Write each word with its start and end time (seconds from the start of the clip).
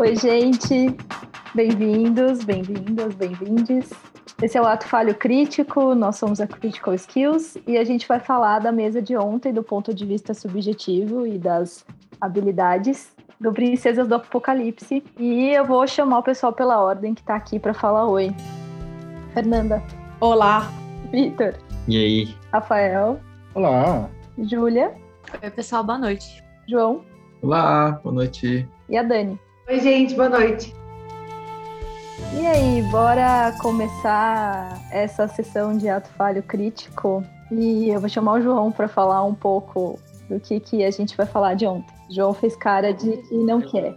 Oi, 0.00 0.14
gente. 0.14 0.96
Bem-vindos, 1.52 2.44
bem-vindas, 2.44 3.16
bem-vindes. 3.16 3.90
Esse 4.40 4.56
é 4.56 4.62
o 4.62 4.64
Ato 4.64 4.86
Falho 4.86 5.12
Crítico, 5.12 5.92
nós 5.92 6.14
somos 6.14 6.40
a 6.40 6.46
Critical 6.46 6.94
Skills 6.94 7.58
e 7.66 7.76
a 7.76 7.82
gente 7.82 8.06
vai 8.06 8.20
falar 8.20 8.60
da 8.60 8.70
mesa 8.70 9.02
de 9.02 9.16
ontem 9.16 9.52
do 9.52 9.60
ponto 9.60 9.92
de 9.92 10.06
vista 10.06 10.32
subjetivo 10.34 11.26
e 11.26 11.36
das 11.36 11.84
habilidades 12.20 13.12
do 13.40 13.52
Princesas 13.52 14.06
do 14.06 14.14
Apocalipse. 14.14 15.02
E 15.18 15.48
eu 15.48 15.64
vou 15.64 15.84
chamar 15.88 16.20
o 16.20 16.22
pessoal 16.22 16.52
pela 16.52 16.80
ordem 16.80 17.12
que 17.12 17.24
tá 17.24 17.34
aqui 17.34 17.58
para 17.58 17.74
falar 17.74 18.06
oi. 18.06 18.32
Fernanda. 19.34 19.82
Olá. 20.20 20.70
Vitor. 21.10 21.54
E 21.88 21.96
aí? 21.96 22.34
Rafael. 22.52 23.18
Olá. 23.52 24.08
Júlia. 24.38 24.94
Oi, 25.42 25.50
pessoal, 25.50 25.82
boa 25.82 25.98
noite. 25.98 26.40
João. 26.68 27.02
Olá, 27.42 27.98
boa 28.04 28.14
noite. 28.14 28.64
E 28.88 28.96
a 28.96 29.02
Dani. 29.02 29.36
Oi, 29.68 29.80
gente, 29.80 30.14
boa 30.14 30.30
noite. 30.30 30.74
E 32.40 32.46
aí, 32.46 32.80
bora 32.90 33.54
começar 33.60 34.80
essa 34.90 35.28
sessão 35.28 35.76
de 35.76 35.90
ato 35.90 36.08
falho 36.16 36.42
crítico. 36.42 37.22
E 37.52 37.90
eu 37.90 38.00
vou 38.00 38.08
chamar 38.08 38.32
o 38.38 38.40
João 38.40 38.72
para 38.72 38.88
falar 38.88 39.22
um 39.26 39.34
pouco 39.34 40.00
do 40.26 40.40
que, 40.40 40.58
que 40.58 40.82
a 40.82 40.90
gente 40.90 41.14
vai 41.14 41.26
falar 41.26 41.52
de 41.52 41.66
ontem. 41.66 41.92
O 42.08 42.14
João 42.14 42.32
fez 42.32 42.56
cara 42.56 42.94
de 42.94 43.18
que 43.18 43.34
não 43.36 43.60
quer. 43.60 43.94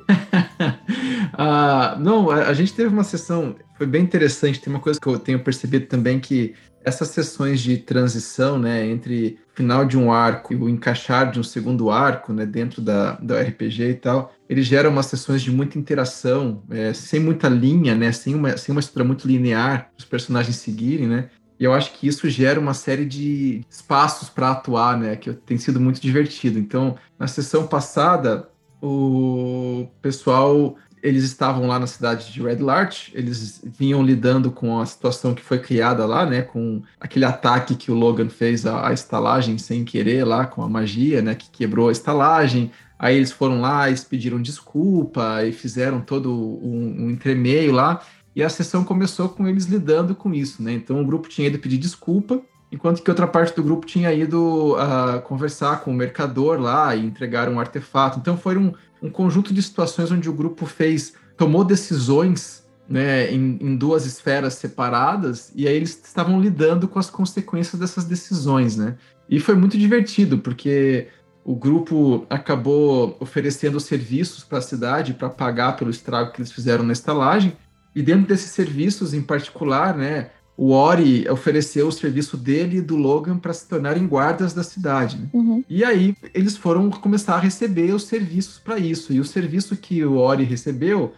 ah, 1.31 1.95
não, 1.98 2.29
a, 2.29 2.49
a 2.49 2.53
gente 2.53 2.73
teve 2.73 2.90
uma 2.90 3.05
sessão, 3.05 3.55
foi 3.77 3.88
bem 3.88 4.03
interessante. 4.03 4.59
Tem 4.59 4.73
uma 4.73 4.81
coisa 4.81 4.99
que 4.99 5.07
eu 5.07 5.17
tenho 5.17 5.41
percebido 5.41 5.85
também 5.85 6.20
que 6.20 6.53
essas 6.84 7.09
sessões 7.09 7.62
de 7.62 7.77
transição, 7.77 8.57
né, 8.57 8.85
entre 8.85 9.40
o 9.53 9.55
final 9.55 9.85
de 9.85 9.98
um 9.98 10.12
arco 10.12 10.53
e 10.53 10.55
o 10.55 10.67
encaixar 10.67 11.31
de 11.31 11.40
um 11.40 11.43
segundo 11.43 11.90
arco, 11.90 12.34
né, 12.34 12.45
dentro 12.45 12.81
da, 12.81 13.13
do 13.13 13.35
RPG 13.35 13.84
e 13.84 13.96
tal, 13.96 14.34
ele 14.52 14.62
gera 14.63 14.90
umas 14.90 15.05
sessões 15.05 15.41
de 15.41 15.49
muita 15.49 15.80
interação, 15.80 16.62
é, 16.70 16.91
sem 16.91 17.21
muita 17.21 17.48
linha, 17.48 17.96
né, 17.96 18.12
sem 18.12 18.35
uma, 18.35 18.58
sem 18.58 18.74
uma 18.74 18.82
estrutura 18.82 19.05
muito 19.05 19.26
linear 19.26 19.85
para 19.85 19.99
os 19.99 20.04
personagens 20.04 20.58
seguirem, 20.58 21.08
né, 21.08 21.30
e 21.58 21.63
eu 21.63 21.74
acho 21.74 21.93
que 21.93 22.05
isso 22.05 22.30
gera 22.30 22.60
uma 22.60 22.74
série 22.74 23.05
de 23.05 23.62
espaços 23.70 24.27
para 24.27 24.52
atuar, 24.52 24.98
né, 24.98 25.16
que 25.16 25.32
tem 25.32 25.58
sido 25.58 25.80
muito 25.80 26.02
divertido. 26.02 26.60
Então, 26.60 26.98
na 27.18 27.27
sessão 27.27 27.66
passada, 27.66 28.49
o 28.82 29.88
pessoal 30.02 30.76
eles 31.02 31.24
estavam 31.24 31.65
lá 31.65 31.80
na 31.80 31.88
cidade 31.88 32.32
de 32.32 32.41
Red 32.41 32.58
Larch, 32.58 33.12
eles 33.15 33.62
vinham 33.63 34.04
lidando 34.04 34.52
com 34.52 34.80
a 34.80 34.86
situação 34.86 35.34
que 35.34 35.41
foi 35.41 35.60
criada 35.60 36.05
lá, 36.05 36.26
né, 36.26 36.41
com 36.41 36.82
aquele 36.99 37.26
ataque 37.26 37.76
que 37.76 37.90
o 37.90 37.96
Logan 37.96 38.30
fez 38.30 38.65
à, 38.65 38.90
à 38.90 38.93
estalagem 38.93 39.58
sem 39.58 39.84
querer 39.84 40.26
lá, 40.26 40.46
com 40.46 40.62
a 40.62 40.70
magia, 40.70 41.21
né, 41.21 41.36
que 41.36 41.49
quebrou 41.49 41.90
a 41.90 41.91
estalagem. 41.91 42.71
Aí 43.02 43.18
eles 43.18 43.32
foram 43.32 43.60
lá, 43.60 43.88
eles 43.88 44.04
pediram 44.04 44.40
desculpa 44.40 45.44
e 45.44 45.52
fizeram 45.52 46.02
todo 46.02 46.32
um, 46.32 47.05
um 47.05 47.10
entremeio 47.10 47.71
lá. 47.71 47.99
E 48.35 48.43
a 48.43 48.48
sessão 48.48 48.84
começou 48.84 49.27
com 49.27 49.48
eles 49.48 49.66
lidando 49.66 50.13
com 50.13 50.32
isso, 50.32 50.62
né? 50.62 50.71
Então 50.74 51.02
o 51.02 51.05
grupo 51.05 51.27
tinha 51.27 51.48
ido 51.48 51.58
pedir 51.58 51.80
desculpa, 51.80 52.40
enquanto 52.71 53.02
que 53.02 53.10
outra 53.10 53.26
parte 53.26 53.55
do 53.55 53.63
grupo 53.63 53.88
tinha 53.88 54.13
ido 54.13 54.76
uh, 54.76 55.20
conversar 55.24 55.82
com 55.82 55.90
o 55.90 55.96
mercador 55.96 56.62
lá 56.62 56.96
e 56.96 57.04
entregar 57.04 57.49
um 57.49 57.60
artefato. 57.60 58.20
Então 58.20 58.38
foi 58.38 58.55
um, 58.55 58.71
um 59.02 59.10
conjunto 59.10 59.52
de 59.52 59.63
situações 59.63 60.12
onde 60.12 60.30
o 60.30 60.34
grupo 60.34 60.68
fez, 60.68 61.15
tomou 61.36 61.63
decisões 61.63 62.63
né, 62.88 63.32
em, 63.32 63.58
em, 63.60 63.76
duas 63.76 64.06
esferas 64.06 64.56
separadas, 64.56 65.52
e 65.56 65.68
aí 65.68 65.75
eles 65.75 66.00
estavam 66.06 66.40
lidando 66.40 66.88
com 66.88 67.00
as 67.00 67.09
consequências 67.09 67.80
dessas 67.80 68.03
decisões, 68.03 68.75
né? 68.75 68.96
E 69.30 69.40
foi 69.40 69.56
muito 69.56 69.78
divertido, 69.78 70.40
porque 70.40 71.08
o 71.44 71.56
grupo 71.56 72.25
acabou 72.29 73.17
oferecendo 73.19 73.79
serviços 73.79 74.44
para 74.44 74.59
a 74.59 74.61
cidade 74.61 75.13
para 75.13 75.29
pagar 75.29 75.75
pelo 75.75 75.89
estrago 75.89 76.31
que 76.31 76.39
eles 76.39 76.51
fizeram 76.51 76.84
na 76.84 76.94
estalagem, 76.94 77.53
e 77.96 78.02
dentro 78.02 78.28
desses 78.28 78.52
serviços 78.52 79.13
em 79.13 79.22
particular, 79.22 79.96
né, 79.97 80.30
o 80.56 80.72
Ori 80.72 81.28
ofereceu 81.30 81.88
o 81.88 81.91
serviço 81.91 82.38
dele 82.38 82.78
e 82.78 82.81
do 82.81 82.96
Logan 82.96 83.38
para 83.38 83.53
se 83.53 83.68
tornarem 83.68 84.06
guardas 84.06 84.53
da 84.53 84.63
cidade. 84.63 85.18
Né? 85.18 85.28
Uhum. 85.34 85.63
E 85.68 85.84
aí 85.84 86.16
eles 86.34 86.56
foram 86.56 86.90
começar 86.90 87.35
a 87.35 87.40
receber 87.40 87.94
os 87.94 88.03
serviços 88.03 88.59
para 88.59 88.78
isso. 88.78 89.12
E 89.12 89.19
o 89.19 89.25
serviço 89.25 89.75
que 89.75 90.06
o 90.06 90.18
Ori 90.18 90.44
recebeu 90.44 91.13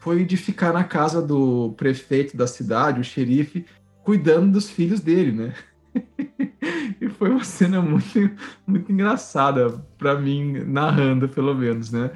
foi 0.00 0.24
de 0.24 0.36
ficar 0.36 0.72
na 0.72 0.84
casa 0.84 1.22
do 1.22 1.72
prefeito 1.76 2.36
da 2.36 2.46
cidade, 2.46 3.00
o 3.00 3.04
xerife, 3.04 3.64
cuidando 4.02 4.52
dos 4.52 4.68
filhos 4.68 5.00
dele, 5.00 5.32
né? 5.32 5.54
Foi 7.18 7.30
uma 7.30 7.44
cena 7.44 7.82
muito, 7.82 8.30
muito 8.66 8.92
engraçada 8.92 9.70
para 9.98 10.18
mim, 10.18 10.64
narrando, 10.64 11.28
pelo 11.28 11.54
menos, 11.54 11.90
né? 11.90 12.12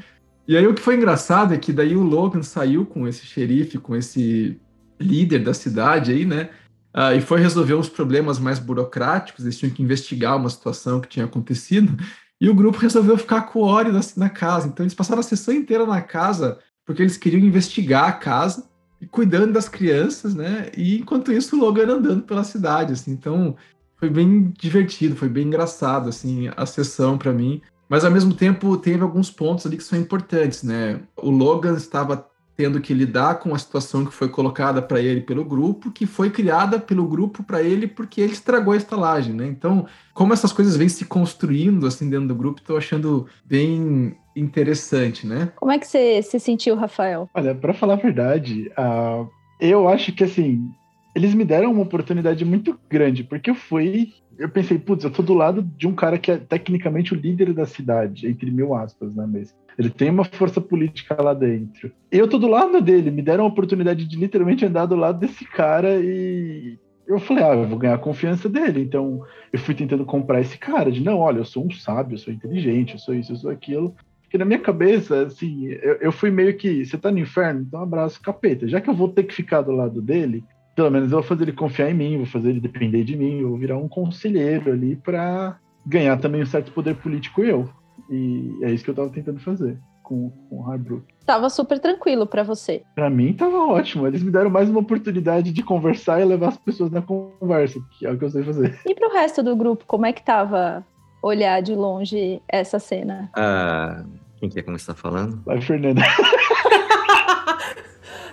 E 0.47 0.57
aí 0.57 0.67
o 0.67 0.75
que 0.75 0.81
foi 0.81 0.97
engraçado 0.97 1.53
é 1.53 1.59
que 1.59 1.73
daí 1.73 1.97
o 1.97 2.03
Logan 2.03 2.43
saiu 2.43 2.87
com 2.87 3.07
esse 3.07 3.27
xerife, 3.27 3.79
com 3.79 3.97
esse 3.97 4.61
líder 4.99 5.41
da 5.41 5.53
cidade 5.53 6.13
aí, 6.13 6.25
né? 6.25 6.51
Uh, 6.95 7.17
e 7.17 7.21
foi 7.21 7.41
resolver 7.41 7.75
uns 7.75 7.89
problemas 7.89 8.39
mais 8.39 8.59
burocráticos, 8.59 9.45
eles 9.45 9.59
tinham 9.59 9.73
que 9.73 9.83
investigar 9.83 10.37
uma 10.37 10.51
situação 10.51 11.01
que 11.01 11.09
tinha 11.09 11.25
acontecido, 11.25 11.97
e 12.41 12.51
o 12.51 12.55
grupo 12.55 12.79
resolveu 12.79 13.17
ficar 13.17 13.43
com 13.43 13.61
o 13.61 13.63
Ori 13.63 13.91
na, 13.91 14.01
na 14.17 14.29
casa. 14.29 14.69
Então 14.69 14.85
eles 14.85 14.95
passaram 14.95 15.21
a 15.21 15.23
sessão 15.23 15.55
inteira 15.55 15.87
na 15.87 16.03
casa, 16.03 16.59
porque 16.85 17.03
eles 17.03 17.17
queriam 17.17 17.43
investigar 17.43 18.05
a 18.05 18.13
casa, 18.13 18.69
e 19.01 19.07
cuidando 19.07 19.53
das 19.53 19.69
crianças, 19.69 20.33
né? 20.33 20.71
E 20.77 20.99
enquanto 20.99 21.33
isso, 21.33 21.57
o 21.57 21.59
Logan 21.59 21.89
andando 21.89 22.23
pela 22.23 22.45
cidade, 22.45 22.93
assim. 22.93 23.11
Então 23.11 23.57
foi 24.03 24.11
bem 24.11 24.53
divertido, 24.59 25.15
foi 25.15 25.29
bem 25.29 25.47
engraçado, 25.47 26.09
assim, 26.09 26.51
a 26.57 26.67
sessão 26.67 27.17
para 27.17 27.33
mim. 27.33 27.63
Mas 27.89 28.05
ao 28.05 28.11
mesmo 28.11 28.35
tempo 28.35 28.77
teve 28.77 29.01
alguns 29.01 29.31
pontos 29.31 29.65
ali 29.65 29.77
que 29.77 29.85
são 29.85 29.97
importantes, 29.97 30.65
né? 30.65 30.99
O 31.17 31.31
Logan 31.31 31.77
estava 31.77 32.27
tendo 32.57 32.81
que 32.81 32.93
lidar 32.93 33.37
com 33.37 33.55
a 33.55 33.59
situação 33.59 34.05
que 34.05 34.13
foi 34.13 34.29
colocada 34.29 34.83
para 34.83 35.01
ele 35.01 35.21
pelo 35.21 35.45
grupo, 35.45 35.93
que 35.93 36.05
foi 36.05 36.31
criada 36.31 36.81
pelo 36.81 37.07
grupo 37.07 37.45
para 37.45 37.63
ele 37.63 37.87
porque 37.87 38.21
ele 38.21 38.33
estragou 38.33 38.75
a 38.75 38.77
estalagem, 38.77 39.35
né? 39.35 39.47
Então, 39.47 39.87
como 40.13 40.33
essas 40.33 40.53
coisas 40.53 40.77
vêm 40.77 40.89
se 40.89 41.05
construindo 41.05 41.87
assim 41.87 42.11
dentro 42.11 42.27
do 42.27 42.35
grupo, 42.35 42.61
estou 42.61 42.77
achando 42.77 43.29
bem 43.45 44.17
interessante, 44.35 45.29
né? 45.29 45.53
Como 45.55 45.71
é 45.71 45.79
que 45.79 45.87
você 45.87 46.21
se 46.23 46.41
sentiu, 46.41 46.75
Rafael? 46.75 47.31
Olha, 47.33 47.55
para 47.55 47.73
falar 47.73 47.95
a 47.95 47.99
verdade, 47.99 48.69
uh, 48.77 49.31
eu 49.61 49.87
acho 49.89 50.11
que 50.13 50.25
assim 50.25 50.73
eles 51.15 51.35
me 51.35 51.45
deram 51.45 51.73
uma 51.73 51.83
oportunidade 51.83 52.45
muito 52.45 52.79
grande, 52.89 53.23
porque 53.25 53.51
eu 53.51 53.55
fui. 53.55 54.13
Eu 54.39 54.49
pensei, 54.49 54.79
putz, 54.79 55.05
eu 55.05 55.11
tô 55.11 55.23
do 55.23 55.35
lado 55.35 55.63
de 55.63 55.87
um 55.87 55.95
cara 55.95 56.19
que 56.19 56.31
é 56.31 56.39
tecnicamente 56.39 57.13
o 57.13 57.17
líder 57.17 57.53
da 57.53 57.67
cidade, 57.67 58.27
entre 58.27 58.51
mil 58.51 58.75
aspas, 58.75 59.15
né? 59.15 59.29
Mas 59.31 59.55
ele 59.79 59.91
tem 59.91 60.11
uma 60.11 60.25
força 60.25 60.61
política 60.61 61.21
lá 61.23 61.35
dentro. 61.35 61.93
Eu 62.11 62.27
tô 62.27 62.39
do 62.39 62.49
lado 62.49 62.81
dele, 62.81 63.11
me 63.11 63.23
deram 63.23 63.45
a 63.45 63.49
oportunidade 63.49 64.07
de 64.07 64.17
literalmente 64.17 64.65
andar 64.65 64.87
do 64.87 64.97
lado 64.97 65.19
desse 65.19 65.45
cara 65.45 65.99
e. 66.01 66.79
Eu 67.07 67.19
falei, 67.19 67.45
ah, 67.45 67.55
eu 67.55 67.67
vou 67.67 67.79
ganhar 67.79 67.95
a 67.95 67.99
confiança 67.99 68.49
dele. 68.49 68.81
Então, 68.81 69.23
eu 69.53 69.59
fui 69.59 69.75
tentando 69.75 70.05
comprar 70.05 70.41
esse 70.41 70.57
cara, 70.57 70.91
de 70.91 71.03
não, 71.03 71.19
olha, 71.19 71.39
eu 71.39 71.45
sou 71.45 71.67
um 71.67 71.71
sábio, 71.71 72.15
eu 72.15 72.19
sou 72.19 72.33
inteligente, 72.33 72.95
eu 72.95 72.99
sou 72.99 73.15
isso, 73.15 73.33
eu 73.33 73.37
sou 73.37 73.51
aquilo. 73.51 73.95
Porque 74.23 74.39
na 74.39 74.45
minha 74.47 74.61
cabeça, 74.61 75.27
assim, 75.27 75.67
eu, 75.67 75.95
eu 75.97 76.13
fui 76.13 76.31
meio 76.31 76.57
que, 76.57 76.87
você 76.87 76.97
tá 76.97 77.11
no 77.11 77.19
inferno, 77.19 77.61
então 77.61 77.83
abraço 77.83 78.23
capeta. 78.23 78.67
Já 78.67 78.81
que 78.81 78.89
eu 78.89 78.95
vou 78.95 79.09
ter 79.09 79.25
que 79.25 79.35
ficar 79.35 79.61
do 79.61 79.73
lado 79.73 80.01
dele, 80.01 80.43
pelo 80.75 80.91
menos 80.91 81.11
eu 81.11 81.19
vou 81.19 81.29
fazer 81.29 81.45
ele 81.45 81.53
confiar 81.53 81.91
em 81.91 81.95
mim, 81.95 82.17
vou 82.17 82.27
fazer 82.27 82.51
ele 82.51 82.61
depender 82.61 83.05
de 83.05 83.17
mim, 83.17 83.41
eu 83.41 83.51
vou 83.51 83.59
virar 83.59 83.77
um 83.77 83.89
conselheiro 83.89 84.73
ali 84.73 84.97
para 84.97 85.59
ganhar 85.87 86.17
também 86.19 86.43
um 86.43 86.47
certo 86.47 86.73
poder 86.73 86.97
político 86.97 87.43
eu. 87.43 87.69
E 88.11 88.59
é 88.63 88.71
isso 88.71 88.85
que 88.85 88.91
eu 88.91 88.95
tava 88.95 89.11
tentando 89.11 89.41
fazer 89.41 89.79
com, 90.03 90.31
com 90.49 90.57
o 90.57 90.63
Hardbrook. 90.63 91.05
Tava 91.25 91.49
super 91.49 91.79
tranquilo 91.79 92.27
para 92.27 92.43
você. 92.43 92.83
Para 92.95 93.09
mim 93.09 93.33
tava 93.33 93.57
ótimo. 93.57 94.07
Eles 94.07 94.23
me 94.23 94.31
deram 94.31 94.51
mais 94.51 94.69
uma 94.69 94.81
oportunidade 94.81 95.51
de 95.53 95.63
conversar 95.63 96.21
e 96.21 96.25
levar 96.25 96.49
as 96.49 96.59
pessoas 96.59 96.91
na 96.91 97.01
conversa, 97.01 97.81
que 97.93 98.07
é 98.07 98.11
o 98.11 98.19
que 98.19 98.25
eu 98.25 98.31
sei 98.31 98.43
fazer. 98.43 98.79
E 98.87 98.95
pro 98.95 99.13
resto 99.13 99.43
do 99.43 99.57
grupo, 99.57 99.85
como 99.87 100.07
é 100.07 100.13
que 100.13 100.23
tava 100.23 100.85
olhar 101.23 101.63
de 101.63 101.75
longe 101.75 102.43
essa 102.49 102.79
cena? 102.79 103.31
Ah, 103.37 104.05
quem 104.39 104.49
quer 104.51 104.63
começar 104.63 104.95
falando? 104.95 105.41
Vai, 105.45 105.61
Fernanda. 105.61 106.03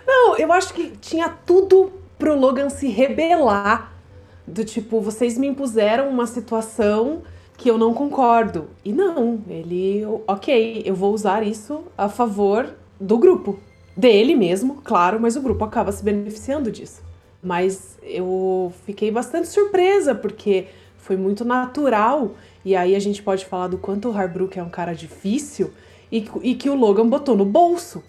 Não, 0.07 0.35
eu 0.38 0.51
acho 0.51 0.74
que 0.74 0.89
tinha 0.97 1.30
tudo 1.30 1.99
pro 2.19 2.38
Logan 2.38 2.69
se 2.69 2.89
rebelar. 2.89 3.94
Do 4.45 4.66
tipo, 4.66 5.00
vocês 5.00 5.38
me 5.38 5.48
impuseram 5.48 6.10
uma 6.10 6.27
situação 6.27 7.21
que 7.57 7.69
eu 7.69 7.77
não 7.77 7.94
concordo. 7.94 8.69
E 8.83 8.92
não, 8.92 9.42
ele, 9.48 10.04
ok, 10.27 10.83
eu 10.86 10.95
vou 10.95 11.13
usar 11.13 11.45
isso 11.45 11.83
a 11.98 12.10
favor 12.10 12.75
do 13.00 13.18
grupo. 13.18 13.60
Dele 13.95 14.36
mesmo, 14.36 14.81
claro, 14.83 15.19
mas 15.19 15.36
o 15.36 15.42
grupo 15.42 15.63
acaba 15.63 15.92
se 15.92 16.04
beneficiando 16.04 16.71
disso. 16.71 17.01
Mas 17.44 17.98
eu 18.01 18.71
fiquei 18.86 19.12
bastante 19.12 19.48
surpresa, 19.48 20.16
porque 20.16 20.68
foi 20.98 21.18
muito 21.18 21.44
natural. 21.45 22.31
E 22.63 22.75
aí 22.75 22.95
a 22.95 23.00
gente 23.00 23.21
pode 23.21 23.45
falar 23.45 23.68
do 23.68 23.77
quanto 23.77 24.10
o 24.10 24.18
Harbrook 24.18 24.57
é 24.57 24.63
um 24.63 24.69
cara 24.69 24.94
difícil 24.94 25.71
e, 26.12 26.27
e 26.42 26.56
que 26.56 26.69
o 26.69 26.75
Logan 26.75 27.07
botou 27.07 27.36
no 27.36 27.45
bolso. 27.45 28.04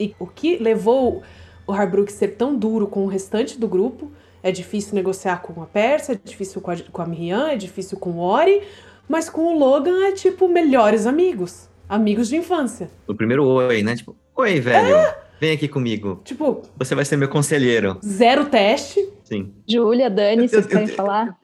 E 0.00 0.14
o 0.18 0.26
que 0.26 0.56
levou 0.56 1.22
o 1.66 1.72
Harbrook 1.72 2.12
ser 2.12 2.28
tão 2.36 2.56
duro 2.56 2.86
com 2.86 3.04
o 3.04 3.06
restante 3.06 3.58
do 3.58 3.66
grupo. 3.68 4.10
É 4.42 4.52
difícil 4.52 4.94
negociar 4.94 5.40
com 5.40 5.62
a 5.62 5.66
Pérsia, 5.66 6.12
é 6.12 6.18
difícil 6.22 6.60
com 6.60 6.70
a, 6.70 6.76
com 6.76 7.02
a 7.02 7.06
Miriam, 7.06 7.48
é 7.48 7.56
difícil 7.56 7.98
com 7.98 8.10
o 8.10 8.18
Ori, 8.18 8.62
mas 9.08 9.30
com 9.30 9.54
o 9.54 9.58
Logan 9.58 10.04
é 10.06 10.12
tipo 10.12 10.48
melhores 10.48 11.06
amigos. 11.06 11.68
Amigos 11.88 12.28
de 12.28 12.36
infância. 12.36 12.90
O 13.06 13.14
primeiro 13.14 13.44
oi, 13.46 13.82
né? 13.82 13.96
Tipo, 13.96 14.14
oi, 14.36 14.60
velho. 14.60 14.94
É, 14.96 15.18
Vem 15.40 15.52
aqui 15.52 15.68
comigo. 15.68 16.20
Tipo, 16.24 16.62
Você 16.76 16.94
vai 16.94 17.04
ser 17.04 17.16
meu 17.16 17.28
conselheiro. 17.28 17.98
zero 18.04 18.46
teste. 18.46 19.06
Sim. 19.24 19.52
Júlia, 19.68 20.08
Dani, 20.08 20.48
vocês 20.48 20.66
querem 20.66 20.86
falar? 20.86 21.36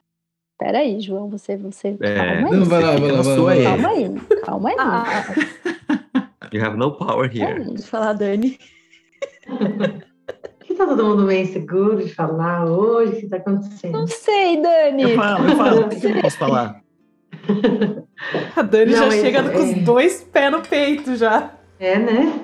Peraí, 0.57 0.99
João, 1.01 1.27
você, 1.27 1.57
você. 1.57 1.97
É, 2.01 2.15
calma 2.15 2.49
aí. 2.49 2.57
Não, 2.57 2.65
vai 2.65 2.81
lá, 2.81 2.95
vai 2.95 3.11
lá, 3.11 3.21
vai 3.21 3.37
lá. 3.37 3.63
Calma 3.63 3.89
aí, 3.89 4.15
calma 4.43 4.69
aí. 4.69 4.75
Ah, 4.79 5.33
You 6.53 6.61
have 6.63 6.77
no 6.77 6.91
power 6.91 7.29
here. 7.33 7.63
Pode 7.65 7.83
falar, 7.83 8.13
Dani. 8.13 8.59
que 10.71 10.77
tá 10.77 10.85
todo 10.87 11.03
mundo 11.05 11.23
meio 11.23 11.43
inseguro 11.43 11.97
de 11.97 12.13
falar 12.13 12.65
hoje? 12.65 13.13
O 13.13 13.15
que 13.21 13.27
tá 13.29 13.37
acontecendo? 13.37 13.91
Não 13.93 14.07
sei, 14.07 14.61
Dani. 14.61 15.03
Eu 15.03 15.15
falo, 15.15 15.49
eu 15.49 15.55
falo. 15.55 15.81
O 15.81 15.89
que 15.89 16.05
eu 16.07 16.21
posso 16.21 16.37
falar? 16.37 16.81
A 18.55 18.61
Dani 18.61 18.91
Não, 18.91 18.99
já 18.99 19.05
mas 19.07 19.21
chega 19.21 19.49
com 19.49 19.57
os 19.57 19.69
é- 19.71 19.79
dois 19.79 20.23
pés 20.23 20.51
no 20.51 20.61
peito 20.61 21.15
já. 21.15 21.51
É, 21.79 21.97
né? 21.97 22.39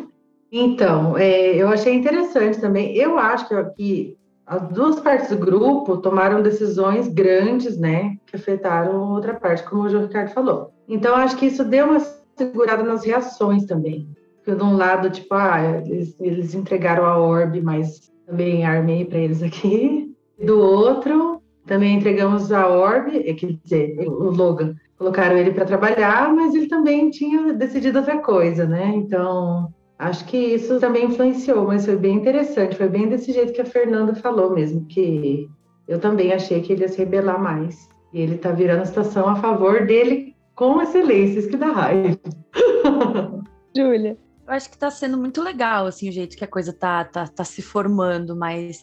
Então, 0.51 1.17
é, 1.17 1.55
eu 1.55 1.67
achei 1.67 1.93
interessante 1.93 2.59
também. 2.59 2.95
Eu 2.95 3.17
acho 3.19 3.47
que, 3.47 3.63
que 3.75 4.17
as 4.45 4.67
duas 4.69 4.99
partes 4.99 5.29
do 5.29 5.37
grupo 5.37 5.97
tomaram 5.97 6.41
decisões 6.41 7.07
grandes, 7.07 7.77
né? 7.77 8.15
Que 8.25 8.37
afetaram 8.37 9.11
outra 9.13 9.33
parte, 9.33 9.63
como 9.63 9.83
o 9.83 9.89
João 9.89 10.03
Ricardo 10.03 10.29
falou. 10.33 10.71
Então, 10.87 11.11
eu 11.11 11.17
acho 11.17 11.35
que 11.37 11.45
isso 11.47 11.63
deu 11.65 11.85
uma 11.87 11.99
segurada 12.35 12.81
nas 12.81 13.05
reações 13.05 13.65
também. 13.65 14.07
Porque 14.37 14.57
de 14.57 14.63
um 14.63 14.77
lado, 14.77 15.09
tipo, 15.09 15.33
ah, 15.35 15.81
eles, 15.85 16.15
eles 16.19 16.53
entregaram 16.55 17.05
a 17.05 17.17
orb, 17.19 17.61
mas 17.61 18.09
também 18.27 18.65
armei 18.65 19.05
para 19.05 19.17
eles 19.17 19.41
aqui. 19.41 20.13
Do 20.43 20.59
outro, 20.59 21.41
também 21.65 21.95
entregamos 21.95 22.51
a 22.51 22.67
orb, 22.67 23.17
é, 23.17 23.33
quer 23.33 23.57
dizer, 23.63 23.97
o 24.07 24.29
Logan. 24.29 24.75
Colocaram 24.97 25.37
ele 25.37 25.51
para 25.51 25.65
trabalhar, 25.65 26.33
mas 26.33 26.53
ele 26.53 26.67
também 26.67 27.09
tinha 27.09 27.53
decidido 27.53 27.99
outra 27.99 28.17
coisa, 28.19 28.65
né? 28.65 28.93
Então, 28.95 29.71
Acho 29.99 30.25
que 30.25 30.37
isso 30.37 30.79
também 30.79 31.05
influenciou, 31.05 31.65
mas 31.65 31.85
foi 31.85 31.95
bem 31.95 32.17
interessante. 32.17 32.75
Foi 32.75 32.87
bem 32.87 33.09
desse 33.09 33.31
jeito 33.31 33.53
que 33.53 33.61
a 33.61 33.65
Fernanda 33.65 34.13
falou 34.13 34.51
mesmo, 34.51 34.85
que 34.85 35.49
eu 35.87 35.99
também 35.99 36.31
achei 36.33 36.61
que 36.61 36.73
ele 36.73 36.83
ia 36.83 36.87
se 36.87 36.99
rebelar 36.99 37.41
mais. 37.41 37.89
E 38.13 38.21
ele 38.21 38.37
tá 38.37 38.51
virando 38.51 38.83
a 38.83 38.85
situação 38.85 39.27
a 39.27 39.35
favor 39.35 39.85
dele 39.87 40.35
com 40.55 40.81
excelência, 40.81 41.39
isso 41.39 41.49
que 41.49 41.57
dá 41.57 41.67
raiva. 41.67 42.17
Júlia. 43.75 44.17
Eu 44.47 44.53
acho 44.53 44.69
que 44.69 44.77
tá 44.77 44.89
sendo 44.89 45.17
muito 45.17 45.41
legal, 45.41 45.87
assim, 45.87 46.07
o 46.07 46.11
jeito 46.11 46.37
que 46.37 46.43
a 46.43 46.47
coisa 46.47 46.71
tá, 46.71 47.03
tá, 47.03 47.27
tá 47.27 47.43
se 47.43 47.61
formando, 47.61 48.33
mas 48.33 48.81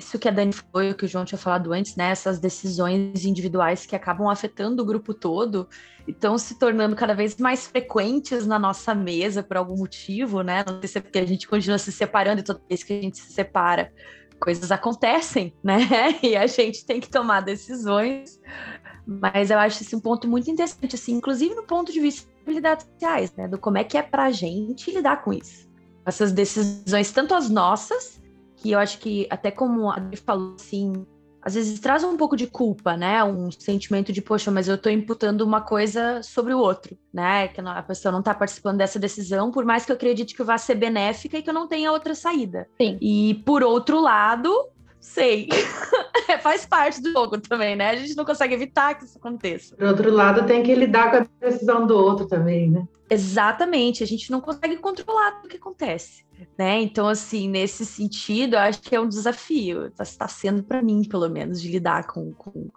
isso 0.00 0.18
que 0.18 0.28
a 0.28 0.30
Dani 0.30 0.52
e 0.52 0.90
o 0.90 0.94
que 0.94 1.04
o 1.04 1.08
João 1.08 1.24
tinha 1.24 1.38
falado 1.38 1.72
antes, 1.72 1.94
né? 1.94 2.10
Essas 2.10 2.38
decisões 2.38 3.24
individuais 3.24 3.86
que 3.86 3.94
acabam 3.94 4.28
afetando 4.28 4.82
o 4.82 4.86
grupo 4.86 5.14
todo 5.14 5.68
estão 6.08 6.36
se 6.38 6.58
tornando 6.58 6.96
cada 6.96 7.14
vez 7.14 7.36
mais 7.36 7.66
frequentes 7.66 8.46
na 8.46 8.58
nossa 8.58 8.94
mesa 8.94 9.42
por 9.42 9.56
algum 9.56 9.76
motivo, 9.76 10.42
né? 10.42 10.64
Não 10.66 10.80
sei 10.80 10.88
se 10.88 10.98
é 10.98 11.00
porque 11.00 11.18
a 11.18 11.26
gente 11.26 11.46
continua 11.46 11.78
se 11.78 11.92
separando 11.92 12.40
e 12.40 12.44
toda 12.44 12.62
vez 12.68 12.82
que 12.82 12.92
a 12.92 13.02
gente 13.02 13.18
se 13.18 13.32
separa, 13.32 13.92
coisas 14.40 14.72
acontecem, 14.72 15.54
né? 15.64 15.86
E 16.22 16.36
a 16.36 16.46
gente 16.46 16.84
tem 16.84 17.00
que 17.00 17.10
tomar 17.10 17.40
decisões. 17.40 18.40
Mas 19.06 19.50
eu 19.50 19.58
acho 19.58 19.82
esse 19.82 19.94
um 19.94 20.00
ponto 20.00 20.28
muito 20.28 20.50
interessante, 20.50 20.94
assim, 20.94 21.14
inclusive 21.14 21.54
no 21.54 21.64
ponto 21.64 21.92
de 21.92 22.00
vista 22.00 22.30
habilidades 22.42 22.86
sociais, 22.86 23.32
né? 23.36 23.48
Do 23.48 23.58
como 23.58 23.78
é 23.78 23.84
que 23.84 23.96
é 23.96 24.02
pra 24.02 24.30
gente 24.30 24.90
lidar 24.90 25.22
com 25.22 25.32
isso. 25.32 25.68
Essas 26.04 26.32
decisões, 26.32 27.12
tanto 27.12 27.34
as 27.34 27.50
nossas, 27.50 28.20
que 28.56 28.72
eu 28.72 28.78
acho 28.78 28.98
que, 28.98 29.26
até 29.30 29.50
como 29.50 29.90
a 29.90 29.96
Adri 29.96 30.16
falou, 30.16 30.54
assim, 30.54 31.06
às 31.42 31.54
vezes 31.54 31.80
traz 31.80 32.04
um 32.04 32.16
pouco 32.16 32.36
de 32.36 32.46
culpa, 32.46 32.96
né? 32.96 33.22
Um 33.24 33.50
sentimento 33.50 34.12
de, 34.12 34.20
poxa, 34.20 34.50
mas 34.50 34.68
eu 34.68 34.76
tô 34.76 34.90
imputando 34.90 35.40
uma 35.40 35.60
coisa 35.60 36.22
sobre 36.22 36.52
o 36.52 36.58
outro, 36.58 36.96
né? 37.12 37.48
Que 37.48 37.60
a 37.60 37.82
pessoa 37.82 38.12
não 38.12 38.22
tá 38.22 38.34
participando 38.34 38.78
dessa 38.78 38.98
decisão, 38.98 39.50
por 39.50 39.64
mais 39.64 39.84
que 39.84 39.92
eu 39.92 39.96
acredite 39.96 40.34
que 40.34 40.42
vá 40.42 40.58
ser 40.58 40.74
benéfica 40.74 41.38
e 41.38 41.42
que 41.42 41.48
eu 41.48 41.54
não 41.54 41.66
tenha 41.66 41.92
outra 41.92 42.14
saída. 42.14 42.68
Sim. 42.80 42.98
E 43.00 43.42
por 43.46 43.62
outro 43.62 44.00
lado, 44.00 44.52
sei. 45.00 45.48
Faz 46.42 46.64
parte 46.64 47.02
do 47.02 47.10
jogo 47.12 47.38
também, 47.40 47.74
né? 47.74 47.90
A 47.90 47.96
gente 47.96 48.14
não 48.14 48.24
consegue 48.24 48.54
evitar 48.54 48.94
que 48.94 49.04
isso 49.04 49.18
aconteça. 49.18 49.74
Por 49.74 49.86
outro 49.86 50.10
lado, 50.10 50.46
tem 50.46 50.62
que 50.62 50.74
lidar 50.74 51.10
com 51.10 51.16
a 51.16 51.26
decisão 51.40 51.86
do 51.86 51.96
outro 51.96 52.26
também, 52.26 52.70
né? 52.70 52.86
Exatamente, 53.10 54.04
a 54.04 54.06
gente 54.06 54.30
não 54.30 54.40
consegue 54.40 54.76
controlar 54.76 55.42
o 55.44 55.48
que 55.48 55.56
acontece, 55.56 56.24
né? 56.56 56.80
Então, 56.80 57.08
assim, 57.08 57.48
nesse 57.48 57.84
sentido, 57.84 58.54
eu 58.54 58.60
acho 58.60 58.80
que 58.80 58.94
é 58.94 59.00
um 59.00 59.08
desafio, 59.08 59.86
está 59.86 60.04
tá 60.04 60.28
sendo 60.28 60.62
para 60.62 60.80
mim, 60.80 61.02
pelo 61.02 61.28
menos, 61.28 61.60
de 61.60 61.68
lidar 61.72 62.06
com, 62.06 62.32
com, 62.32 62.70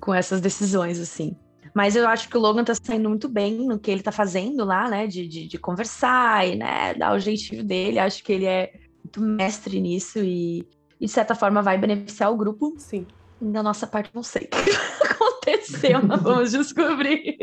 com 0.00 0.14
essas 0.14 0.40
decisões, 0.40 0.98
assim. 0.98 1.36
Mas 1.74 1.96
eu 1.96 2.08
acho 2.08 2.30
que 2.30 2.36
o 2.36 2.40
Logan 2.40 2.64
tá 2.64 2.72
saindo 2.74 3.10
muito 3.10 3.28
bem 3.28 3.66
no 3.66 3.78
que 3.78 3.90
ele 3.90 4.02
tá 4.02 4.12
fazendo 4.12 4.64
lá, 4.64 4.88
né? 4.88 5.06
De, 5.06 5.28
de, 5.28 5.46
de 5.46 5.58
conversar 5.58 6.48
e, 6.48 6.56
né, 6.56 6.94
dar 6.94 7.14
o 7.14 7.18
jeitinho 7.18 7.62
dele. 7.62 7.98
Acho 7.98 8.22
que 8.22 8.32
ele 8.32 8.46
é 8.46 8.72
muito 9.04 9.20
mestre 9.20 9.80
nisso 9.80 10.20
e, 10.20 10.66
e, 11.04 11.06
de 11.06 11.12
certa 11.12 11.34
forma, 11.34 11.60
vai 11.60 11.76
beneficiar 11.76 12.32
o 12.32 12.36
grupo. 12.36 12.74
Sim. 12.78 13.06
Da 13.38 13.62
nossa 13.62 13.86
parte, 13.86 14.10
não 14.14 14.22
sei 14.22 14.44
o 14.44 14.48
que 14.48 14.70
aconteceu, 15.04 16.02
mas 16.02 16.22
vamos 16.22 16.52
descobrir. 16.52 17.36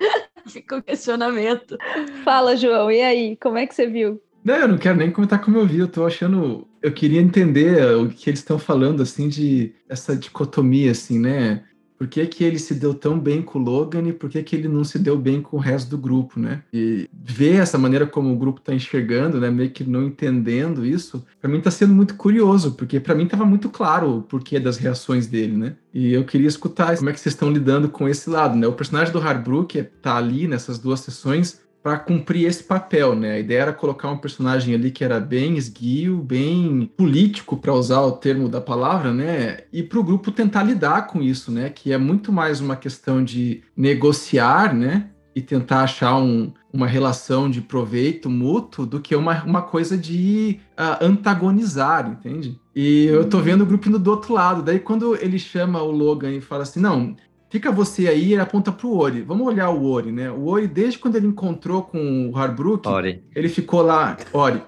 Fica 0.48 0.78
o 0.78 0.82
questionamento. 0.82 1.76
Fala, 2.24 2.56
João, 2.56 2.90
e 2.90 3.02
aí? 3.02 3.36
Como 3.36 3.58
é 3.58 3.66
que 3.66 3.74
você 3.74 3.86
viu? 3.86 4.22
Não, 4.42 4.54
eu 4.54 4.68
não 4.68 4.78
quero 4.78 4.96
nem 4.96 5.10
comentar 5.10 5.38
como 5.42 5.58
eu 5.58 5.66
vi, 5.66 5.80
eu 5.80 5.88
tô 5.88 6.06
achando. 6.06 6.66
Eu 6.80 6.92
queria 6.92 7.20
entender 7.20 7.94
o 7.94 8.08
que 8.08 8.30
eles 8.30 8.40
estão 8.40 8.58
falando, 8.58 9.02
assim, 9.02 9.28
de 9.28 9.74
essa 9.86 10.16
dicotomia, 10.16 10.90
assim, 10.90 11.18
né? 11.18 11.62
Por 11.96 12.08
que, 12.08 12.26
que 12.26 12.44
ele 12.44 12.58
se 12.58 12.74
deu 12.74 12.92
tão 12.92 13.18
bem 13.18 13.40
com 13.40 13.58
o 13.58 13.62
Logan 13.62 14.02
e 14.08 14.12
por 14.12 14.28
que, 14.28 14.42
que 14.42 14.56
ele 14.56 14.68
não 14.68 14.84
se 14.84 14.98
deu 14.98 15.16
bem 15.16 15.40
com 15.40 15.56
o 15.56 15.60
resto 15.60 15.90
do 15.90 15.98
grupo, 15.98 16.40
né? 16.40 16.62
E 16.72 17.08
ver 17.12 17.56
essa 17.56 17.78
maneira 17.78 18.06
como 18.06 18.32
o 18.32 18.36
grupo 18.36 18.60
tá 18.60 18.74
enxergando, 18.74 19.40
né? 19.40 19.50
Meio 19.50 19.70
que 19.70 19.84
não 19.84 20.04
entendendo 20.04 20.84
isso, 20.84 21.24
para 21.40 21.50
mim 21.50 21.60
tá 21.60 21.70
sendo 21.70 21.94
muito 21.94 22.14
curioso, 22.16 22.72
porque 22.72 22.98
para 22.98 23.14
mim 23.14 23.26
tava 23.26 23.44
muito 23.44 23.68
claro 23.70 24.18
o 24.18 24.22
porquê 24.22 24.58
das 24.58 24.76
reações 24.76 25.26
dele, 25.26 25.56
né? 25.56 25.76
E 25.92 26.12
eu 26.12 26.24
queria 26.24 26.48
escutar 26.48 26.96
como 26.96 27.08
é 27.08 27.12
que 27.12 27.20
vocês 27.20 27.34
estão 27.34 27.50
lidando 27.50 27.88
com 27.88 28.08
esse 28.08 28.28
lado, 28.28 28.56
né? 28.56 28.66
O 28.66 28.72
personagem 28.72 29.12
do 29.12 29.20
Harbrook 29.20 29.82
tá 30.02 30.16
ali 30.16 30.48
nessas 30.48 30.78
duas 30.78 31.00
sessões 31.00 31.63
para 31.84 31.98
cumprir 31.98 32.46
esse 32.46 32.64
papel, 32.64 33.14
né? 33.14 33.32
A 33.32 33.38
ideia 33.38 33.60
era 33.60 33.72
colocar 33.74 34.10
um 34.10 34.16
personagem 34.16 34.74
ali 34.74 34.90
que 34.90 35.04
era 35.04 35.20
bem 35.20 35.58
esguio, 35.58 36.16
bem 36.16 36.90
político, 36.96 37.58
para 37.58 37.74
usar 37.74 38.00
o 38.00 38.12
termo 38.12 38.48
da 38.48 38.58
palavra, 38.58 39.12
né? 39.12 39.58
E 39.70 39.82
para 39.82 40.00
o 40.00 40.02
grupo 40.02 40.32
tentar 40.32 40.62
lidar 40.62 41.06
com 41.08 41.20
isso, 41.20 41.52
né? 41.52 41.68
Que 41.68 41.92
é 41.92 41.98
muito 41.98 42.32
mais 42.32 42.58
uma 42.58 42.74
questão 42.74 43.22
de 43.22 43.62
negociar, 43.76 44.74
né? 44.74 45.10
E 45.36 45.42
tentar 45.42 45.82
achar 45.82 46.16
um, 46.16 46.54
uma 46.72 46.86
relação 46.86 47.50
de 47.50 47.60
proveito 47.60 48.30
mútuo 48.30 48.86
do 48.86 48.98
que 48.98 49.14
uma, 49.14 49.44
uma 49.44 49.60
coisa 49.60 49.98
de 49.98 50.60
uh, 50.78 51.04
antagonizar, 51.04 52.10
entende? 52.10 52.58
E 52.74 53.04
eu 53.04 53.28
tô 53.28 53.40
vendo 53.40 53.60
o 53.60 53.66
grupo 53.66 53.90
indo 53.90 53.98
do 53.98 54.10
outro 54.10 54.32
lado. 54.32 54.62
Daí 54.62 54.78
quando 54.78 55.16
ele 55.16 55.38
chama 55.38 55.82
o 55.82 55.90
Logan 55.90 56.32
e 56.32 56.40
fala 56.40 56.62
assim, 56.62 56.80
não, 56.80 57.14
fica 57.54 57.70
você 57.70 58.08
aí, 58.08 58.32
ele 58.32 58.40
aponta 58.40 58.72
pro 58.72 58.96
Ori. 58.96 59.22
Vamos 59.22 59.46
olhar 59.46 59.70
o 59.70 59.88
Ori, 59.88 60.10
né? 60.10 60.28
O 60.28 60.46
Ori, 60.46 60.66
desde 60.66 60.98
quando 60.98 61.14
ele 61.14 61.28
encontrou 61.28 61.84
com 61.84 62.28
o 62.28 62.36
Harbrook, 62.36 62.88
Ori. 62.88 63.22
ele 63.32 63.48
ficou 63.48 63.80
lá, 63.80 64.16
Ori. 64.32 64.60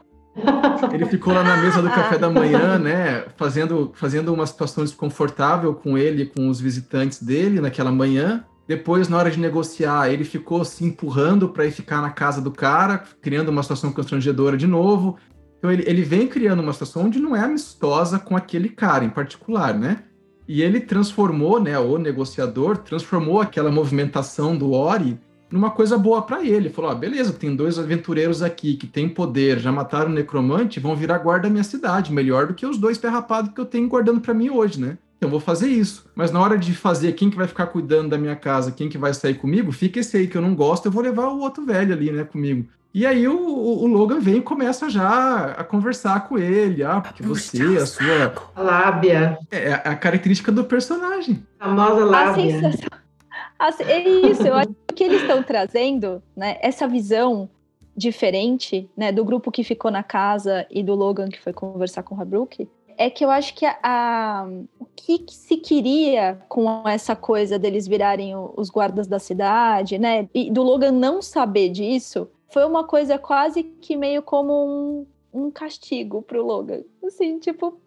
Ele 0.92 1.04
ficou 1.06 1.34
lá 1.34 1.42
na 1.42 1.56
mesa 1.56 1.82
do 1.82 1.88
café 1.88 2.16
da 2.16 2.30
manhã, 2.30 2.78
né? 2.78 3.24
Fazendo, 3.36 3.90
fazendo 3.96 4.32
uma 4.32 4.46
situação 4.46 4.84
desconfortável 4.84 5.74
com 5.74 5.98
ele 5.98 6.22
e 6.22 6.26
com 6.26 6.48
os 6.48 6.60
visitantes 6.60 7.20
dele 7.20 7.60
naquela 7.60 7.90
manhã. 7.90 8.44
Depois, 8.68 9.08
na 9.08 9.16
hora 9.16 9.32
de 9.32 9.40
negociar, 9.40 10.08
ele 10.08 10.22
ficou 10.22 10.64
se 10.64 10.84
empurrando 10.84 11.48
para 11.48 11.66
ir 11.66 11.72
ficar 11.72 12.00
na 12.00 12.10
casa 12.10 12.40
do 12.40 12.52
cara, 12.52 13.02
criando 13.20 13.48
uma 13.48 13.64
situação 13.64 13.90
constrangedora 13.90 14.56
de 14.56 14.68
novo. 14.68 15.16
Então, 15.58 15.72
ele, 15.72 15.82
ele 15.88 16.02
vem 16.02 16.28
criando 16.28 16.62
uma 16.62 16.72
situação 16.72 17.06
onde 17.06 17.18
não 17.18 17.34
é 17.34 17.40
amistosa 17.40 18.20
com 18.20 18.36
aquele 18.36 18.68
cara 18.68 19.04
em 19.04 19.10
particular, 19.10 19.74
né? 19.74 20.04
E 20.48 20.62
ele 20.62 20.80
transformou, 20.80 21.60
né, 21.60 21.78
o 21.78 21.98
negociador, 21.98 22.78
transformou 22.78 23.40
aquela 23.40 23.70
movimentação 23.70 24.56
do 24.56 24.72
Ori 24.72 25.18
numa 25.50 25.70
coisa 25.70 25.98
boa 25.98 26.22
para 26.22 26.44
ele. 26.44 26.70
Falou: 26.70 26.90
ah, 26.90 26.94
beleza, 26.94 27.32
tem 27.32 27.54
dois 27.54 27.78
aventureiros 27.78 28.42
aqui 28.42 28.76
que 28.76 28.86
têm 28.86 29.08
poder, 29.08 29.58
já 29.58 29.72
mataram 29.72 30.10
o 30.10 30.14
necromante, 30.14 30.80
vão 30.80 30.96
virar 30.96 31.18
guarda 31.18 31.44
da 31.44 31.50
minha 31.50 31.64
cidade, 31.64 32.12
melhor 32.12 32.46
do 32.46 32.54
que 32.54 32.66
os 32.66 32.78
dois 32.78 32.98
ferrapados 32.98 33.52
que 33.52 33.60
eu 33.60 33.66
tenho 33.66 33.88
guardando 33.88 34.20
para 34.20 34.34
mim 34.34 34.50
hoje, 34.50 34.80
né? 34.80 34.98
Então 35.16 35.30
vou 35.30 35.40
fazer 35.40 35.68
isso. 35.68 36.06
Mas 36.14 36.30
na 36.30 36.40
hora 36.40 36.58
de 36.58 36.74
fazer 36.74 37.12
quem 37.12 37.30
que 37.30 37.36
vai 37.36 37.48
ficar 37.48 37.66
cuidando 37.68 38.10
da 38.10 38.18
minha 38.18 38.36
casa, 38.36 38.70
quem 38.70 38.88
que 38.88 38.98
vai 38.98 39.14
sair 39.14 39.34
comigo, 39.34 39.72
fica 39.72 39.98
esse 39.98 40.16
aí 40.16 40.26
que 40.26 40.36
eu 40.36 40.42
não 40.42 40.54
gosto, 40.54 40.86
eu 40.86 40.92
vou 40.92 41.02
levar 41.02 41.28
o 41.28 41.40
outro 41.40 41.64
velho 41.64 41.94
ali, 41.94 42.12
né, 42.12 42.24
comigo. 42.24 42.68
E 42.92 43.04
aí 43.04 43.28
o, 43.28 43.38
o, 43.38 43.86
Logan 43.86 44.20
vem 44.20 44.36
e 44.36 44.42
começa 44.42 44.88
já 44.88 45.52
a 45.52 45.62
conversar 45.62 46.26
com 46.28 46.38
ele. 46.38 46.82
Ah, 46.82 47.00
porque 47.00 47.22
você, 47.22 47.62
a 47.76 47.84
sua. 47.84 48.34
A 48.54 48.62
lábia. 48.62 49.38
É 49.50 49.74
a 49.74 49.94
característica 49.94 50.50
do 50.50 50.64
personagem. 50.64 51.46
A 51.60 51.66
famosa 51.66 52.04
lábia. 52.04 52.58
A 52.58 52.60
sensação... 52.60 53.06
É 53.88 54.08
isso, 54.08 54.46
eu 54.46 54.54
acho 54.54 54.74
que 54.94 55.04
eles 55.04 55.22
estão 55.22 55.42
trazendo, 55.42 56.22
né, 56.36 56.58
essa 56.60 56.86
visão 56.86 57.48
diferente, 57.96 58.88
né, 58.96 59.10
do 59.10 59.24
grupo 59.24 59.50
que 59.50 59.64
ficou 59.64 59.90
na 59.90 60.02
casa 60.02 60.66
e 60.70 60.82
do 60.82 60.94
Logan 60.94 61.28
que 61.28 61.40
foi 61.40 61.52
conversar 61.52 62.02
com 62.02 62.14
o 62.14 62.20
Habrook, 62.20 62.68
é 62.98 63.10
que 63.10 63.24
eu 63.24 63.30
acho 63.30 63.54
que 63.54 63.64
a, 63.64 63.76
a, 63.82 64.46
o 64.78 64.86
que, 64.94 65.18
que, 65.18 65.34
se 65.34 65.56
queria 65.56 66.38
com 66.48 66.86
essa 66.86 67.16
coisa 67.16 67.58
deles 67.58 67.86
virarem 67.86 68.34
os 68.56 68.70
guardas 68.70 69.06
da 69.06 69.18
cidade, 69.18 69.98
né, 69.98 70.28
e 70.34 70.50
do 70.50 70.62
Logan 70.62 70.92
não 70.92 71.22
saber 71.22 71.70
disso, 71.70 72.28
foi 72.48 72.64
uma 72.64 72.84
coisa 72.84 73.18
quase 73.18 73.62
que 73.62 73.96
meio 73.96 74.22
como 74.22 74.52
um, 75.32 75.46
um 75.46 75.50
castigo 75.50 76.22
pro 76.22 76.44
Logan. 76.44 76.82
Assim, 77.04 77.38
tipo, 77.38 77.80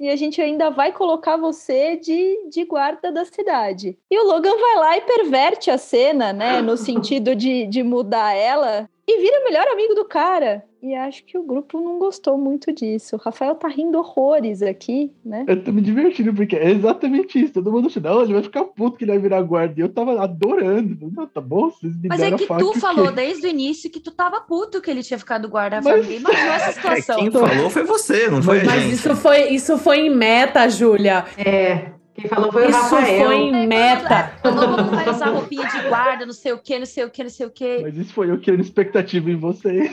e 0.00 0.08
a 0.08 0.16
gente 0.16 0.40
ainda 0.40 0.70
vai 0.70 0.92
colocar 0.92 1.36
você 1.36 1.96
de, 1.96 2.48
de 2.48 2.64
guarda 2.64 3.10
da 3.10 3.24
cidade. 3.24 3.98
E 4.10 4.18
o 4.18 4.26
Logan 4.26 4.56
vai 4.56 4.76
lá 4.76 4.96
e 4.96 5.00
perverte 5.00 5.70
a 5.70 5.78
cena, 5.78 6.32
né? 6.32 6.62
No 6.62 6.76
sentido 6.78 7.34
de, 7.34 7.66
de 7.66 7.82
mudar 7.82 8.32
ela 8.34 8.88
e 9.10 9.20
vira 9.22 9.40
o 9.40 9.44
melhor 9.44 9.66
amigo 9.68 9.94
do 9.94 10.04
cara. 10.04 10.62
E 10.82 10.94
acho 10.94 11.24
que 11.24 11.36
o 11.36 11.42
grupo 11.42 11.80
não 11.80 11.98
gostou 11.98 12.38
muito 12.38 12.72
disso. 12.72 13.16
O 13.16 13.18
Rafael 13.18 13.54
tá 13.56 13.66
rindo 13.66 13.98
horrores 13.98 14.62
aqui, 14.62 15.10
né? 15.24 15.44
Eu 15.48 15.64
tô 15.64 15.72
me 15.72 15.80
divertindo, 15.80 16.32
porque 16.32 16.54
é 16.54 16.70
exatamente 16.70 17.42
isso. 17.42 17.54
Todo 17.54 17.72
mundo 17.72 17.88
não, 18.00 18.22
ele 18.22 18.34
vai 18.34 18.42
ficar 18.44 18.62
puto 18.64 18.96
que 18.96 19.02
ele 19.04 19.10
vai 19.12 19.18
virar 19.20 19.42
guarda. 19.42 19.74
E 19.76 19.82
eu 19.82 19.88
tava 19.88 20.22
adorando. 20.22 21.10
Não, 21.10 21.26
tá 21.26 21.40
bom, 21.40 21.70
vocês 21.70 21.96
me 22.00 22.06
Mas 22.08 22.20
é 22.20 22.30
que 22.30 22.46
tu 22.46 22.72
que- 22.72 22.78
falou 22.80 23.10
desde 23.10 23.46
o 23.46 23.50
início 23.50 23.90
que 23.90 23.98
tu 23.98 24.12
tava 24.12 24.40
puto 24.42 24.80
que 24.80 24.88
ele 24.90 25.02
tinha 25.02 25.18
ficado 25.18 25.48
guarda. 25.48 25.80
Mas-. 25.80 26.08
Imaginou 26.08 26.52
essa 26.52 26.68
É, 26.68 26.72
situação. 26.72 27.16
quem 27.16 27.30
falou 27.32 27.70
foi 27.70 27.84
você, 27.84 28.28
não 28.30 28.40
foi 28.42 28.60
a 28.60 28.64
Mas 28.64 28.82
gente. 28.82 28.94
isso 28.94 29.16
foi, 29.16 29.48
isso 29.48 29.78
foi 29.78 29.98
em 30.06 30.10
meta, 30.14 30.68
Júlia. 30.68 31.24
É, 31.36 31.90
quem 32.18 32.28
falou 32.28 32.50
foi 32.50 32.66
o 32.66 32.70
Isso 32.70 32.78
Rafael. 32.80 33.26
foi 33.26 33.36
em 33.36 33.66
meta. 33.68 34.32
O 34.44 34.48
Logan 34.48 34.76
não 34.82 34.90
vai 34.90 35.08
usar 35.08 35.26
roupinha 35.30 35.66
de 35.68 35.88
guarda, 35.88 36.26
não 36.26 36.32
sei 36.32 36.52
o 36.52 36.58
que, 36.58 36.76
não 36.78 36.86
sei 36.86 37.04
o 37.04 37.10
que, 37.10 37.22
não 37.22 37.30
sei 37.30 37.46
o 37.46 37.50
que. 37.50 37.78
Mas 37.82 37.96
isso 37.96 38.12
foi 38.12 38.28
eu 38.28 38.38
criando 38.40 38.60
expectativa 38.60 39.30
em 39.30 39.36
vocês. 39.36 39.88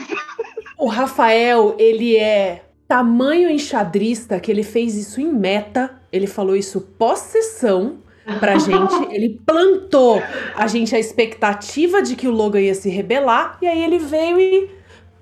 O 0.76 0.88
Rafael, 0.88 1.76
ele 1.78 2.16
é 2.16 2.64
tamanho 2.88 3.48
enxadrista 3.48 4.40
que 4.40 4.50
ele 4.50 4.64
fez 4.64 4.96
isso 4.96 5.20
em 5.20 5.32
meta. 5.32 6.00
Ele 6.12 6.26
falou 6.26 6.56
isso 6.56 6.80
pós-sessão 6.98 7.98
pra 8.40 8.58
gente. 8.58 8.94
Ele 9.14 9.40
plantou 9.46 10.20
a 10.56 10.66
gente 10.66 10.96
a 10.96 10.98
expectativa 10.98 12.02
de 12.02 12.16
que 12.16 12.26
o 12.26 12.32
Logan 12.32 12.60
ia 12.60 12.74
se 12.74 12.88
rebelar. 12.90 13.56
E 13.62 13.68
aí 13.68 13.84
ele 13.84 13.98
veio 14.00 14.40
e. 14.40 14.68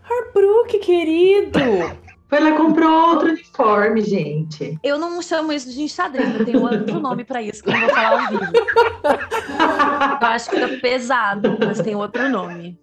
Harbrook, 0.02 0.78
querido! 0.78 1.58
Foi 2.28 2.40
lá 2.40 2.52
comprou 2.56 2.90
outro 3.10 3.28
uniforme, 3.28 4.00
gente. 4.00 4.78
Eu 4.82 4.98
não 4.98 5.20
chamo 5.22 5.52
isso 5.52 5.70
de 5.70 5.82
enxadrez, 5.82 6.34
eu 6.38 6.44
tenho 6.44 6.62
outro 6.62 6.98
nome 6.98 7.24
pra 7.24 7.42
isso 7.42 7.62
que 7.62 7.68
eu 7.68 7.72
não 7.74 7.80
vou 7.80 7.90
falar 7.90 8.22
ao 8.24 8.28
vivo. 8.30 8.52
Eu 10.20 10.26
acho 10.28 10.50
que 10.50 10.56
fica 10.60 10.80
pesado, 10.80 11.56
mas 11.60 11.80
tem 11.80 11.94
outro 11.94 12.28
nome. 12.28 12.78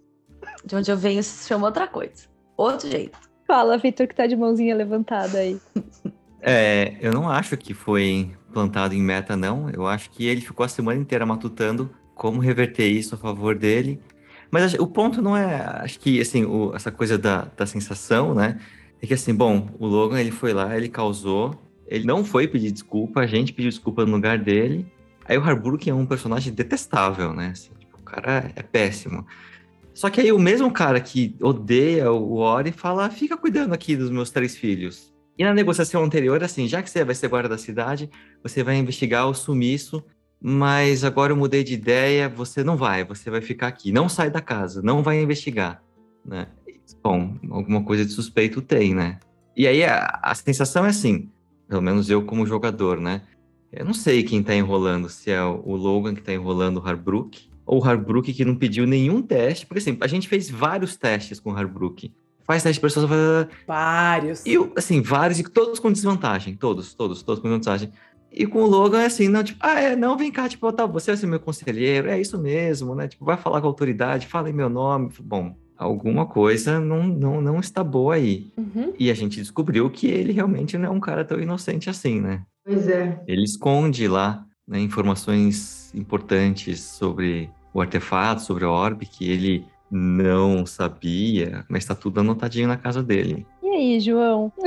De 0.64 0.76
onde 0.76 0.90
eu 0.90 0.96
venho 0.96 1.22
se 1.22 1.46
chama 1.48 1.66
outra 1.66 1.86
coisa. 1.86 2.24
Outro 2.56 2.88
jeito. 2.88 3.18
Fala, 3.46 3.76
Vitor, 3.76 4.06
que 4.06 4.14
tá 4.14 4.26
de 4.26 4.36
mãozinha 4.36 4.74
levantada 4.74 5.38
aí. 5.38 5.60
É, 6.40 6.94
eu 7.00 7.12
não 7.12 7.28
acho 7.28 7.56
que 7.56 7.74
foi 7.74 8.30
plantado 8.52 8.94
em 8.94 9.02
meta, 9.02 9.36
não. 9.36 9.68
Eu 9.70 9.86
acho 9.86 10.10
que 10.10 10.26
ele 10.26 10.40
ficou 10.40 10.64
a 10.64 10.68
semana 10.68 11.00
inteira 11.00 11.26
matutando 11.26 11.90
como 12.14 12.40
reverter 12.40 12.86
isso 12.88 13.14
a 13.14 13.18
favor 13.18 13.54
dele. 13.56 14.00
Mas 14.50 14.74
o 14.74 14.86
ponto 14.86 15.20
não 15.20 15.36
é, 15.36 15.56
acho 15.82 15.98
que, 15.98 16.20
assim, 16.20 16.44
o- 16.44 16.74
essa 16.74 16.90
coisa 16.92 17.16
da, 17.18 17.48
da 17.56 17.66
sensação, 17.66 18.34
né? 18.34 18.58
É 19.02 19.06
que, 19.06 19.14
assim, 19.14 19.34
bom, 19.34 19.68
o 19.80 19.86
Logan, 19.86 20.20
ele 20.20 20.30
foi 20.30 20.52
lá, 20.52 20.76
ele 20.76 20.88
causou, 20.88 21.60
ele 21.88 22.06
não 22.06 22.24
foi 22.24 22.46
pedir 22.46 22.70
desculpa, 22.70 23.20
a 23.20 23.26
gente 23.26 23.52
pediu 23.52 23.68
desculpa 23.68 24.06
no 24.06 24.12
lugar 24.12 24.38
dele. 24.38 24.86
Aí 25.24 25.36
o 25.36 25.42
Harburg 25.42 25.90
é 25.90 25.94
um 25.94 26.06
personagem 26.06 26.52
detestável, 26.52 27.34
né? 27.34 27.48
Assim, 27.48 27.70
tipo, 27.78 27.98
o 27.98 28.02
cara 28.02 28.52
é 28.54 28.62
péssimo. 28.62 29.26
Só 29.92 30.08
que 30.08 30.20
aí 30.20 30.32
o 30.32 30.38
mesmo 30.38 30.70
cara 30.70 31.00
que 31.00 31.36
odeia 31.40 32.10
o 32.12 32.36
Ori 32.36 32.70
fala, 32.70 33.10
fica 33.10 33.36
cuidando 33.36 33.74
aqui 33.74 33.96
dos 33.96 34.08
meus 34.08 34.30
três 34.30 34.56
filhos. 34.56 35.12
E 35.36 35.44
na 35.44 35.52
negociação 35.52 36.04
anterior, 36.04 36.42
assim, 36.42 36.68
já 36.68 36.80
que 36.80 36.88
você 36.88 37.04
vai 37.04 37.14
ser 37.14 37.28
guarda 37.28 37.50
da 37.50 37.58
cidade, 37.58 38.08
você 38.42 38.62
vai 38.62 38.76
investigar 38.76 39.28
o 39.28 39.34
sumiço, 39.34 40.02
mas 40.40 41.04
agora 41.04 41.32
eu 41.32 41.36
mudei 41.36 41.64
de 41.64 41.74
ideia, 41.74 42.28
você 42.28 42.62
não 42.62 42.76
vai, 42.76 43.04
você 43.04 43.30
vai 43.30 43.40
ficar 43.40 43.66
aqui, 43.66 43.90
não 43.90 44.08
sai 44.08 44.30
da 44.30 44.40
casa, 44.40 44.80
não 44.80 45.02
vai 45.02 45.20
investigar, 45.20 45.82
né? 46.24 46.46
Bom, 47.02 47.34
alguma 47.50 47.82
coisa 47.82 48.04
de 48.04 48.12
suspeito 48.12 48.60
tem, 48.62 48.94
né? 48.94 49.18
E 49.56 49.66
aí 49.66 49.84
a, 49.84 50.20
a 50.22 50.34
sensação 50.34 50.86
é 50.86 50.90
assim, 50.90 51.28
pelo 51.68 51.82
menos 51.82 52.08
eu 52.08 52.22
como 52.22 52.46
jogador, 52.46 53.00
né? 53.00 53.22
Eu 53.72 53.84
não 53.84 53.94
sei 53.94 54.22
quem 54.22 54.42
tá 54.42 54.54
enrolando, 54.54 55.08
se 55.08 55.30
é 55.30 55.42
o 55.42 55.74
Logan 55.76 56.14
que 56.14 56.22
tá 56.22 56.32
enrolando 56.32 56.76
o 56.78 56.86
Harbrook, 56.86 57.50
ou 57.64 57.80
o 57.80 57.84
Harbrook 57.84 58.32
que 58.32 58.44
não 58.44 58.54
pediu 58.54 58.86
nenhum 58.86 59.22
teste, 59.22 59.66
porque 59.66 59.78
assim, 59.78 59.96
a 60.00 60.06
gente 60.06 60.28
fez 60.28 60.50
vários 60.50 60.96
testes 60.96 61.40
com 61.40 61.50
o 61.52 61.56
Harbrook. 61.56 62.12
Faz 62.44 62.62
teste 62.62 62.74
de 62.74 62.80
pessoas, 62.80 63.08
faz- 63.08 63.48
Vários. 63.66 64.44
e, 64.44 64.56
assim, 64.76 65.00
vários, 65.00 65.38
e 65.38 65.44
todos 65.44 65.78
com 65.78 65.90
desvantagem. 65.92 66.54
Todos, 66.56 66.92
todos, 66.92 67.22
todos 67.22 67.40
com 67.40 67.48
desvantagem. 67.48 67.90
E 68.30 68.46
com 68.46 68.62
o 68.62 68.66
Logan 68.66 69.00
é 69.02 69.06
assim, 69.06 69.28
não, 69.28 69.44
tipo, 69.44 69.58
ah, 69.62 69.78
é, 69.80 69.94
não, 69.96 70.16
vem 70.16 70.30
cá, 70.30 70.48
tipo, 70.48 70.70
tá, 70.72 70.84
você 70.86 71.10
vai 71.12 71.16
ser 71.18 71.26
meu 71.26 71.38
conselheiro, 71.40 72.08
é 72.08 72.20
isso 72.20 72.38
mesmo, 72.38 72.94
né? 72.94 73.06
Tipo, 73.08 73.24
vai 73.24 73.36
falar 73.36 73.60
com 73.60 73.66
a 73.66 73.70
autoridade, 73.70 74.26
fala 74.26 74.50
em 74.50 74.52
meu 74.54 74.68
nome. 74.68 75.10
Bom, 75.20 75.54
alguma 75.76 76.26
coisa 76.26 76.78
não, 76.80 77.02
não, 77.02 77.40
não 77.40 77.60
está 77.60 77.82
boa 77.82 78.14
aí. 78.14 78.52
Uhum. 78.56 78.92
E 78.98 79.10
a 79.10 79.14
gente 79.14 79.40
descobriu 79.40 79.88
que 79.90 80.06
ele 80.06 80.32
realmente 80.32 80.76
não 80.78 80.88
é 80.88 80.90
um 80.90 81.00
cara 81.00 81.24
tão 81.24 81.40
inocente 81.40 81.90
assim, 81.90 82.20
né? 82.20 82.42
Pois 82.64 82.88
é. 82.88 83.20
Ele 83.26 83.42
esconde 83.42 84.06
lá 84.06 84.44
né, 84.66 84.78
informações 84.78 85.92
importantes 85.94 86.80
sobre 86.80 87.50
o 87.74 87.80
artefato, 87.80 88.42
sobre 88.42 88.64
a 88.64 88.70
orbe, 88.70 89.06
que 89.06 89.30
ele 89.30 89.64
não 89.90 90.64
sabia, 90.64 91.64
mas 91.68 91.84
tá 91.84 91.94
tudo 91.94 92.20
anotadinho 92.20 92.68
na 92.68 92.76
casa 92.76 93.02
dele. 93.02 93.46
E 93.62 93.68
aí, 93.68 94.00
João? 94.00 94.52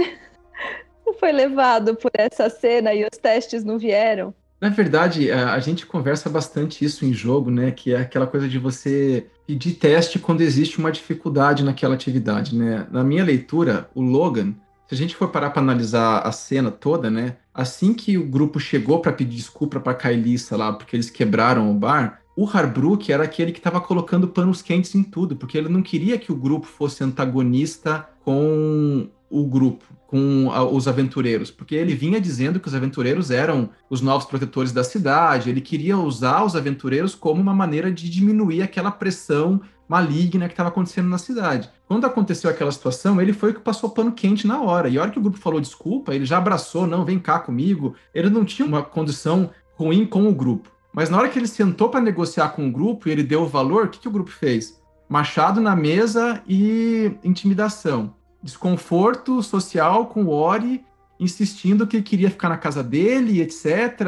Você 1.03 1.19
foi 1.19 1.31
levado 1.31 1.95
por 1.95 2.11
essa 2.13 2.49
cena 2.49 2.93
e 2.93 3.03
os 3.03 3.17
testes 3.17 3.63
não 3.63 3.77
vieram? 3.77 4.33
Na 4.59 4.69
verdade, 4.69 5.31
a, 5.31 5.59
gente 5.59 5.85
conversa 5.85 6.29
bastante 6.29 6.83
isso 6.83 7.05
em 7.05 7.13
jogo, 7.13 7.51
né? 7.51 7.71
Que 7.71 7.93
é 7.93 7.99
aquela 7.99 8.25
coisa 8.25 8.47
de 8.47 8.57
você 8.57 9.27
pedir 9.45 9.73
teste 9.73 10.17
quando 10.17 10.41
existe 10.41 10.79
uma 10.79 10.91
dificuldade 10.91 11.63
naquela 11.63 11.93
atividade, 11.93 12.55
né? 12.55 12.87
Na 12.89 13.03
minha 13.03 13.23
leitura, 13.23 13.89
o 13.93 14.01
Logan, 14.01 14.55
se 14.87 14.95
a 14.95 14.97
gente 14.97 15.15
for 15.15 15.29
parar 15.29 15.49
para 15.49 15.61
analisar 15.61 16.19
a 16.19 16.31
cena 16.31 16.71
toda, 16.71 17.11
né? 17.11 17.35
Assim 17.53 17.93
que 17.93 18.17
o 18.17 18.27
grupo 18.27 18.59
chegou 18.59 18.99
para 18.99 19.11
pedir 19.11 19.35
desculpa 19.35 19.79
para 19.79 19.93
Kailissa 19.93 20.55
lá, 20.55 20.71
porque 20.71 20.95
eles 20.95 21.09
quebraram 21.09 21.69
o 21.69 21.73
bar, 21.73 22.21
o 22.35 22.45
Harbrook 22.45 23.11
era 23.11 23.23
aquele 23.23 23.51
que 23.51 23.59
estava 23.59 23.79
colocando 23.79 24.27
panos 24.27 24.61
quentes 24.61 24.93
em 24.93 25.03
tudo, 25.03 25.35
porque 25.35 25.57
ele 25.57 25.69
não 25.69 25.81
queria 25.81 26.17
que 26.17 26.31
o 26.31 26.35
grupo 26.35 26.67
fosse 26.67 27.03
antagonista 27.03 28.07
com 28.23 29.09
o 29.29 29.45
grupo, 29.45 29.85
com 30.07 30.51
a- 30.51 30.63
os 30.63 30.87
aventureiros, 30.87 31.49
porque 31.51 31.75
ele 31.75 31.95
vinha 31.95 32.21
dizendo 32.21 32.59
que 32.59 32.67
os 32.67 32.75
aventureiros 32.75 33.31
eram 33.31 33.69
os 33.89 34.01
novos 34.01 34.25
protetores 34.25 34.71
da 34.71 34.83
cidade, 34.83 35.49
ele 35.49 35.61
queria 35.61 35.97
usar 35.97 36.43
os 36.43 36.55
aventureiros 36.55 37.15
como 37.15 37.41
uma 37.41 37.53
maneira 37.53 37.91
de 37.91 38.09
diminuir 38.09 38.61
aquela 38.61 38.91
pressão 38.91 39.61
maligna 39.87 40.47
que 40.47 40.53
estava 40.53 40.69
acontecendo 40.69 41.07
na 41.09 41.17
cidade. 41.17 41.69
Quando 41.87 42.05
aconteceu 42.05 42.49
aquela 42.49 42.71
situação, 42.71 43.21
ele 43.21 43.33
foi 43.33 43.51
o 43.51 43.53
que 43.53 43.59
passou 43.59 43.89
pano 43.91 44.11
quente 44.11 44.47
na 44.47 44.59
hora. 44.61 44.89
E 44.89 44.97
a 44.97 45.01
hora 45.01 45.11
que 45.11 45.19
o 45.19 45.21
grupo 45.21 45.37
falou 45.37 45.61
desculpa, 45.61 46.13
ele 46.15 46.25
já 46.25 46.37
abraçou, 46.39 46.87
não, 46.87 47.05
vem 47.05 47.19
cá 47.19 47.37
comigo. 47.39 47.93
Ele 48.13 48.29
não 48.29 48.43
tinha 48.43 48.67
uma 48.67 48.81
condição 48.81 49.51
ruim 49.75 50.05
com 50.05 50.27
o 50.27 50.33
grupo. 50.33 50.71
Mas 50.91 51.09
na 51.09 51.17
hora 51.17 51.29
que 51.29 51.37
ele 51.37 51.47
sentou 51.47 51.89
para 51.89 52.01
negociar 52.01 52.49
com 52.49 52.67
o 52.67 52.71
grupo 52.71 53.07
e 53.07 53.11
ele 53.11 53.21
deu 53.21 53.43
o 53.43 53.47
valor, 53.47 53.85
o 53.85 53.89
que, 53.89 53.99
que 53.99 54.07
o 54.07 54.11
grupo 54.11 54.31
fez? 54.31 54.81
Machado 55.07 55.61
na 55.61 55.75
mesa 55.75 56.41
e 56.47 57.11
intimidação. 57.23 58.15
Desconforto 58.45 59.41
social 59.41 60.05
com 60.05 60.25
o 60.25 60.29
Ori, 60.29 60.85
insistindo 61.19 61.87
que 61.87 61.99
queria 61.99 62.29
ficar 62.29 62.47
na 62.47 62.57
casa 62.57 62.83
dele, 62.83 63.41
etc. 63.41 63.65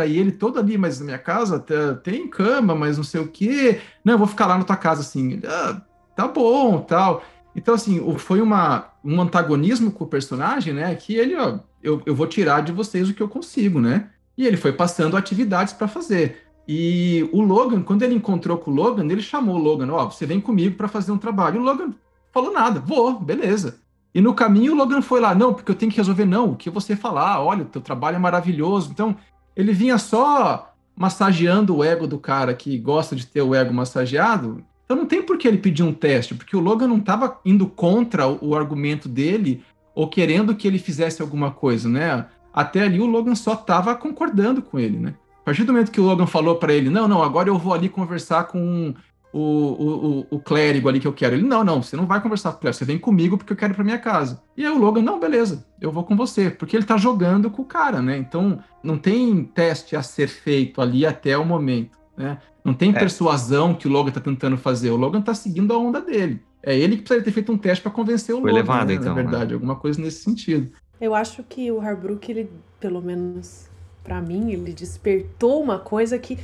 E 0.07 0.15
ele 0.15 0.31
todo 0.31 0.59
ali, 0.59 0.77
mas 0.77 0.99
na 0.99 1.05
minha 1.05 1.17
casa 1.17 1.59
te- 1.59 1.73
tem 2.03 2.27
cama, 2.29 2.75
mas 2.75 2.97
não 2.97 3.03
sei 3.03 3.19
o 3.19 3.27
quê. 3.27 3.81
Não, 4.05 4.13
eu 4.13 4.17
vou 4.19 4.27
ficar 4.27 4.45
lá 4.45 4.55
na 4.55 4.63
tua 4.63 4.77
casa 4.77 5.01
assim. 5.01 5.41
Ah, 5.43 5.81
tá 6.15 6.27
bom, 6.27 6.81
tal. 6.81 7.23
Então, 7.55 7.73
assim, 7.73 7.99
foi 8.19 8.39
uma, 8.39 8.89
um 9.03 9.19
antagonismo 9.19 9.89
com 9.91 10.03
o 10.03 10.07
personagem, 10.07 10.71
né? 10.71 10.93
Que 10.93 11.15
ele, 11.15 11.35
ó, 11.35 11.57
eu, 11.81 12.03
eu 12.05 12.13
vou 12.15 12.27
tirar 12.27 12.61
de 12.61 12.71
vocês 12.71 13.09
o 13.09 13.15
que 13.15 13.23
eu 13.23 13.27
consigo, 13.27 13.81
né? 13.81 14.11
E 14.37 14.45
ele 14.45 14.55
foi 14.55 14.71
passando 14.71 15.17
atividades 15.17 15.73
para 15.73 15.87
fazer. 15.87 16.43
E 16.67 17.27
o 17.33 17.41
Logan, 17.41 17.81
quando 17.81 18.03
ele 18.03 18.13
encontrou 18.13 18.59
com 18.59 18.69
o 18.69 18.73
Logan, 18.75 19.05
ele 19.05 19.21
chamou 19.23 19.55
o 19.55 19.59
Logan, 19.59 19.91
ó, 19.91 20.05
você 20.11 20.27
vem 20.27 20.39
comigo 20.39 20.75
para 20.75 20.87
fazer 20.87 21.11
um 21.11 21.17
trabalho. 21.17 21.55
E 21.55 21.59
o 21.59 21.63
Logan 21.63 21.91
falou 22.31 22.51
nada, 22.53 22.79
vou, 22.79 23.19
beleza. 23.19 23.79
E 24.17 24.21
no 24.21 24.33
caminho 24.33 24.73
o 24.73 24.75
Logan 24.75 24.99
foi 24.99 25.21
lá, 25.21 25.35
não, 25.35 25.53
porque 25.53 25.69
eu 25.69 25.75
tenho 25.75 25.91
que 25.91 25.97
resolver, 25.99 26.25
não, 26.25 26.49
o 26.49 26.55
que 26.55 26.71
você 26.71 26.95
falar, 26.95 27.39
olha, 27.39 27.61
o 27.61 27.67
teu 27.67 27.79
trabalho 27.79 28.15
é 28.15 28.19
maravilhoso. 28.19 28.89
Então, 28.91 29.15
ele 29.55 29.71
vinha 29.71 29.99
só 29.99 30.73
massageando 30.95 31.75
o 31.75 31.83
ego 31.83 32.07
do 32.07 32.17
cara 32.17 32.55
que 32.55 32.79
gosta 32.79 33.15
de 33.15 33.27
ter 33.27 33.43
o 33.43 33.53
ego 33.53 33.71
massageado. 33.71 34.65
Então 34.85 34.97
não 34.97 35.05
tem 35.05 35.21
por 35.21 35.37
que 35.37 35.47
ele 35.47 35.59
pedir 35.59 35.83
um 35.83 35.93
teste, 35.93 36.33
porque 36.33 36.57
o 36.57 36.59
Logan 36.59 36.87
não 36.87 36.97
estava 36.97 37.39
indo 37.45 37.67
contra 37.67 38.27
o, 38.27 38.39
o 38.41 38.55
argumento 38.55 39.07
dele 39.07 39.63
ou 39.93 40.07
querendo 40.07 40.55
que 40.55 40.67
ele 40.67 40.79
fizesse 40.79 41.21
alguma 41.21 41.51
coisa, 41.51 41.87
né? 41.87 42.25
Até 42.51 42.81
ali 42.81 42.99
o 42.99 43.05
Logan 43.05 43.35
só 43.35 43.53
estava 43.53 43.93
concordando 43.93 44.63
com 44.63 44.79
ele, 44.79 44.97
né? 44.97 45.13
A 45.41 45.45
partir 45.45 45.63
do 45.63 45.73
momento 45.73 45.91
que 45.91 46.01
o 46.01 46.05
Logan 46.05 46.25
falou 46.25 46.55
para 46.55 46.73
ele, 46.73 46.89
não, 46.89 47.07
não, 47.07 47.21
agora 47.21 47.49
eu 47.49 47.57
vou 47.59 47.71
ali 47.71 47.87
conversar 47.87 48.45
com 48.45 48.95
o, 49.33 49.39
o, 49.39 50.27
o, 50.31 50.39
clérigo 50.39 50.87
ali 50.87 50.99
que 50.99 51.07
eu 51.07 51.13
quero. 51.13 51.35
Ele, 51.35 51.47
não, 51.47 51.63
não, 51.63 51.81
você 51.83 51.95
não 51.95 52.05
vai 52.05 52.21
conversar 52.21 52.51
com 52.51 52.57
o 52.57 52.61
clérigo, 52.61 52.77
você 52.77 52.85
vem 52.85 52.97
comigo 52.97 53.37
porque 53.37 53.53
eu 53.53 53.57
quero 53.57 53.73
ir 53.73 53.75
pra 53.75 53.83
minha 53.83 53.99
casa. 53.99 54.41
E 54.55 54.65
aí 54.65 54.71
o 54.71 54.77
Logan, 54.77 55.01
não, 55.01 55.19
beleza, 55.19 55.65
eu 55.81 55.91
vou 55.91 56.03
com 56.03 56.15
você, 56.15 56.49
porque 56.49 56.75
ele 56.75 56.85
tá 56.85 56.97
jogando 56.97 57.49
com 57.49 57.61
o 57.61 57.65
cara, 57.65 58.01
né? 58.01 58.17
Então 58.17 58.59
não 58.83 58.97
tem 58.97 59.43
teste 59.43 59.95
a 59.95 60.01
ser 60.01 60.27
feito 60.27 60.81
ali 60.81 61.05
até 61.05 61.37
o 61.37 61.45
momento, 61.45 61.97
né? 62.15 62.39
Não 62.63 62.73
tem 62.73 62.89
É. 62.89 62.93
persuasão 62.93 63.73
que 63.73 63.87
o 63.87 63.91
Logan 63.91 64.11
tá 64.11 64.19
tentando 64.19 64.57
fazer, 64.57 64.89
o 64.89 64.97
Logan 64.97 65.21
tá 65.21 65.33
seguindo 65.33 65.73
a 65.73 65.77
onda 65.77 66.01
dele. 66.01 66.41
É 66.63 66.77
ele 66.77 66.97
que 66.97 67.03
precisaria 67.03 67.23
ter 67.23 67.31
feito 67.31 67.51
um 67.51 67.57
teste 67.57 67.81
para 67.81 67.91
convencer 67.91 68.35
o 68.35 68.41
Foi 68.41 68.51
Logan, 68.51 68.61
levado, 68.61 68.87
né, 68.89 68.95
então, 68.95 69.07
na 69.07 69.13
verdade, 69.13 69.53
alguma 69.53 69.75
coisa 69.75 70.01
nesse 70.01 70.23
sentido. 70.23 70.71
Eu 70.99 71.13
acho 71.13 71.43
que 71.43 71.71
o 71.71 71.79
Harbrook, 71.79 72.29
ele, 72.29 72.49
pelo 72.79 73.01
menos 73.01 73.69
pra 74.07 74.21
mim, 74.21 74.51
ele 74.53 74.71
despertou 74.71 75.61
uma 75.61 75.77
coisa 75.77 76.17
que 76.17 76.39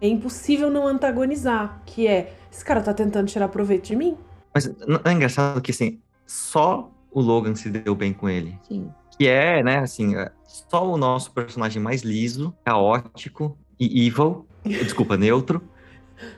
é 0.00 0.08
impossível 0.08 0.70
não 0.70 0.86
antagonizar, 0.88 1.82
que 1.84 2.06
é, 2.08 2.32
esse 2.50 2.64
cara 2.64 2.80
tá 2.80 2.94
tentando 2.94 3.28
tirar 3.28 3.48
proveito 3.48 3.84
de 3.88 3.94
mim? 3.94 4.16
Mas 4.54 4.74
não 4.86 4.98
é 5.04 5.12
engraçado 5.12 5.60
que, 5.60 5.70
assim, 5.70 6.00
só 6.26 6.90
o 7.10 7.20
Logan 7.20 7.54
se 7.54 7.68
deu 7.68 7.94
bem 7.94 8.14
com 8.14 8.26
ele. 8.28 8.58
Sim. 8.66 8.90
Que 9.18 9.28
é, 9.28 9.62
né, 9.62 9.78
assim, 9.80 10.16
é, 10.16 10.32
só 10.46 10.90
o 10.90 10.96
nosso 10.96 11.30
personagem 11.32 11.80
mais 11.82 12.00
liso, 12.02 12.54
caótico 12.64 13.56
e 13.78 14.06
evil, 14.06 14.46
desculpa, 14.64 15.16
neutro, 15.18 15.62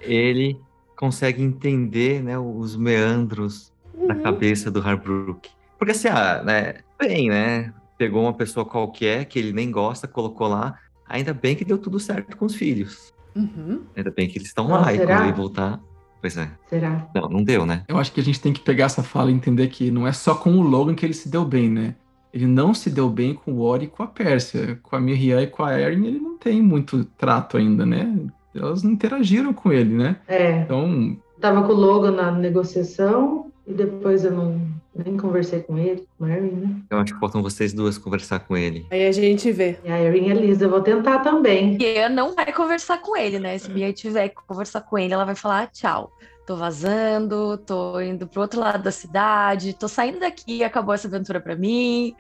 ele 0.01 0.59
consegue 0.97 1.43
entender, 1.43 2.23
né, 2.25 2.37
os 2.37 2.75
meandros 2.77 3.73
da 4.09 4.15
Uhum. 4.15 4.23
cabeça 4.23 4.71
do 4.71 4.81
Harbrook. 4.81 5.49
Porque 5.79 5.93
assim, 5.93 6.09
ah, 6.09 6.43
né, 6.43 6.75
bem, 6.99 7.29
né, 7.29 7.73
pegou 7.97 8.23
uma 8.23 8.33
pessoa 8.33 8.65
qualquer 8.65 9.25
que 9.25 9.39
ele 9.39 9.53
nem 9.53 9.71
gosta, 9.71 10.07
colocou 10.07 10.49
lá, 10.49 10.79
ainda 11.09 11.33
bem 11.33 11.55
que 11.55 11.65
deu 11.65 11.79
tudo 11.79 11.99
certo 11.99 12.37
com 12.37 12.45
os 12.45 12.55
filhos. 12.55 13.15
Uhum. 13.35 13.83
Ainda 13.97 14.11
bem 14.11 14.29
que 14.29 14.39
eles 14.39 14.49
estão 14.49 14.69
lá 14.69 14.93
e 14.93 14.97
será? 14.97 15.17
quando 15.17 15.29
ele 15.29 15.37
voltar, 15.37 15.81
pois 16.21 16.37
é. 16.37 16.51
Será? 16.69 17.09
Não, 17.15 17.29
não 17.29 17.45
deu, 17.45 17.67
né? 17.67 17.85
Eu 17.89 17.99
acho 17.99 18.13
que 18.13 18.21
a 18.21 18.25
gente 18.25 18.41
tem 18.41 18.53
que 18.53 18.61
pegar 18.61 18.87
essa 18.87 19.03
fala 19.03 19.31
e 19.31 19.35
entender 19.35 19.69
que 19.69 19.91
não 19.91 20.07
é 20.07 20.13
só 20.13 20.35
com 20.35 20.53
o 20.53 20.63
Logan 20.63 20.95
que 20.95 21.05
ele 21.05 21.15
se 21.15 21.29
deu 21.29 21.45
bem, 21.45 21.71
né? 21.71 21.95
Ele 22.33 22.47
não 22.47 22.75
se 22.75 22.91
deu 22.91 23.09
bem 23.09 23.35
com 23.35 23.53
o 23.53 23.61
Ori 23.61 23.87
e 23.87 23.89
com 23.89 24.03
a 24.03 24.07
Pérsia. 24.07 24.79
Com 24.83 24.97
a 24.97 25.01
Miriam 25.01 25.41
e 25.41 25.47
com 25.47 25.65
a 25.65 25.79
Erin, 25.81 26.05
ele 26.05 26.19
não 26.19 26.37
tem 26.37 26.61
muito 26.61 27.05
trato 27.05 27.57
ainda, 27.57 27.87
né? 27.87 28.15
Elas 28.55 28.83
não 28.83 28.93
interagiram 28.93 29.53
com 29.55 29.73
ele, 29.73 29.95
né? 29.95 30.17
É, 30.27 30.61
Então, 30.61 31.17
tava 31.41 31.63
com 31.63 31.73
o 31.73 31.77
Logan 31.77 32.13
na 32.13 32.31
negociação 32.31 33.51
e 33.67 33.73
depois 33.73 34.25
eu 34.25 34.33
não 34.33 34.61
nem 35.05 35.17
conversei 35.17 35.63
com 35.63 35.77
ele, 35.79 36.07
com 36.19 36.25
a 36.25 36.31
Erin, 36.31 36.51
né? 36.51 36.83
Eu 36.91 36.99
acho 36.99 37.15
que 37.15 37.21
faltam 37.21 37.43
vocês 37.43 37.73
duas 37.73 37.99
conversar 37.99 38.41
com 38.41 38.57
ele. 38.57 38.87
Aí 38.91 39.07
a 39.07 39.13
gente 39.13 39.51
vê. 39.53 39.79
E 39.85 39.91
a 39.91 40.01
Erin 40.01 40.31
é 40.31 40.35
lisa, 40.35 40.65
eu 40.65 40.71
vou 40.71 40.81
tentar 40.81 41.21
também. 41.21 41.77
Bia 41.77 42.09
não 42.09 42.35
vai 42.35 42.53
conversar 42.53 42.99
com 42.99 43.17
ele, 43.17 43.39
né? 43.39 43.59
Se 43.59 43.71
Bia 43.71 43.93
tiver 43.93 44.31
que 44.31 44.37
conversar 44.47 44.81
com 44.83 44.99
ele, 44.99 45.13
ela 45.15 45.25
vai 45.25 45.35
falar 45.35 45.63
"Ah, 45.63 45.67
tchau. 45.67 46.13
Tô 46.47 46.57
vazando, 46.57 47.59
tô 47.59 48.01
indo 48.01 48.27
pro 48.27 48.43
outro 48.43 48.61
lado 48.61 48.83
da 48.83 48.93
cidade, 48.93 49.75
tô 49.75 49.89
saindo 49.89 50.21
daqui, 50.21 50.63
acabou 50.63 50.95
essa 50.95 51.09
aventura 51.09 51.41
pra 51.41 51.57
mim. 51.57 52.15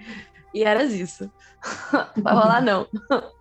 E 0.52 0.64
era 0.64 0.82
isso. 0.84 1.30
vai 2.16 2.34
rolar 2.34 2.60
não. 2.60 2.86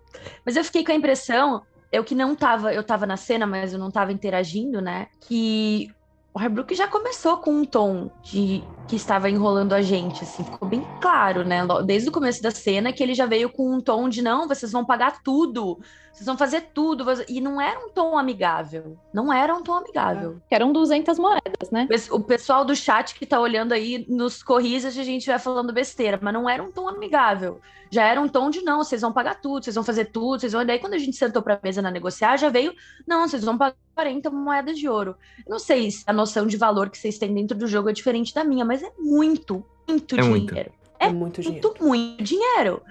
Mas 0.45 0.55
eu 0.55 0.63
fiquei 0.63 0.83
com 0.83 0.91
a 0.91 0.95
impressão, 0.95 1.63
eu 1.91 2.03
que 2.03 2.13
não 2.13 2.35
tava, 2.35 2.73
eu 2.73 2.83
tava 2.83 3.05
na 3.05 3.17
cena, 3.17 3.45
mas 3.45 3.73
eu 3.73 3.79
não 3.79 3.91
tava 3.91 4.11
interagindo, 4.11 4.81
né? 4.81 5.07
Que 5.21 5.89
o 6.33 6.39
Harbrook 6.39 6.73
já 6.75 6.87
começou 6.87 7.37
com 7.37 7.51
um 7.51 7.65
tom 7.65 8.11
de 8.23 8.63
que 8.87 8.95
estava 8.95 9.29
enrolando 9.29 9.73
a 9.73 9.81
gente, 9.81 10.23
assim, 10.23 10.43
ficou 10.43 10.67
bem 10.67 10.85
claro, 11.01 11.43
né? 11.43 11.61
Desde 11.85 12.09
o 12.09 12.11
começo 12.11 12.41
da 12.41 12.51
cena 12.51 12.93
que 12.93 13.01
ele 13.01 13.13
já 13.13 13.25
veio 13.25 13.49
com 13.49 13.73
um 13.73 13.81
tom 13.81 14.07
de 14.07 14.21
não, 14.21 14.47
vocês 14.47 14.71
vão 14.71 14.85
pagar 14.85 15.23
tudo, 15.23 15.79
vocês 16.13 16.25
vão 16.25 16.37
fazer 16.37 16.69
tudo, 16.73 17.03
você-" 17.03 17.25
e 17.27 17.41
não 17.41 17.59
era 17.59 17.79
um 17.79 17.89
tom 17.89 18.17
amigável, 18.17 18.97
não 19.13 19.33
era 19.33 19.53
um 19.53 19.63
tom 19.63 19.73
amigável. 19.73 20.39
Que 20.47 20.55
eram 20.55 20.71
200 20.71 21.17
moedas, 21.17 21.71
né? 21.71 21.87
O 22.11 22.19
pessoal 22.19 22.63
do 22.63 22.75
chat 22.75 23.15
que 23.15 23.25
tá 23.25 23.39
olhando 23.39 23.73
aí 23.73 24.05
nos 24.07 24.43
corrija 24.43 24.91
se 24.91 24.99
a 24.99 25.03
gente 25.03 25.27
vai 25.27 25.39
falando 25.39 25.73
besteira, 25.73 26.19
mas 26.21 26.33
não 26.33 26.47
era 26.47 26.61
um 26.63 26.71
tom 26.71 26.87
amigável. 26.87 27.59
Já 27.89 28.03
era 28.03 28.19
um 28.19 28.27
tom 28.27 28.49
de 28.49 28.61
não, 28.61 28.83
vocês 28.83 29.01
vão 29.01 29.13
pagar 29.13 29.35
tudo, 29.41 29.63
vocês 29.63 29.75
vão 29.75 29.83
fazer 29.83 30.05
tudo, 30.05 30.39
vocês 30.39 30.53
vão. 30.53 30.61
E 30.61 30.65
daí 30.65 30.79
quando 30.79 30.93
a 30.93 30.97
gente 30.97 31.15
sentou 31.17 31.41
pra 31.41 31.59
mesa 31.63 31.81
na 31.81 31.91
negociar, 31.91 32.37
já 32.37 32.49
veio, 32.49 32.73
não, 33.07 33.27
vocês 33.27 33.43
vão 33.43 33.57
pagar 33.57 33.75
40 33.95 34.29
moedas 34.29 34.77
de 34.77 34.87
ouro. 34.87 35.15
Eu 35.45 35.51
Não 35.51 35.59
sei 35.59 35.89
se 35.89 36.03
a 36.05 36.13
noção 36.13 36.45
de 36.45 36.57
valor 36.57 36.89
que 36.89 36.97
vocês 36.97 37.17
têm 37.17 37.33
dentro 37.33 37.57
do 37.57 37.67
jogo 37.67 37.89
é 37.89 37.93
diferente 37.93 38.33
da 38.33 38.43
minha, 38.43 38.65
mas 38.65 38.74
é 38.83 38.91
muito, 38.97 39.63
muito 39.87 40.15
É 40.19 40.23
muito. 40.23 40.47
dinheiro. 40.47 40.71
É, 40.99 41.07
É 41.07 41.09
muito 41.13 41.41
dinheiro. 41.41 41.67
Muito, 41.67 41.83
muito 41.83 42.23
dinheiro. 42.23 42.81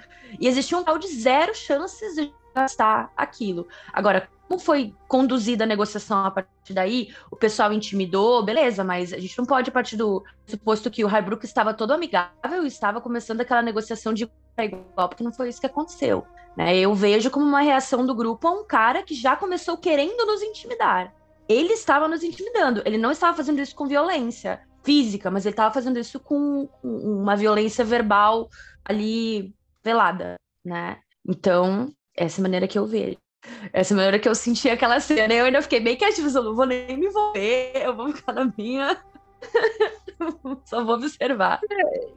E 0.41 0.47
existia 0.49 0.77
um 0.79 0.85
grau 0.85 0.99
de 0.99 1.09
zero 1.09 1.55
chances 1.55 2.15
de 2.15 2.33
gastar 2.55 3.13
aquilo. 3.17 3.67
Agora, 3.93 4.29
como 4.49 4.61
foi 4.61 4.95
conduzida 5.09 5.65
a 5.65 5.67
negociação 5.67 6.25
a 6.25 6.31
partir 6.31 6.73
daí, 6.73 7.09
o 7.31 7.37
pessoal 7.37 7.73
intimidou, 7.73 8.43
beleza, 8.43 8.85
mas 8.85 9.13
a 9.13 9.19
gente 9.19 9.37
não 9.39 9.47
pode, 9.47 9.71
a 9.71 9.73
partir 9.73 9.97
do 9.97 10.23
suposto 10.47 10.91
que 10.91 11.05
o 11.05 11.09
Highbrook 11.09 11.45
estava 11.45 11.73
todo 11.73 11.93
amigável 11.93 12.65
e 12.65 12.69
estava 12.69 13.01
começando 13.01 13.41
aquela 13.41 13.63
negociação 13.63 14.13
de 14.13 14.31
igual, 14.59 15.09
porque 15.09 15.25
não 15.25 15.33
foi 15.33 15.49
isso 15.49 15.61
que 15.61 15.67
aconteceu. 15.67 16.25
Né? 16.57 16.77
Eu 16.79 16.95
vejo 16.95 17.31
como 17.31 17.45
uma 17.45 17.63
reação 17.63 18.07
do 18.07 18.15
grupo 18.15 18.47
a 18.47 18.53
um 18.53 18.65
cara 18.65 19.03
que 19.03 19.15
já 19.15 19.35
começou 19.35 19.77
querendo 19.77 20.25
nos 20.27 20.43
intimidar. 20.43 21.13
Ele 21.49 21.73
estava 21.73 22.07
nos 22.07 22.23
intimidando, 22.23 22.83
ele 22.85 22.97
não 22.97 23.11
estava 23.11 23.37
fazendo 23.37 23.61
isso 23.61 23.75
com 23.75 23.87
violência 23.87 24.61
física, 24.85 25.31
mas 25.31 25.45
ele 25.45 25.55
estava 25.55 25.73
fazendo 25.73 25.99
isso 25.99 26.21
com 26.21 26.69
uma 26.83 27.35
violência 27.35 27.85
verbal 27.85 28.49
ali 28.85 29.55
velada, 29.83 30.37
né? 30.65 30.99
Então, 31.27 31.91
essa 32.15 32.41
é 32.41 32.43
maneira 32.43 32.69
que 32.69 32.79
eu 32.79 32.87
vejo. 32.87 33.17
Essa 33.73 33.95
é 33.95 33.97
maneira 33.97 34.19
que 34.19 34.29
eu 34.29 34.35
senti 34.35 34.69
aquela 34.69 35.01
cena. 35.01 35.33
Eu 35.33 35.47
ainda 35.47 35.63
fiquei 35.63 35.81
bem 35.81 35.97
quietinha, 35.97 36.29
eu 36.29 36.43
não 36.43 36.55
vou 36.55 36.67
nem 36.67 36.97
me 36.97 37.07
envolver, 37.07 37.73
eu 37.75 37.97
vou 37.97 38.13
ficar 38.13 38.33
na 38.33 38.53
minha. 38.57 38.97
Só 40.65 40.85
vou 40.85 40.97
observar. 40.97 41.61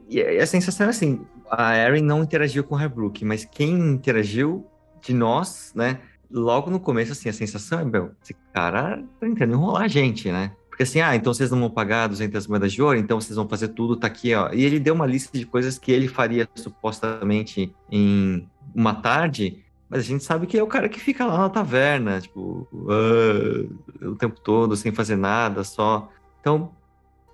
E 0.08 0.20
a 0.20 0.46
sensação 0.46 0.86
é 0.86 0.90
assim, 0.90 1.26
a 1.50 1.76
Erin 1.76 2.02
não 2.02 2.22
interagiu 2.22 2.64
com 2.64 2.74
o 2.74 2.78
Harbrook, 2.78 3.24
mas 3.24 3.44
quem 3.44 3.70
interagiu 3.70 4.66
de 5.00 5.12
nós, 5.14 5.72
né? 5.74 6.00
Logo 6.30 6.70
no 6.70 6.78
começo, 6.78 7.12
assim, 7.12 7.28
a 7.28 7.32
sensação 7.32 7.80
é, 7.80 7.84
meu, 7.84 8.12
esse 8.22 8.34
cara 8.52 8.98
tá 8.98 9.04
tentando 9.20 9.54
enrolar 9.54 9.84
a 9.84 9.88
gente, 9.88 10.30
né? 10.30 10.52
Porque 10.78 10.84
assim, 10.84 11.00
ah, 11.00 11.16
então 11.16 11.34
vocês 11.34 11.50
não 11.50 11.58
vão 11.58 11.70
pagar 11.70 12.06
200 12.06 12.46
moedas 12.46 12.72
de 12.72 12.80
ouro, 12.80 12.96
então 12.96 13.20
vocês 13.20 13.34
vão 13.34 13.48
fazer 13.48 13.66
tudo, 13.66 13.96
tá 13.96 14.06
aqui, 14.06 14.32
ó. 14.32 14.52
E 14.52 14.64
ele 14.64 14.78
deu 14.78 14.94
uma 14.94 15.06
lista 15.06 15.36
de 15.36 15.44
coisas 15.44 15.76
que 15.76 15.90
ele 15.90 16.06
faria 16.06 16.48
supostamente 16.54 17.74
em 17.90 18.48
uma 18.72 18.94
tarde, 18.94 19.64
mas 19.90 19.98
a 19.98 20.04
gente 20.04 20.22
sabe 20.22 20.46
que 20.46 20.56
é 20.56 20.62
o 20.62 20.68
cara 20.68 20.88
que 20.88 21.00
fica 21.00 21.26
lá 21.26 21.36
na 21.36 21.48
taverna, 21.48 22.20
tipo, 22.20 22.68
ah, 22.88 24.06
o 24.06 24.14
tempo 24.14 24.38
todo, 24.40 24.76
sem 24.76 24.92
fazer 24.92 25.16
nada, 25.16 25.64
só. 25.64 26.08
Então, 26.40 26.70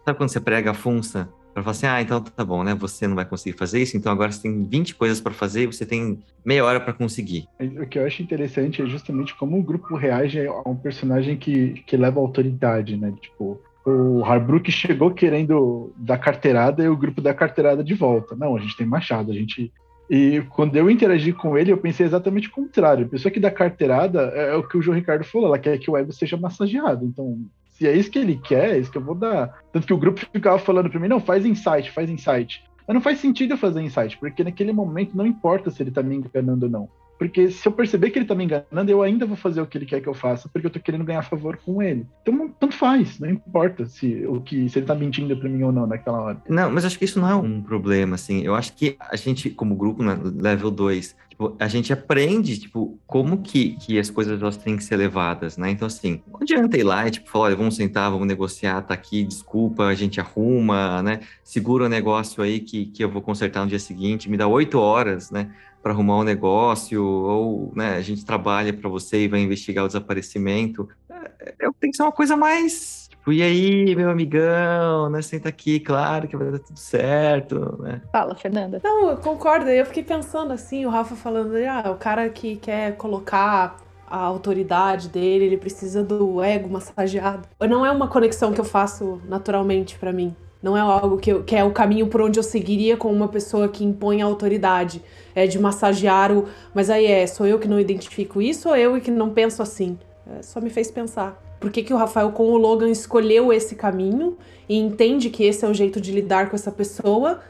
sabe 0.06 0.16
quando 0.16 0.30
você 0.30 0.40
prega 0.40 0.70
a 0.70 0.74
funça? 0.74 1.28
Pra 1.54 1.62
falar 1.62 1.70
assim, 1.70 1.86
ah, 1.86 2.02
então 2.02 2.20
tá 2.20 2.44
bom, 2.44 2.64
né? 2.64 2.74
Você 2.74 3.06
não 3.06 3.14
vai 3.14 3.24
conseguir 3.24 3.56
fazer 3.56 3.80
isso, 3.80 3.96
então 3.96 4.10
agora 4.10 4.32
você 4.32 4.42
tem 4.42 4.64
20 4.64 4.96
coisas 4.96 5.20
pra 5.20 5.32
fazer 5.32 5.62
e 5.62 5.66
você 5.66 5.86
tem 5.86 6.18
meia 6.44 6.64
hora 6.64 6.80
pra 6.80 6.92
conseguir. 6.92 7.46
O 7.80 7.86
que 7.86 7.96
eu 7.96 8.04
acho 8.04 8.22
interessante 8.22 8.82
é 8.82 8.86
justamente 8.86 9.36
como 9.36 9.56
o 9.56 9.62
grupo 9.62 9.94
reage 9.94 10.44
a 10.48 10.68
um 10.68 10.74
personagem 10.74 11.36
que, 11.36 11.74
que 11.86 11.96
leva 11.96 12.18
autoridade, 12.18 12.96
né? 12.96 13.14
Tipo, 13.20 13.62
o 13.86 14.24
Harbrook 14.24 14.70
chegou 14.72 15.12
querendo 15.12 15.92
dar 15.96 16.18
carteirada 16.18 16.82
e 16.82 16.88
o 16.88 16.96
grupo 16.96 17.20
dá 17.20 17.32
carteirada 17.32 17.84
de 17.84 17.94
volta. 17.94 18.34
Não, 18.34 18.56
a 18.56 18.60
gente 18.60 18.76
tem 18.76 18.86
machado, 18.86 19.30
a 19.30 19.34
gente. 19.34 19.72
E 20.10 20.42
quando 20.50 20.74
eu 20.74 20.90
interagi 20.90 21.32
com 21.32 21.56
ele, 21.56 21.70
eu 21.70 21.78
pensei 21.78 22.04
exatamente 22.04 22.48
o 22.48 22.52
contrário. 22.52 23.06
A 23.06 23.08
pessoa 23.08 23.30
que 23.30 23.38
dá 23.38 23.50
carteirada 23.50 24.22
é 24.22 24.56
o 24.56 24.66
que 24.66 24.76
o 24.76 24.82
João 24.82 24.96
Ricardo 24.96 25.24
falou, 25.24 25.46
ela 25.46 25.58
quer 25.58 25.78
que 25.78 25.88
o 25.88 25.96
ego 25.96 26.12
seja 26.12 26.36
massageado. 26.36 27.04
Então, 27.04 27.46
se 27.74 27.88
é 27.88 27.92
isso 27.92 28.10
que 28.10 28.18
ele 28.18 28.36
quer, 28.36 28.70
é 28.70 28.78
isso 28.78 28.90
que 28.90 28.96
eu 28.98 29.02
vou 29.02 29.16
dar. 29.16 29.62
Tanto 29.72 29.86
que 29.86 29.92
o 29.92 29.98
grupo 29.98 30.24
ficava 30.32 30.58
falando 30.58 30.88
pra 30.88 31.00
mim, 31.00 31.08
não, 31.08 31.20
faz 31.20 31.44
insight, 31.44 31.90
faz 31.90 32.08
insight. 32.08 32.64
Mas 32.86 32.94
não 32.94 33.00
faz 33.00 33.18
sentido 33.18 33.54
eu 33.54 33.58
fazer 33.58 33.80
insight, 33.80 34.16
porque 34.18 34.44
naquele 34.44 34.72
momento 34.72 35.16
não 35.16 35.26
importa 35.26 35.70
se 35.70 35.82
ele 35.82 35.90
tá 35.90 36.02
me 36.02 36.14
enganando 36.16 36.66
ou 36.66 36.72
não. 36.72 36.88
Porque 37.18 37.50
se 37.50 37.66
eu 37.66 37.72
perceber 37.72 38.10
que 38.10 38.18
ele 38.18 38.26
tá 38.26 38.34
me 38.34 38.44
enganando, 38.44 38.90
eu 38.90 39.02
ainda 39.02 39.24
vou 39.24 39.36
fazer 39.36 39.60
o 39.60 39.66
que 39.66 39.78
ele 39.78 39.86
quer 39.86 40.00
que 40.00 40.08
eu 40.08 40.14
faça, 40.14 40.48
porque 40.48 40.66
eu 40.66 40.70
tô 40.70 40.80
querendo 40.80 41.04
ganhar 41.04 41.22
favor 41.22 41.56
com 41.56 41.82
ele. 41.82 42.06
Então, 42.22 42.48
tanto 42.58 42.74
faz, 42.74 43.18
não 43.18 43.30
importa 43.30 43.86
se, 43.86 44.26
o 44.26 44.40
que, 44.40 44.68
se 44.68 44.78
ele 44.78 44.86
tá 44.86 44.94
mentindo 44.94 45.36
pra 45.36 45.48
mim 45.48 45.62
ou 45.62 45.72
não 45.72 45.86
naquela 45.86 46.20
hora. 46.20 46.42
Não, 46.48 46.70
mas 46.70 46.84
acho 46.84 46.98
que 46.98 47.04
isso 47.04 47.20
não 47.20 47.28
é 47.28 47.34
um 47.34 47.62
problema, 47.62 48.16
assim. 48.16 48.42
Eu 48.42 48.54
acho 48.54 48.74
que 48.74 48.96
a 48.98 49.16
gente, 49.16 49.50
como 49.50 49.76
grupo, 49.76 50.02
né, 50.02 50.18
level 50.22 50.70
2, 50.70 51.16
tipo, 51.34 51.56
a 51.58 51.66
gente 51.66 51.92
aprende, 51.92 52.58
tipo, 52.58 52.98
como 53.06 53.42
que, 53.42 53.76
que 53.76 53.98
as 53.98 54.08
coisas 54.08 54.40
elas 54.40 54.56
têm 54.56 54.76
que 54.76 54.84
ser 54.84 54.96
levadas, 54.96 55.56
né? 55.56 55.70
Então, 55.70 55.86
assim, 55.86 56.22
não 56.28 56.40
adianta 56.40 56.78
ir 56.78 56.84
lá 56.84 57.06
e, 57.06 57.10
tipo, 57.10 57.28
falar, 57.28 57.46
olha, 57.46 57.56
vamos 57.56 57.74
sentar, 57.74 58.10
vamos 58.10 58.26
negociar, 58.26 58.80
tá 58.82 58.94
aqui, 58.94 59.24
desculpa, 59.24 59.84
a 59.84 59.94
gente 59.94 60.20
arruma, 60.20 61.02
né? 61.02 61.20
Segura 61.42 61.86
o 61.86 61.88
negócio 61.88 62.42
aí 62.42 62.60
que, 62.60 62.86
que 62.86 63.02
eu 63.02 63.10
vou 63.10 63.20
consertar 63.20 63.62
no 63.64 63.68
dia 63.68 63.80
seguinte, 63.80 64.30
me 64.30 64.36
dá 64.36 64.46
oito 64.46 64.78
horas, 64.78 65.30
né? 65.30 65.50
Para 65.82 65.92
arrumar 65.92 66.18
um 66.18 66.24
negócio, 66.24 67.04
ou 67.04 67.72
né, 67.74 67.96
a 67.96 68.00
gente 68.00 68.24
trabalha 68.24 68.72
para 68.72 68.88
você 68.88 69.24
e 69.24 69.28
vai 69.28 69.40
investigar 69.40 69.84
o 69.84 69.88
desaparecimento. 69.88 70.88
É, 71.10 71.54
é, 71.58 71.68
tem 71.78 71.90
que 71.90 71.96
ser 71.96 72.04
uma 72.04 72.12
coisa 72.12 72.36
mais 72.36 73.10
Tipo, 73.24 73.32
e 73.32 73.42
aí, 73.42 73.96
meu 73.96 74.10
amigão, 74.10 75.08
né? 75.08 75.22
Senta 75.22 75.48
aqui, 75.48 75.80
claro 75.80 76.28
que 76.28 76.36
vai 76.36 76.50
dar 76.50 76.58
tudo 76.58 76.78
certo, 76.78 77.82
né? 77.82 78.02
Fala, 78.12 78.34
Fernanda. 78.34 78.82
Não, 78.84 79.08
eu 79.08 79.16
concordo. 79.16 79.70
Eu 79.70 79.86
fiquei 79.86 80.02
pensando 80.02 80.52
assim, 80.52 80.84
o 80.84 80.90
Rafa 80.90 81.16
falando, 81.16 81.54
ah, 81.56 81.90
o 81.90 81.94
cara 81.94 82.28
que 82.28 82.56
quer 82.56 82.98
colocar 82.98 83.78
a 84.06 84.18
autoridade 84.18 85.08
dele, 85.08 85.46
ele 85.46 85.56
precisa 85.56 86.04
do 86.04 86.42
ego 86.42 86.68
massageado. 86.68 87.48
Não 87.66 87.86
é 87.86 87.90
uma 87.90 88.08
conexão 88.08 88.52
que 88.52 88.60
eu 88.60 88.64
faço 88.64 89.18
naturalmente 89.26 89.98
pra 89.98 90.12
mim. 90.12 90.36
Não 90.62 90.76
é 90.76 90.80
algo 90.80 91.16
que, 91.16 91.32
eu, 91.32 91.42
que 91.42 91.56
é 91.56 91.64
o 91.64 91.72
caminho 91.72 92.08
por 92.08 92.20
onde 92.20 92.38
eu 92.38 92.42
seguiria 92.42 92.94
com 92.94 93.10
uma 93.10 93.28
pessoa 93.28 93.68
que 93.68 93.82
impõe 93.82 94.20
a 94.20 94.26
autoridade. 94.26 95.02
É 95.34 95.46
de 95.46 95.58
massagear 95.58 96.30
o. 96.30 96.46
Mas 96.74 96.90
aí 96.90 97.06
é, 97.06 97.26
sou 97.26 97.46
eu 97.46 97.58
que 97.58 97.68
não 97.68 97.80
identifico 97.80 98.42
isso 98.42 98.68
ou 98.68 98.76
eu 98.76 99.00
que 99.00 99.10
não 99.10 99.30
penso 99.30 99.62
assim? 99.62 99.98
É, 100.26 100.42
só 100.42 100.60
me 100.60 100.68
fez 100.68 100.90
pensar. 100.90 101.42
Por 101.64 101.70
que, 101.70 101.82
que 101.82 101.94
o 101.94 101.96
Rafael 101.96 102.30
com 102.30 102.52
o 102.52 102.58
Logan 102.58 102.90
escolheu 102.90 103.50
esse 103.50 103.74
caminho 103.74 104.36
e 104.68 104.76
entende 104.76 105.30
que 105.30 105.44
esse 105.44 105.64
é 105.64 105.68
o 105.68 105.72
jeito 105.72 105.98
de 105.98 106.12
lidar 106.12 106.50
com 106.50 106.56
essa 106.56 106.70
pessoa. 106.70 107.40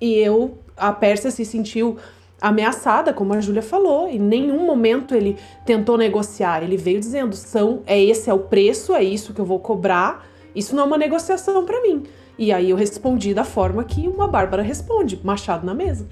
E 0.00 0.14
eu, 0.14 0.58
a 0.76 0.92
Pérsia 0.92 1.30
se 1.30 1.44
sentiu 1.44 1.96
ameaçada, 2.40 3.12
como 3.12 3.32
a 3.32 3.40
Júlia 3.40 3.62
falou. 3.62 4.08
Em 4.08 4.18
nenhum 4.18 4.66
momento 4.66 5.14
ele 5.14 5.36
tentou 5.64 5.96
negociar. 5.96 6.64
Ele 6.64 6.76
veio 6.76 6.98
dizendo: 6.98 7.36
são, 7.36 7.84
é 7.86 7.96
esse 8.02 8.28
é 8.28 8.34
o 8.34 8.40
preço, 8.40 8.92
é 8.92 9.04
isso 9.04 9.32
que 9.32 9.40
eu 9.40 9.44
vou 9.44 9.60
cobrar. 9.60 10.28
Isso 10.52 10.74
não 10.74 10.82
é 10.82 10.86
uma 10.86 10.98
negociação 10.98 11.64
para 11.64 11.80
mim. 11.80 12.02
E 12.36 12.52
aí 12.52 12.70
eu 12.70 12.76
respondi 12.76 13.32
da 13.32 13.44
forma 13.44 13.84
que 13.84 14.08
uma 14.08 14.26
Bárbara 14.26 14.64
responde, 14.64 15.20
machado 15.22 15.64
na 15.64 15.74
mesa. 15.74 16.08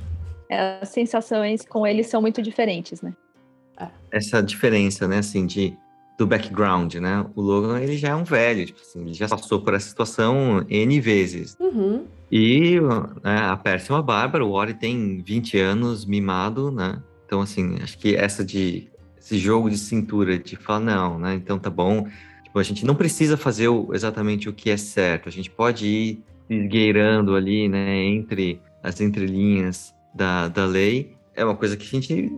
É, 0.48 0.78
as 0.80 0.90
sensações 0.90 1.66
com 1.66 1.84
eles 1.84 2.06
são 2.06 2.20
muito 2.20 2.40
diferentes, 2.40 3.02
né? 3.02 3.12
Essa 4.12 4.40
diferença, 4.40 5.08
né, 5.08 5.18
assim, 5.18 5.44
de 5.44 5.76
do 6.18 6.26
background, 6.26 6.96
né? 6.96 7.24
O 7.36 7.40
Logan, 7.40 7.80
ele 7.80 7.96
já 7.96 8.08
é 8.08 8.14
um 8.14 8.24
velho, 8.24 8.66
tipo 8.66 8.80
assim, 8.82 9.02
ele 9.02 9.14
já 9.14 9.28
passou 9.28 9.60
por 9.60 9.72
essa 9.72 9.88
situação 9.88 10.66
N 10.68 11.00
vezes. 11.00 11.56
Uhum. 11.60 12.04
E 12.30 12.80
né, 13.22 13.38
a 13.38 13.56
Percy 13.56 13.92
é 13.92 13.94
uma 13.94 14.02
bárbara, 14.02 14.44
o 14.44 14.50
Ori 14.50 14.74
tem 14.74 15.22
20 15.22 15.56
anos, 15.58 16.04
mimado, 16.04 16.72
né? 16.72 17.00
Então, 17.24 17.40
assim, 17.40 17.76
acho 17.80 17.96
que 17.96 18.16
essa 18.16 18.44
de... 18.44 18.88
Esse 19.16 19.38
jogo 19.38 19.68
de 19.68 19.76
cintura, 19.76 20.38
de 20.38 20.56
falar, 20.56 20.80
não, 20.80 21.18
né? 21.18 21.34
Então 21.34 21.58
tá 21.58 21.68
bom. 21.68 22.08
Tipo, 22.44 22.58
a 22.58 22.62
gente 22.62 22.86
não 22.86 22.94
precisa 22.94 23.36
fazer 23.36 23.68
o, 23.68 23.90
exatamente 23.92 24.48
o 24.48 24.54
que 24.54 24.70
é 24.70 24.76
certo. 24.76 25.28
A 25.28 25.32
gente 25.32 25.50
pode 25.50 25.86
ir 25.86 26.24
esgueirando 26.48 27.36
ali, 27.36 27.68
né? 27.68 28.04
Entre 28.04 28.60
as 28.82 29.02
entrelinhas 29.02 29.94
da, 30.14 30.48
da 30.48 30.64
lei. 30.64 31.14
É 31.38 31.44
uma 31.44 31.54
coisa 31.54 31.76
que 31.76 31.84
a 31.84 32.00
gente 32.00 32.32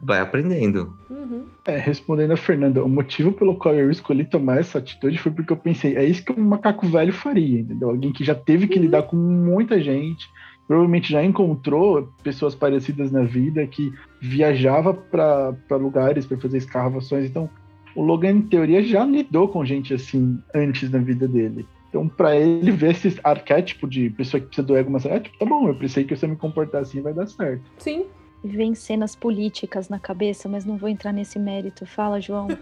vai 0.00 0.20
aprendendo. 0.20 0.94
Uhum. 1.10 1.44
É, 1.66 1.76
respondendo 1.76 2.30
a 2.30 2.36
Fernanda, 2.36 2.82
o 2.82 2.88
motivo 2.88 3.30
pelo 3.30 3.56
qual 3.56 3.74
eu 3.74 3.90
escolhi 3.90 4.24
tomar 4.24 4.58
essa 4.58 4.78
atitude 4.78 5.18
foi 5.18 5.30
porque 5.30 5.52
eu 5.52 5.56
pensei, 5.56 5.96
é 5.96 6.04
isso 6.04 6.24
que 6.24 6.32
um 6.32 6.44
macaco 6.44 6.86
velho 6.86 7.12
faria, 7.12 7.60
entendeu? 7.60 7.90
Alguém 7.90 8.10
que 8.10 8.24
já 8.24 8.34
teve 8.34 8.66
que 8.66 8.78
lidar 8.78 9.02
com 9.02 9.16
muita 9.16 9.78
gente, 9.78 10.26
provavelmente 10.66 11.12
já 11.12 11.22
encontrou 11.22 12.08
pessoas 12.22 12.54
parecidas 12.54 13.12
na 13.12 13.22
vida, 13.22 13.66
que 13.66 13.92
viajava 14.18 14.94
para 14.94 15.76
lugares 15.76 16.24
para 16.24 16.38
fazer 16.38 16.56
escarvações. 16.56 17.26
Então, 17.26 17.50
o 17.94 18.02
Logan, 18.02 18.30
em 18.30 18.40
teoria, 18.40 18.82
já 18.82 19.04
lidou 19.04 19.48
com 19.48 19.62
gente 19.62 19.92
assim 19.92 20.38
antes 20.54 20.90
na 20.90 20.98
vida 20.98 21.28
dele. 21.28 21.66
Então, 21.90 22.08
para 22.08 22.34
ele 22.34 22.70
ver 22.70 22.92
esse 22.92 23.18
arquétipo 23.22 23.86
de 23.86 24.08
pessoa 24.10 24.40
que 24.40 24.46
precisa 24.46 24.66
do 24.66 24.76
ego, 24.76 24.90
mas 24.90 25.04
é 25.04 25.20
tipo, 25.20 25.38
tá 25.38 25.44
bom, 25.44 25.68
eu 25.68 25.74
pensei 25.74 26.04
que 26.04 26.14
se 26.16 26.24
eu 26.24 26.30
me 26.30 26.36
comportar 26.36 26.82
assim 26.82 27.02
vai 27.02 27.12
dar 27.12 27.26
certo. 27.26 27.62
Sim. 27.78 28.06
Vem 28.44 28.74
cenas 28.74 29.16
políticas 29.16 29.88
na 29.88 29.98
cabeça, 29.98 30.48
mas 30.48 30.64
não 30.64 30.76
vou 30.76 30.88
entrar 30.88 31.12
nesse 31.12 31.38
mérito. 31.38 31.84
Fala, 31.84 32.20
João. 32.20 32.48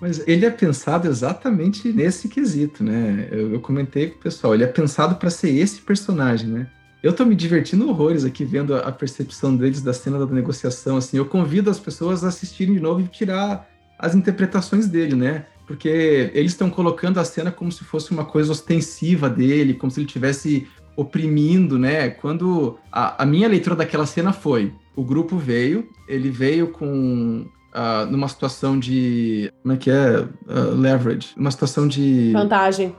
Mas 0.00 0.26
ele 0.26 0.44
é 0.44 0.50
pensado 0.50 1.06
exatamente 1.06 1.92
nesse 1.92 2.28
quesito, 2.28 2.82
né? 2.82 3.28
Eu, 3.30 3.52
eu 3.52 3.60
comentei 3.60 4.10
com 4.10 4.16
o 4.16 4.20
pessoal, 4.20 4.52
ele 4.52 4.64
é 4.64 4.66
pensado 4.66 5.14
para 5.14 5.30
ser 5.30 5.50
esse 5.50 5.80
personagem, 5.80 6.48
né? 6.48 6.66
Eu 7.00 7.12
tô 7.12 7.24
me 7.24 7.36
divertindo 7.36 7.88
horrores 7.88 8.24
aqui 8.24 8.44
vendo 8.44 8.74
a, 8.74 8.90
percepção 8.90 9.56
deles 9.56 9.80
da 9.80 9.92
cena 9.92 10.18
da 10.18 10.26
negociação, 10.26 10.96
assim. 10.96 11.16
Eu 11.16 11.26
convido 11.26 11.70
as 11.70 11.78
pessoas 11.78 12.24
a 12.24 12.28
assistirem 12.28 12.74
de 12.74 12.80
novo 12.80 13.00
e 13.00 13.06
tirar 13.06 13.68
as 13.96 14.16
interpretações 14.16 14.88
dele, 14.88 15.14
né? 15.14 15.46
Porque 15.68 16.32
eles 16.34 16.50
estão 16.50 16.68
colocando 16.68 17.20
a 17.20 17.24
cena 17.24 17.52
como 17.52 17.70
se 17.70 17.84
fosse 17.84 18.10
uma 18.10 18.24
coisa 18.24 18.50
ostensiva 18.50 19.30
dele, 19.30 19.74
como 19.74 19.90
se 19.90 20.00
ele 20.00 20.06
tivesse 20.08 20.66
oprimindo, 20.96 21.78
né? 21.78 22.10
Quando 22.10 22.78
a, 22.90 23.22
a 23.22 23.26
minha 23.26 23.48
leitura 23.48 23.76
daquela 23.76 24.06
cena 24.06 24.32
foi: 24.32 24.72
o 24.96 25.04
grupo 25.04 25.36
veio, 25.36 25.88
ele 26.08 26.30
veio 26.30 26.68
com 26.68 27.46
Uh, 27.72 28.04
numa 28.10 28.28
situação 28.28 28.78
de. 28.78 29.50
Como 29.62 29.72
é 29.72 29.78
que 29.78 29.90
é? 29.90 30.20
Uh, 30.20 30.74
leverage. 30.76 31.30
Uma 31.34 31.50
situação 31.50 31.88
de. 31.88 32.30
Vantagem. 32.30 32.94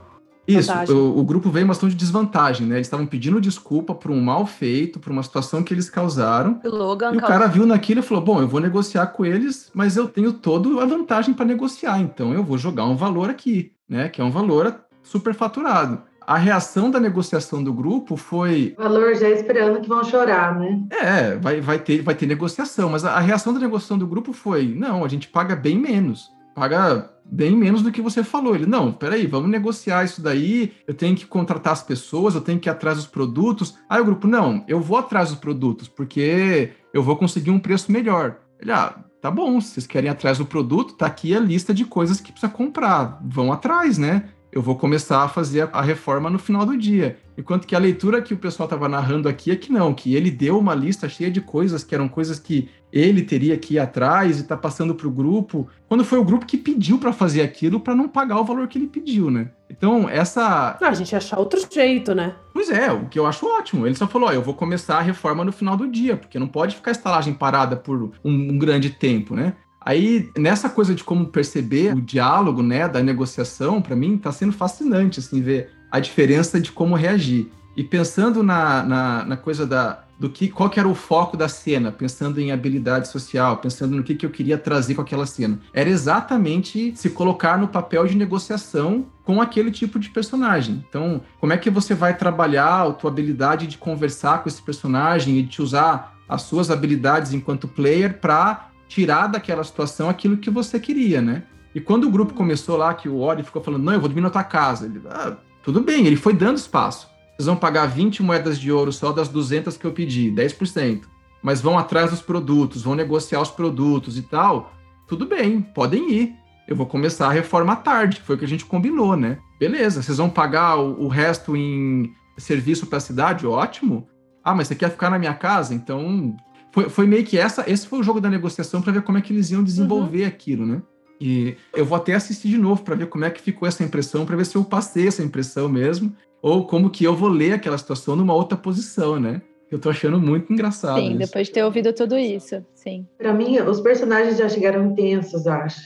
Isso, 0.47 0.67
Vantagem. 0.67 0.95
o, 0.95 1.19
o 1.19 1.23
grupo 1.23 1.49
veio 1.49 1.65
uma 1.65 1.73
situação 1.73 1.95
de 1.95 1.95
desvantagem, 1.95 2.67
né? 2.67 2.75
Eles 2.75 2.87
estavam 2.87 3.05
pedindo 3.05 3.39
desculpa 3.39 3.93
por 3.95 4.11
um 4.11 4.19
mal 4.19 4.45
feito, 4.45 4.99
por 4.99 5.11
uma 5.11 5.23
situação 5.23 5.63
que 5.63 5.73
eles 5.73 5.89
causaram. 5.89 6.59
O 6.65 6.69
Logan 6.69 7.13
E 7.13 7.17
o 7.17 7.21
cara 7.21 7.47
viu 7.47 7.65
naquilo 7.65 7.99
e 7.99 8.03
falou: 8.03 8.23
Bom, 8.23 8.41
eu 8.41 8.47
vou 8.47 8.59
negociar 8.59 9.07
com 9.07 9.25
eles, 9.25 9.71
mas 9.73 9.95
eu 9.95 10.07
tenho 10.07 10.33
toda 10.33 10.81
a 10.81 10.85
vantagem 10.85 11.33
para 11.33 11.45
negociar, 11.45 11.99
então 12.01 12.33
eu 12.33 12.43
vou 12.43 12.57
jogar 12.57 12.85
um 12.85 12.95
valor 12.95 13.29
aqui, 13.29 13.71
né? 13.87 14.09
Que 14.09 14.21
é 14.21 14.23
um 14.23 14.31
valor 14.31 14.75
superfaturado. 15.03 16.01
A 16.25 16.37
reação 16.37 16.89
da 16.89 16.99
negociação 16.99 17.63
do 17.63 17.73
grupo 17.73 18.15
foi: 18.15 18.75
Valor 18.77 19.15
já 19.15 19.29
esperando 19.29 19.81
que 19.81 19.89
vão 19.89 20.03
chorar, 20.03 20.57
né? 20.59 20.83
É, 20.91 21.35
vai, 21.35 21.61
vai, 21.61 21.79
ter, 21.79 22.01
vai 22.01 22.15
ter 22.15 22.25
negociação, 22.25 22.89
mas 22.89 23.05
a, 23.05 23.13
a 23.13 23.19
reação 23.19 23.53
da 23.53 23.59
negociação 23.59 23.97
do 23.97 24.07
grupo 24.07 24.33
foi: 24.33 24.73
Não, 24.75 25.03
a 25.03 25.07
gente 25.07 25.27
paga 25.27 25.55
bem 25.55 25.77
menos. 25.77 26.31
Paga 26.55 27.09
bem 27.25 27.55
menos 27.55 27.81
do 27.81 27.91
que 27.91 28.01
você 28.01 28.23
falou. 28.23 28.55
Ele, 28.55 28.65
não, 28.65 28.91
peraí, 28.91 29.25
vamos 29.25 29.49
negociar 29.49 30.03
isso 30.03 30.21
daí, 30.21 30.73
eu 30.87 30.93
tenho 30.93 31.15
que 31.15 31.25
contratar 31.25 31.73
as 31.73 31.81
pessoas, 31.81 32.35
eu 32.35 32.41
tenho 32.41 32.59
que 32.59 32.69
ir 32.69 32.71
atrás 32.71 32.97
dos 32.97 33.07
produtos. 33.07 33.75
Aí 33.89 33.99
o 33.99 34.05
grupo, 34.05 34.27
não, 34.27 34.63
eu 34.67 34.79
vou 34.79 34.97
atrás 34.97 35.29
dos 35.29 35.39
produtos, 35.39 35.87
porque 35.87 36.71
eu 36.93 37.01
vou 37.01 37.17
conseguir 37.17 37.51
um 37.51 37.59
preço 37.59 37.91
melhor. 37.91 38.37
Ele, 38.59 38.71
ah, 38.71 38.95
tá 39.21 39.31
bom, 39.31 39.59
se 39.59 39.71
vocês 39.71 39.87
querem 39.87 40.09
ir 40.09 40.11
atrás 40.11 40.37
do 40.37 40.45
produto, 40.45 40.95
tá 40.95 41.07
aqui 41.07 41.35
a 41.35 41.39
lista 41.39 41.73
de 41.73 41.85
coisas 41.85 42.21
que 42.21 42.31
precisa 42.31 42.51
comprar. 42.51 43.19
Vão 43.25 43.51
atrás, 43.51 43.97
né? 43.97 44.29
Eu 44.53 44.61
vou 44.61 44.75
começar 44.75 45.23
a 45.23 45.27
fazer 45.27 45.61
a- 45.61 45.69
a 45.73 45.81
reforma 45.81 46.29
no 46.29 46.37
final 46.37 46.63
do 46.63 46.77
dia. 46.77 47.17
Enquanto 47.35 47.65
que 47.65 47.75
a 47.75 47.79
leitura 47.79 48.21
que 48.21 48.35
o 48.35 48.37
pessoal 48.37 48.65
estava 48.67 48.87
narrando 48.87 49.27
aqui 49.27 49.49
é 49.49 49.55
que 49.55 49.71
não, 49.71 49.93
que 49.93 50.13
ele 50.13 50.29
deu 50.29 50.59
uma 50.59 50.75
lista 50.75 51.09
cheia 51.09 51.31
de 51.31 51.41
coisas 51.41 51.83
que 51.83 51.95
eram 51.95 52.07
coisas 52.07 52.37
que 52.39 52.69
ele 52.91 53.23
teria 53.23 53.57
que 53.57 53.73
ir 53.73 53.79
atrás 53.79 54.39
e 54.39 54.43
tá 54.43 54.55
passando 54.55 54.93
para 54.93 55.07
o 55.07 55.11
grupo, 55.11 55.67
quando 55.89 56.05
foi 56.05 56.19
o 56.19 56.23
grupo 56.23 56.45
que 56.45 56.55
pediu 56.57 56.99
para 56.99 57.11
fazer 57.11 57.41
aquilo 57.41 57.79
para 57.79 57.95
não 57.95 58.07
pagar 58.07 58.39
o 58.39 58.45
valor 58.45 58.67
que 58.67 58.77
ele 58.77 58.85
pediu, 58.85 59.31
né? 59.31 59.49
Então, 59.67 60.07
essa. 60.07 60.77
Ah, 60.79 60.87
a 60.89 60.93
gente 60.93 61.11
ia 61.11 61.17
achar 61.17 61.39
outro 61.39 61.59
jeito, 61.71 62.13
né? 62.13 62.35
Pois 62.53 62.69
é, 62.69 62.91
o 62.93 63.05
que 63.07 63.17
eu 63.17 63.25
acho 63.25 63.47
ótimo. 63.47 63.87
Ele 63.87 63.95
só 63.95 64.05
falou: 64.07 64.29
ó, 64.29 64.31
eu 64.31 64.43
vou 64.43 64.53
começar 64.53 64.97
a 64.99 65.01
reforma 65.01 65.43
no 65.43 65.51
final 65.51 65.75
do 65.75 65.87
dia, 65.87 66.15
porque 66.15 66.37
não 66.37 66.47
pode 66.47 66.75
ficar 66.75 66.91
a 66.91 66.93
estalagem 66.93 67.33
parada 67.33 67.75
por 67.75 68.11
um, 68.23 68.31
um 68.31 68.57
grande 68.59 68.91
tempo, 68.91 69.35
né? 69.35 69.53
Aí, 69.85 70.29
nessa 70.37 70.69
coisa 70.69 70.95
de 70.95 71.03
como 71.03 71.25
perceber 71.25 71.93
o 71.93 72.01
diálogo, 72.01 72.63
né, 72.63 72.87
da 72.87 73.03
negociação, 73.03 73.81
para 73.81 73.95
mim 73.95 74.17
tá 74.17 74.31
sendo 74.31 74.53
fascinante, 74.53 75.19
assim, 75.19 75.41
ver 75.41 75.69
a 75.91 75.99
diferença 75.99 76.59
de 76.59 76.71
como 76.71 76.95
reagir. 76.95 77.51
E 77.75 77.83
pensando 77.83 78.43
na, 78.43 78.83
na, 78.83 79.25
na 79.25 79.37
coisa 79.37 79.65
da, 79.65 80.03
do 80.19 80.29
que, 80.29 80.47
qual 80.47 80.69
que 80.69 80.79
era 80.79 80.87
o 80.87 80.95
foco 80.95 81.35
da 81.35 81.49
cena, 81.49 81.91
pensando 81.91 82.39
em 82.39 82.51
habilidade 82.51 83.07
social, 83.07 83.57
pensando 83.57 83.95
no 83.95 84.03
que, 84.03 84.15
que 84.15 84.25
eu 84.25 84.29
queria 84.29 84.57
trazer 84.57 84.95
com 84.95 85.01
aquela 85.01 85.25
cena. 85.25 85.59
Era 85.73 85.89
exatamente 85.89 86.93
se 86.95 87.09
colocar 87.09 87.57
no 87.57 87.67
papel 87.67 88.05
de 88.07 88.15
negociação 88.15 89.07
com 89.23 89.41
aquele 89.41 89.71
tipo 89.71 89.99
de 89.99 90.09
personagem. 90.09 90.85
Então, 90.87 91.21
como 91.39 91.51
é 91.51 91.57
que 91.57 91.69
você 91.69 91.93
vai 91.93 92.15
trabalhar 92.15 92.87
a 92.87 92.91
tua 92.91 93.09
habilidade 93.09 93.67
de 93.67 93.77
conversar 93.77 94.43
com 94.43 94.49
esse 94.49 94.61
personagem 94.61 95.37
e 95.37 95.43
de 95.43 95.61
usar 95.61 96.15
as 96.29 96.43
suas 96.43 96.71
habilidades 96.71 97.33
enquanto 97.33 97.67
player 97.67 98.19
para 98.19 98.69
tirar 98.93 99.25
daquela 99.25 99.63
situação 99.63 100.07
aquilo 100.07 100.37
que 100.37 100.51
você 100.51 100.79
queria, 100.79 101.19
né? 101.19 101.43
E 101.73 101.81
quando 101.81 102.03
o 102.03 102.11
grupo 102.11 102.35
começou 102.35 102.77
lá, 102.77 102.93
que 102.93 103.09
o 103.09 103.17
Ori 103.17 103.41
ficou 103.41 103.59
falando, 103.59 103.83
não, 103.83 103.93
eu 103.93 103.99
vou 103.99 104.07
dormir 104.07 104.21
na 104.21 104.29
tua 104.29 104.43
casa. 104.43 104.85
Ele, 104.85 105.01
ah, 105.09 105.35
tudo 105.63 105.81
bem, 105.81 106.05
ele 106.05 106.15
foi 106.15 106.33
dando 106.33 106.57
espaço. 106.57 107.09
Vocês 107.35 107.47
vão 107.47 107.55
pagar 107.55 107.87
20 107.87 108.21
moedas 108.21 108.59
de 108.59 108.71
ouro 108.71 108.93
só 108.93 109.11
das 109.11 109.27
200 109.27 109.75
que 109.77 109.85
eu 109.85 109.91
pedi, 109.91 110.31
10%. 110.31 111.05
Mas 111.41 111.59
vão 111.59 111.75
atrás 111.75 112.11
dos 112.11 112.21
produtos, 112.21 112.83
vão 112.83 112.93
negociar 112.93 113.41
os 113.41 113.49
produtos 113.49 114.15
e 114.15 114.21
tal. 114.21 114.71
Tudo 115.07 115.25
bem, 115.25 115.59
podem 115.59 116.11
ir. 116.11 116.35
Eu 116.67 116.75
vou 116.75 116.85
começar 116.85 117.27
a 117.27 117.31
reforma 117.31 117.75
tarde, 117.75 118.21
foi 118.21 118.35
o 118.35 118.39
que 118.39 118.45
a 118.45 118.47
gente 118.47 118.63
combinou, 118.63 119.17
né? 119.17 119.39
Beleza, 119.59 120.03
vocês 120.03 120.19
vão 120.19 120.29
pagar 120.29 120.75
o 120.75 121.07
resto 121.07 121.57
em 121.57 122.13
serviço 122.37 122.85
para 122.85 122.99
a 122.99 123.01
cidade? 123.01 123.47
Ótimo. 123.47 124.07
Ah, 124.43 124.53
mas 124.53 124.67
você 124.67 124.75
quer 124.75 124.91
ficar 124.91 125.09
na 125.09 125.17
minha 125.17 125.33
casa? 125.33 125.73
Então. 125.73 126.37
Foi, 126.73 126.89
foi 126.89 127.05
meio 127.05 127.23
que 127.23 127.37
essa. 127.37 127.63
Esse 127.69 127.87
foi 127.87 127.99
o 127.99 128.03
jogo 128.03 128.19
da 128.19 128.31
negociação 128.31 128.81
para 128.81 128.91
ver 128.91 129.03
como 129.03 129.17
é 129.17 129.21
que 129.21 129.31
eles 129.31 129.51
iam 129.51 129.63
desenvolver 129.63 130.25
aquilo, 130.25 130.65
né? 130.65 130.81
E 131.21 131.55
eu 131.71 131.85
vou 131.85 131.95
até 131.95 132.15
assistir 132.15 132.49
de 132.49 132.57
novo 132.57 132.83
para 132.83 132.95
ver 132.95 133.05
como 133.07 133.23
é 133.23 133.29
que 133.29 133.39
ficou 133.39 133.67
essa 133.67 133.83
impressão, 133.83 134.25
para 134.25 134.35
ver 134.35 134.45
se 134.45 134.55
eu 134.55 134.63
passei 134.63 135.07
essa 135.07 135.23
impressão 135.23 135.69
mesmo, 135.69 136.11
ou 136.41 136.65
como 136.65 136.89
que 136.89 137.03
eu 137.03 137.15
vou 137.15 137.29
ler 137.29 137.53
aquela 137.53 137.77
situação 137.77 138.15
numa 138.15 138.33
outra 138.33 138.57
posição, 138.57 139.19
né? 139.19 139.39
Eu 139.69 139.77
tô 139.77 139.91
achando 139.91 140.19
muito 140.19 140.51
engraçado. 140.51 140.99
Sim, 140.99 141.11
isso. 141.11 141.19
depois 141.19 141.47
de 141.47 141.53
ter 141.53 141.63
ouvido 141.63 141.93
tudo 141.93 142.17
isso. 142.17 142.65
Sim. 142.73 143.07
Pra 143.19 143.33
mim, 143.33 143.59
os 143.59 143.79
personagens 143.79 144.37
já 144.37 144.49
chegaram 144.49 144.95
tensos, 144.95 145.45
acho. 145.45 145.79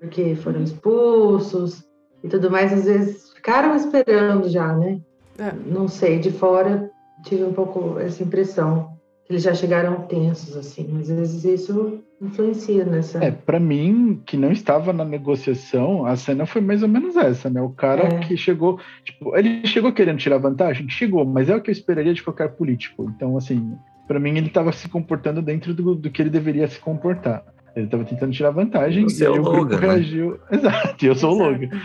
Porque 0.00 0.34
foram 0.36 0.62
expulsos 0.62 1.84
e 2.24 2.28
tudo 2.28 2.50
mais. 2.50 2.72
Às 2.72 2.86
vezes 2.86 3.30
ficaram 3.34 3.76
esperando 3.76 4.48
já, 4.48 4.74
né? 4.74 5.00
É. 5.38 5.52
Não 5.66 5.86
sei, 5.86 6.18
de 6.18 6.30
fora 6.30 6.90
tive 7.24 7.44
um 7.44 7.52
pouco 7.52 7.98
essa 7.98 8.22
impressão. 8.22 8.98
Eles 9.30 9.44
já 9.44 9.54
chegaram 9.54 10.02
tensos, 10.02 10.56
assim. 10.56 10.98
Às 11.00 11.08
vezes 11.08 11.44
isso 11.44 12.00
influencia 12.20 12.84
nessa. 12.84 13.24
É, 13.24 13.30
pra 13.30 13.60
mim, 13.60 14.20
que 14.26 14.36
não 14.36 14.50
estava 14.50 14.92
na 14.92 15.04
negociação, 15.04 16.04
a 16.04 16.16
cena 16.16 16.44
foi 16.46 16.60
mais 16.60 16.82
ou 16.82 16.88
menos 16.88 17.16
essa, 17.16 17.48
né? 17.48 17.62
O 17.62 17.70
cara 17.70 18.02
É. 18.08 18.18
que 18.18 18.36
chegou, 18.36 18.80
tipo, 19.04 19.36
ele 19.36 19.64
chegou 19.66 19.92
querendo 19.92 20.18
tirar 20.18 20.38
vantagem? 20.38 20.88
Chegou, 20.88 21.24
mas 21.24 21.48
é 21.48 21.54
o 21.54 21.62
que 21.62 21.70
eu 21.70 21.72
esperaria 21.72 22.12
de 22.12 22.22
qualquer 22.24 22.48
político. 22.50 23.10
Então, 23.14 23.36
assim, 23.36 23.72
pra 24.08 24.18
mim 24.18 24.36
ele 24.36 24.48
estava 24.48 24.72
se 24.72 24.88
comportando 24.88 25.40
dentro 25.40 25.72
do, 25.72 25.94
do 25.94 26.10
que 26.10 26.20
ele 26.20 26.28
deveria 26.30 26.66
se 26.66 26.80
comportar. 26.80 27.44
Ele 27.76 27.84
estava 27.84 28.04
tentando 28.04 28.32
tirar 28.32 28.50
vantagem 28.50 29.04
Você 29.04 29.22
e 29.22 29.26
é 29.26 29.30
aí 29.30 29.38
o 29.38 29.42
o 29.42 29.44
grupo 29.44 29.58
Logan, 29.58 29.76
né? 29.80 29.86
reagiu. 29.86 30.38
Exato, 30.50 31.06
eu 31.06 31.14
sou 31.14 31.30
o 31.30 31.34
Exato. 31.36 31.52
Logan. 31.52 31.80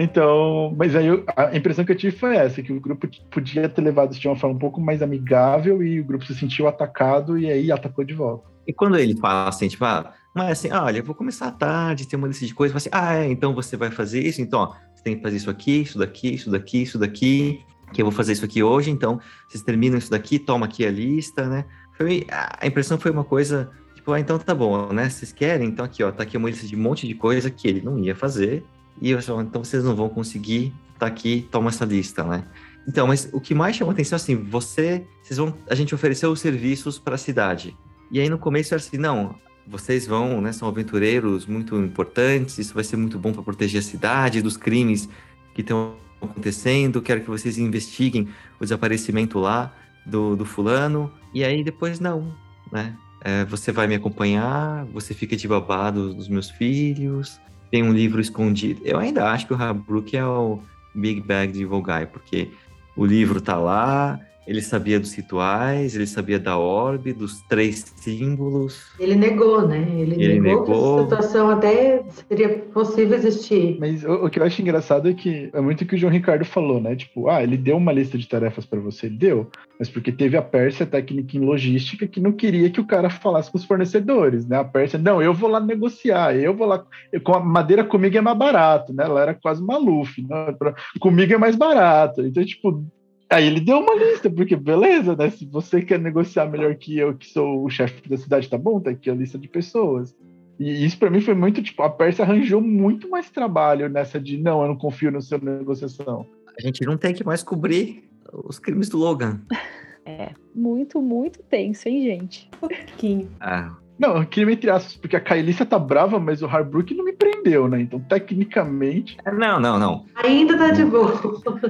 Então, 0.00 0.72
mas 0.78 0.94
aí 0.94 1.08
eu, 1.08 1.24
a 1.36 1.56
impressão 1.56 1.84
que 1.84 1.90
eu 1.90 1.96
tive 1.96 2.16
foi 2.16 2.36
essa, 2.36 2.62
que 2.62 2.72
o 2.72 2.80
grupo 2.80 3.08
podia 3.32 3.68
ter 3.68 3.82
levado 3.82 4.12
isso 4.12 4.20
de 4.20 4.28
uma 4.28 4.36
forma 4.36 4.54
um 4.54 4.58
pouco 4.58 4.80
mais 4.80 5.02
amigável 5.02 5.82
e 5.82 5.98
o 5.98 6.04
grupo 6.04 6.24
se 6.24 6.36
sentiu 6.36 6.68
atacado 6.68 7.36
e 7.36 7.50
aí 7.50 7.72
atacou 7.72 8.04
de 8.04 8.14
volta. 8.14 8.48
E 8.64 8.72
quando 8.72 8.96
ele 8.96 9.16
fala 9.16 9.48
assim, 9.48 9.66
tipo, 9.66 9.84
ah, 9.84 10.12
mas 10.32 10.52
assim, 10.52 10.70
olha, 10.70 10.98
eu 10.98 11.04
vou 11.04 11.16
começar 11.16 11.48
à 11.48 11.50
tarde, 11.50 12.06
tem 12.06 12.16
uma 12.16 12.28
lista 12.28 12.46
de 12.46 12.54
coisas, 12.54 12.76
assim, 12.76 12.90
ah, 12.92 13.16
é, 13.16 13.28
então 13.28 13.52
você 13.52 13.76
vai 13.76 13.90
fazer 13.90 14.20
isso, 14.20 14.40
então, 14.40 14.60
ó, 14.60 14.74
você 14.94 15.02
tem 15.02 15.16
que 15.16 15.22
fazer 15.22 15.36
isso 15.36 15.50
aqui, 15.50 15.82
isso 15.82 15.98
daqui, 15.98 16.32
isso 16.32 16.48
daqui, 16.48 16.82
isso 16.82 16.96
daqui, 16.96 17.60
que 17.92 18.00
eu 18.00 18.06
vou 18.06 18.12
fazer 18.12 18.34
isso 18.34 18.44
aqui 18.44 18.62
hoje, 18.62 18.92
então 18.92 19.18
vocês 19.48 19.64
terminam 19.64 19.98
isso 19.98 20.12
daqui, 20.12 20.38
toma 20.38 20.66
aqui 20.66 20.86
a 20.86 20.92
lista, 20.92 21.48
né? 21.48 21.64
Foi, 21.96 22.24
a 22.30 22.64
impressão 22.64 22.98
foi 22.98 23.10
uma 23.10 23.24
coisa, 23.24 23.68
tipo, 23.96 24.12
ah, 24.12 24.20
então 24.20 24.38
tá 24.38 24.54
bom, 24.54 24.92
né? 24.92 25.08
Vocês 25.08 25.32
querem? 25.32 25.66
Então 25.66 25.84
aqui, 25.84 26.04
ó, 26.04 26.12
tá 26.12 26.22
aqui 26.22 26.36
uma 26.36 26.48
lista 26.48 26.68
de 26.68 26.76
um 26.76 26.80
monte 26.80 27.08
de 27.08 27.14
coisa 27.14 27.50
que 27.50 27.66
ele 27.66 27.80
não 27.80 27.98
ia 27.98 28.14
fazer, 28.14 28.62
e 29.00 29.10
eu 29.10 29.22
só, 29.22 29.40
então 29.40 29.62
vocês 29.64 29.84
não 29.84 29.94
vão 29.94 30.08
conseguir, 30.08 30.72
tá 30.98 31.06
aqui, 31.06 31.46
toma 31.50 31.70
essa 31.70 31.84
lista, 31.84 32.24
né? 32.24 32.44
Então, 32.86 33.06
mas 33.06 33.28
o 33.32 33.40
que 33.40 33.54
mais 33.54 33.76
chama 33.76 33.92
atenção 33.92 34.16
assim, 34.16 34.34
você, 34.34 35.06
vocês 35.22 35.36
vão, 35.36 35.54
a 35.68 35.74
gente 35.74 35.94
ofereceu 35.94 36.30
os 36.30 36.40
serviços 36.40 36.98
para 36.98 37.16
a 37.16 37.18
cidade. 37.18 37.76
E 38.10 38.18
aí 38.20 38.28
no 38.30 38.38
começo 38.38 38.72
era 38.72 38.82
assim, 38.82 38.96
não, 38.96 39.34
vocês 39.66 40.06
vão, 40.06 40.40
né, 40.40 40.52
são 40.52 40.66
aventureiros 40.66 41.44
muito 41.46 41.76
importantes, 41.76 42.58
isso 42.58 42.74
vai 42.74 42.82
ser 42.82 42.96
muito 42.96 43.18
bom 43.18 43.32
para 43.32 43.42
proteger 43.42 43.80
a 43.80 43.82
cidade 43.82 44.40
dos 44.40 44.56
crimes 44.56 45.08
que 45.54 45.60
estão 45.60 45.96
acontecendo, 46.20 47.02
quero 47.02 47.20
que 47.20 47.28
vocês 47.28 47.58
investiguem 47.58 48.28
o 48.58 48.64
desaparecimento 48.64 49.38
lá 49.38 49.74
do, 50.06 50.34
do 50.34 50.44
fulano. 50.44 51.12
E 51.34 51.44
aí 51.44 51.62
depois 51.62 52.00
não, 52.00 52.34
né? 52.72 52.96
É, 53.20 53.44
você 53.44 53.72
vai 53.72 53.86
me 53.86 53.96
acompanhar, 53.96 54.84
você 54.86 55.12
fica 55.12 55.36
de 55.36 55.46
babado 55.48 56.14
dos 56.14 56.28
meus 56.28 56.50
filhos, 56.50 57.40
tem 57.70 57.82
um 57.82 57.92
livro 57.92 58.20
escondido. 58.20 58.80
Eu 58.84 58.98
ainda 58.98 59.30
acho 59.30 59.46
que 59.46 59.52
o 59.52 59.62
Habrook 59.62 60.16
é 60.16 60.24
o 60.24 60.60
Big 60.94 61.20
Bag 61.20 61.52
de 61.52 61.64
Volgai, 61.64 62.06
porque 62.06 62.50
o 62.96 63.04
livro 63.04 63.40
tá 63.40 63.56
lá, 63.56 64.20
ele 64.48 64.62
sabia 64.62 64.98
dos 64.98 65.12
rituais, 65.12 65.94
ele 65.94 66.06
sabia 66.06 66.38
da 66.38 66.56
orbe, 66.56 67.12
dos 67.12 67.42
três 67.42 67.84
símbolos. 67.96 68.86
Ele 68.98 69.14
negou, 69.14 69.68
né? 69.68 69.86
Ele, 69.94 70.14
ele 70.14 70.40
negou, 70.40 70.62
negou, 70.62 70.96
que 70.96 71.00
a 71.00 71.04
situação 71.04 71.50
até 71.50 72.02
seria 72.26 72.58
possível 72.58 73.14
existir. 73.14 73.76
Mas 73.78 74.02
o, 74.04 74.24
o, 74.24 74.30
que 74.30 74.40
eu 74.40 74.44
acho 74.44 74.62
engraçado 74.62 75.06
é 75.06 75.12
que 75.12 75.50
é 75.52 75.60
muito 75.60 75.82
o 75.82 75.86
que 75.86 75.94
o 75.94 75.98
João 75.98 76.10
Ricardo 76.10 76.46
falou, 76.46 76.80
né? 76.80 76.96
Tipo, 76.96 77.28
ah, 77.28 77.42
ele 77.42 77.58
deu 77.58 77.76
uma 77.76 77.92
lista 77.92 78.16
de 78.16 78.26
tarefas 78.26 78.64
para 78.64 78.80
você, 78.80 79.10
deu, 79.10 79.50
mas 79.78 79.90
porque 79.90 80.10
teve 80.10 80.34
a 80.34 80.42
Pérsia 80.42 80.86
técnica 80.86 81.36
em 81.36 81.40
logística 81.40 82.06
que 82.06 82.18
não 82.18 82.32
queria 82.32 82.70
que 82.70 82.80
o 82.80 82.86
cara 82.86 83.10
falasse 83.10 83.50
com 83.52 83.58
os 83.58 83.66
fornecedores, 83.66 84.46
né? 84.46 84.56
A 84.56 84.64
Pérsia, 84.64 84.98
não, 84.98 85.20
eu 85.20 85.34
vou 85.34 85.50
lá 85.50 85.60
negociar, 85.60 86.34
eu 86.34 86.54
vou 86.54 86.66
lá, 86.66 86.82
com 87.22 87.34
a 87.34 87.40
madeira 87.40 87.84
comigo 87.84 88.16
é 88.16 88.22
mais 88.22 88.38
barato, 88.38 88.94
né? 88.94 89.04
Ela 89.04 89.20
era 89.20 89.34
quase 89.34 89.62
uma 89.62 89.76
Luffy, 89.76 90.26
né? 90.26 90.56
comigo 90.98 91.34
é 91.34 91.38
mais 91.38 91.54
barato. 91.54 92.22
Então, 92.22 92.42
tipo, 92.42 92.82
Aí 93.30 93.46
ele 93.46 93.60
deu 93.60 93.78
uma 93.78 93.94
lista, 93.94 94.30
porque 94.30 94.56
beleza, 94.56 95.14
né? 95.14 95.28
Se 95.30 95.44
você 95.44 95.82
quer 95.82 95.98
negociar 95.98 96.46
melhor 96.46 96.74
que 96.76 96.96
eu, 96.96 97.14
que 97.14 97.26
sou 97.26 97.64
o 97.64 97.68
chefe 97.68 98.08
da 98.08 98.16
cidade, 98.16 98.48
tá 98.48 98.56
bom? 98.56 98.80
Tá 98.80 98.90
aqui 98.90 99.10
a 99.10 99.14
lista 99.14 99.38
de 99.38 99.48
pessoas. 99.48 100.16
E 100.58 100.84
isso 100.84 100.98
para 100.98 101.10
mim 101.10 101.20
foi 101.20 101.34
muito, 101.34 101.62
tipo, 101.62 101.82
a 101.82 101.90
Pérsia 101.90 102.24
arranjou 102.24 102.60
muito 102.60 103.08
mais 103.08 103.30
trabalho 103.30 103.88
nessa 103.88 104.18
de 104.18 104.38
não, 104.38 104.62
eu 104.62 104.68
não 104.68 104.76
confio 104.76 105.10
no 105.10 105.20
seu 105.20 105.38
negociação. 105.38 106.26
A 106.58 106.60
gente 106.60 106.84
não 106.84 106.96
tem 106.96 107.14
que 107.14 107.24
mais 107.24 107.42
cobrir 107.42 108.08
os 108.32 108.58
crimes 108.58 108.88
do 108.88 108.98
Logan. 108.98 109.40
É, 110.10 110.30
muito, 110.54 111.02
muito 111.02 111.42
tenso, 111.42 111.86
hein, 111.86 112.02
gente? 112.02 112.48
Um 112.62 112.68
pouquinho. 112.68 113.28
Ah, 113.38 113.76
não, 113.98 114.24
crime 114.24 114.52
entre 114.52 114.70
aspas, 114.70 114.94
porque 114.96 115.16
a 115.16 115.20
Kaelissa 115.20 115.66
tá 115.66 115.78
brava, 115.78 116.20
mas 116.20 116.40
o 116.40 116.46
Harbrook 116.46 116.94
não 116.94 117.04
me 117.04 117.12
prendeu, 117.12 117.66
né? 117.66 117.80
Então, 117.80 117.98
tecnicamente. 117.98 119.16
Não, 119.36 119.58
não, 119.58 119.78
não. 119.78 120.04
Ainda 120.14 120.56
tá 120.56 120.70
de 120.70 120.84
boa. 120.84 121.20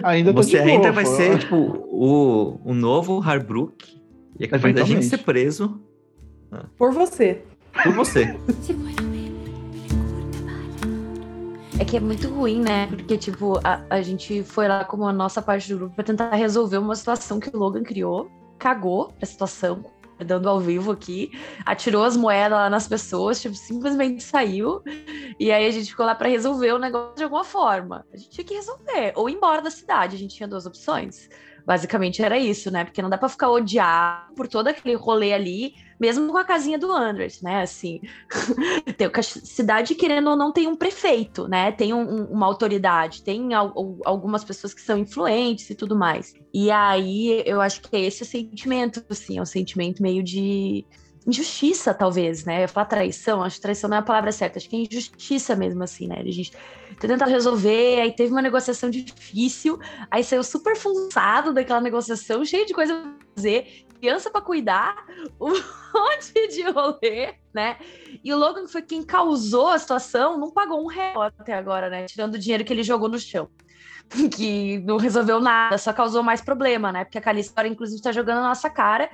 Ainda 0.03 0.33
tá 0.35 0.43
Você 0.43 0.59
de 0.59 0.65
boa, 0.65 0.71
ainda 0.71 0.93
vai 0.93 1.07
ser, 1.07 1.39
tipo, 1.39 1.57
o, 1.57 2.61
o 2.63 2.75
novo 2.75 3.21
Harbrook. 3.21 3.99
E 4.39 4.45
é 4.45 4.47
capaz 4.47 4.75
da 4.75 4.85
gente 4.85 5.07
ser 5.07 5.19
preso 5.19 5.81
Por 6.77 6.93
você. 6.93 7.43
por 7.83 7.93
você. 7.93 8.37
É 11.79 11.85
que 11.85 11.97
é 11.97 12.01
muito 12.01 12.29
ruim, 12.29 12.61
né? 12.61 12.89
Porque, 12.89 13.17
tipo, 13.17 13.59
a, 13.65 13.81
a 13.89 14.03
gente 14.03 14.43
foi 14.43 14.69
lá 14.69 14.85
como 14.85 15.07
a 15.07 15.13
nossa 15.13 15.41
parte 15.41 15.73
do 15.73 15.79
grupo 15.79 15.95
pra 15.95 16.05
tentar 16.05 16.35
resolver 16.35 16.77
uma 16.77 16.95
situação 16.95 17.41
que 17.41 17.49
o 17.49 17.59
Logan 17.59 17.85
criou, 17.85 18.29
cagou 18.59 19.13
a 19.23 19.25
situação, 19.25 19.85
dando 20.25 20.49
ao 20.49 20.61
vivo 20.61 20.93
aqui, 20.93 21.31
atirou 21.65 22.05
as 22.05 22.17
moedas 22.17 22.59
lá 22.59 22.71
nas 22.71 22.89
pessoas, 22.89 23.41
tipo, 23.41 23.55
simplesmente 23.55 24.23
saiu. 24.23 24.83
E 25.39 25.53
aí 25.53 25.67
a 25.67 25.71
gente 25.71 25.91
ficou 25.91 26.05
lá 26.07 26.15
pra 26.15 26.29
resolver 26.29 26.73
o 26.73 26.79
negócio 26.79 27.17
de 27.17 27.25
alguma 27.25 27.45
forma. 27.45 28.07
A 28.13 28.17
gente 28.17 28.31
tinha 28.31 28.45
que 28.45 28.55
resolver, 28.55 29.13
ou 29.15 29.29
ir 29.29 29.35
embora 29.35 29.63
da 29.63 29.71
cidade. 29.71 30.17
A 30.17 30.19
gente 30.19 30.35
tinha 30.35 30.49
duas 30.49 30.67
opções. 30.67 31.29
Basicamente 31.69 32.23
era 32.23 32.39
isso, 32.39 32.71
né? 32.71 32.85
Porque 32.85 33.03
não 33.03 33.11
dá 33.11 33.19
pra 33.19 33.29
ficar 33.29 33.51
odiado 33.51 34.35
por 34.35 34.49
todo 34.49 34.69
aquele 34.69 34.95
rolê 34.97 35.35
ali, 35.35 35.75
mesmo 36.01 36.33
com 36.33 36.39
a 36.39 36.45
casinha 36.45 36.79
do 36.79 36.91
Andres, 36.91 37.43
né? 37.43 37.61
Assim, 37.63 38.01
tem, 38.97 39.07
a 39.15 39.23
cidade, 39.23 39.95
querendo 39.95 40.31
ou 40.31 40.37
não, 40.37 40.51
tem 40.53 40.67
um 40.67 40.77
prefeito, 40.77 41.47
né? 41.47 41.71
Tem 41.73 41.93
um- 41.93 42.01
um- 42.23 42.25
uma 42.33 42.47
autoridade, 42.47 43.23
tem 43.23 43.53
al- 43.55 43.75
al- 43.77 43.99
algumas 44.07 44.45
pessoas 44.45 44.73
que 44.73 44.81
são 44.81 44.97
influentes 44.99 45.69
e 45.71 45.75
tudo 45.77 45.95
mais. 45.97 46.33
E 46.55 46.71
aí 46.71 47.43
eu 47.47 47.61
acho 47.61 47.83
que 47.83 47.95
é 47.97 48.01
esse 48.01 48.25
sentimento, 48.25 49.05
assim, 49.11 49.39
é 49.39 49.43
um 49.43 49.47
sentimento 49.47 50.03
meio 50.03 50.23
de 50.25 50.87
injustiça, 51.29 51.93
talvez, 51.93 52.45
né? 52.45 52.65
Eu 52.65 52.69
falar 52.69 52.87
traição, 52.87 53.43
acho 53.43 53.57
que 53.57 53.63
traição 53.63 53.91
não 53.91 53.99
é 53.99 54.01
a 54.01 54.03
palavra 54.03 54.33
certa, 54.33 54.59
acho 54.59 54.69
que 54.69 54.77
é 54.77 54.79
injustiça 54.81 55.55
mesmo, 55.55 55.83
assim, 55.83 56.09
né? 56.09 56.17
A 56.21 56.31
gente 56.31 56.53
ter 56.99 57.07
tentado 57.07 57.31
resolver, 57.31 58.01
aí 58.01 58.13
teve 58.13 58.33
uma 58.33 58.41
negociação 58.41 58.89
difícil, 58.89 59.79
aí 60.11 60.25
saiu 60.25 60.43
super 60.43 60.75
funçado 60.75 61.53
daquela 61.53 61.83
negociação, 61.83 62.45
cheio 62.45 62.65
de 62.65 62.73
coisa 62.73 62.95
pra 62.95 63.13
fazer, 63.37 63.87
criança 64.01 64.31
pra 64.31 64.41
cuidar, 64.41 65.05
um 65.39 65.51
monte 65.51 66.49
de 66.49 66.63
rolê, 66.63 67.35
né? 67.53 67.77
E 68.25 68.33
o 68.33 68.39
Logan 68.39 68.67
foi 68.67 68.81
quem 68.81 69.03
causou 69.03 69.69
a 69.69 69.79
situação, 69.79 70.39
não 70.39 70.51
pagou 70.51 70.83
um 70.83 70.87
real 70.87 71.21
até 71.21 71.53
agora, 71.53 71.91
né? 71.91 72.07
Tirando 72.07 72.35
o 72.35 72.39
dinheiro 72.39 72.65
que 72.65 72.73
ele 72.73 72.83
jogou 72.83 73.09
no 73.09 73.19
chão. 73.19 73.49
Que 74.35 74.79
não 74.79 74.97
resolveu 74.97 75.39
nada, 75.39 75.77
só 75.77 75.93
causou 75.93 76.23
mais 76.23 76.41
problema, 76.41 76.91
né? 76.91 77.05
Porque 77.05 77.19
a 77.19 77.21
Calista, 77.21 77.67
inclusive, 77.67 78.01
tá 78.01 78.11
jogando 78.11 78.41
na 78.41 78.49
nossa 78.49 78.71
cara. 78.71 79.11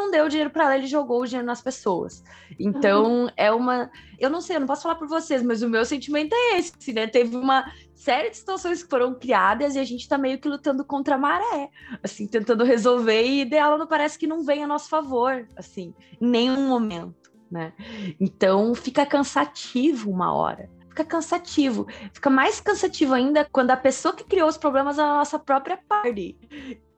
Não 0.00 0.10
deu 0.10 0.28
dinheiro 0.30 0.48
pra 0.48 0.64
ela, 0.64 0.76
ele 0.78 0.86
jogou 0.86 1.20
o 1.20 1.26
dinheiro 1.26 1.46
nas 1.46 1.60
pessoas. 1.60 2.24
Então, 2.58 3.30
é 3.36 3.52
uma. 3.52 3.90
Eu 4.18 4.30
não 4.30 4.40
sei, 4.40 4.56
eu 4.56 4.60
não 4.60 4.66
posso 4.66 4.82
falar 4.82 4.94
por 4.94 5.06
vocês, 5.06 5.42
mas 5.42 5.62
o 5.62 5.68
meu 5.68 5.84
sentimento 5.84 6.32
é 6.34 6.58
esse, 6.58 6.92
né? 6.94 7.06
Teve 7.06 7.36
uma 7.36 7.70
série 7.94 8.30
de 8.30 8.38
situações 8.38 8.82
que 8.82 8.88
foram 8.88 9.14
criadas 9.14 9.76
e 9.76 9.78
a 9.78 9.84
gente 9.84 10.08
tá 10.08 10.16
meio 10.16 10.38
que 10.38 10.48
lutando 10.48 10.86
contra 10.86 11.16
a 11.16 11.18
maré, 11.18 11.68
assim, 12.02 12.26
tentando 12.26 12.64
resolver 12.64 13.22
e 13.22 13.44
dela 13.44 13.76
não 13.76 13.86
parece 13.86 14.18
que 14.18 14.26
não 14.26 14.42
vem 14.42 14.64
a 14.64 14.66
nosso 14.66 14.88
favor, 14.88 15.46
assim, 15.54 15.94
em 16.18 16.26
nenhum 16.26 16.66
momento, 16.66 17.30
né? 17.50 17.74
Então 18.18 18.74
fica 18.74 19.04
cansativo 19.04 20.10
uma 20.10 20.32
hora. 20.34 20.70
Fica 21.00 21.04
cansativo. 21.04 21.86
Fica 22.12 22.28
mais 22.28 22.60
cansativo 22.60 23.14
ainda 23.14 23.46
quando 23.50 23.70
a 23.70 23.76
pessoa 23.76 24.14
que 24.14 24.24
criou 24.24 24.48
os 24.48 24.58
problemas 24.58 24.98
é 24.98 25.02
a 25.02 25.08
nossa 25.08 25.38
própria 25.38 25.78
party. 25.88 26.36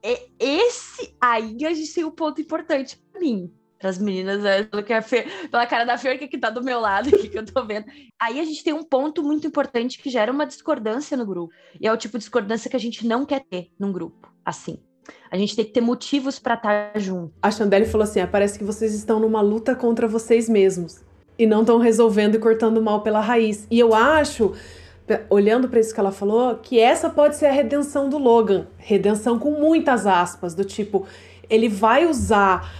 E 0.03 0.29
esse 0.39 1.15
aí 1.21 1.65
a 1.65 1.73
gente 1.73 1.93
tem 1.93 2.03
um 2.03 2.11
ponto 2.11 2.41
importante 2.41 3.01
pra 3.11 3.21
mim. 3.21 3.51
Para 3.79 3.89
as 3.89 3.97
meninas, 3.97 4.43
é, 4.43 4.63
pelo 4.63 4.83
que 4.83 4.93
a 4.93 5.01
Fer, 5.01 5.49
pela 5.49 5.65
cara 5.65 5.85
da 5.85 5.97
Fer 5.97 6.17
que 6.17 6.37
tá 6.37 6.49
do 6.49 6.63
meu 6.63 6.79
lado 6.79 7.09
aqui, 7.15 7.29
que 7.29 7.37
eu 7.37 7.45
tô 7.45 7.65
vendo. 7.65 7.85
Aí 8.19 8.39
a 8.39 8.43
gente 8.43 8.63
tem 8.63 8.73
um 8.73 8.83
ponto 8.83 9.23
muito 9.23 9.47
importante 9.47 9.97
que 9.97 10.09
gera 10.09 10.31
uma 10.31 10.45
discordância 10.45 11.15
no 11.15 11.25
grupo. 11.25 11.53
E 11.79 11.87
é 11.87 11.91
o 11.91 11.97
tipo 11.97 12.17
de 12.17 12.23
discordância 12.23 12.69
que 12.69 12.75
a 12.75 12.79
gente 12.79 13.07
não 13.07 13.25
quer 13.25 13.41
ter 13.41 13.71
num 13.79 13.91
grupo, 13.91 14.33
assim. 14.43 14.79
A 15.31 15.37
gente 15.37 15.55
tem 15.55 15.65
que 15.65 15.71
ter 15.71 15.81
motivos 15.81 16.39
para 16.39 16.55
estar 16.55 16.99
junto. 16.99 17.33
A 17.41 17.51
Chandelle 17.51 17.85
falou 17.85 18.03
assim: 18.03 18.19
ah, 18.19 18.27
parece 18.27 18.57
que 18.57 18.63
vocês 18.63 18.93
estão 18.93 19.19
numa 19.19 19.41
luta 19.41 19.75
contra 19.75 20.07
vocês 20.07 20.47
mesmos. 20.47 21.01
E 21.37 21.45
não 21.45 21.61
estão 21.61 21.77
resolvendo 21.79 22.35
e 22.35 22.39
cortando 22.39 22.77
o 22.77 22.81
mal 22.81 23.01
pela 23.01 23.19
raiz. 23.19 23.67
E 23.69 23.79
eu 23.79 23.93
acho, 23.93 24.53
olhando 25.29 25.67
para 25.67 25.79
isso 25.79 25.93
que 25.93 25.99
ela 25.99 26.11
falou, 26.11 26.55
que 26.55 26.79
essa 26.79 27.09
pode 27.09 27.35
ser 27.35 27.47
a 27.47 27.51
redenção 27.51 28.09
do 28.09 28.17
Logan. 28.17 28.67
Redenção 28.77 29.39
com 29.39 29.51
muitas 29.51 30.05
aspas, 30.05 30.53
do 30.53 30.63
tipo, 30.63 31.05
ele 31.49 31.67
vai 31.67 32.05
usar 32.05 32.71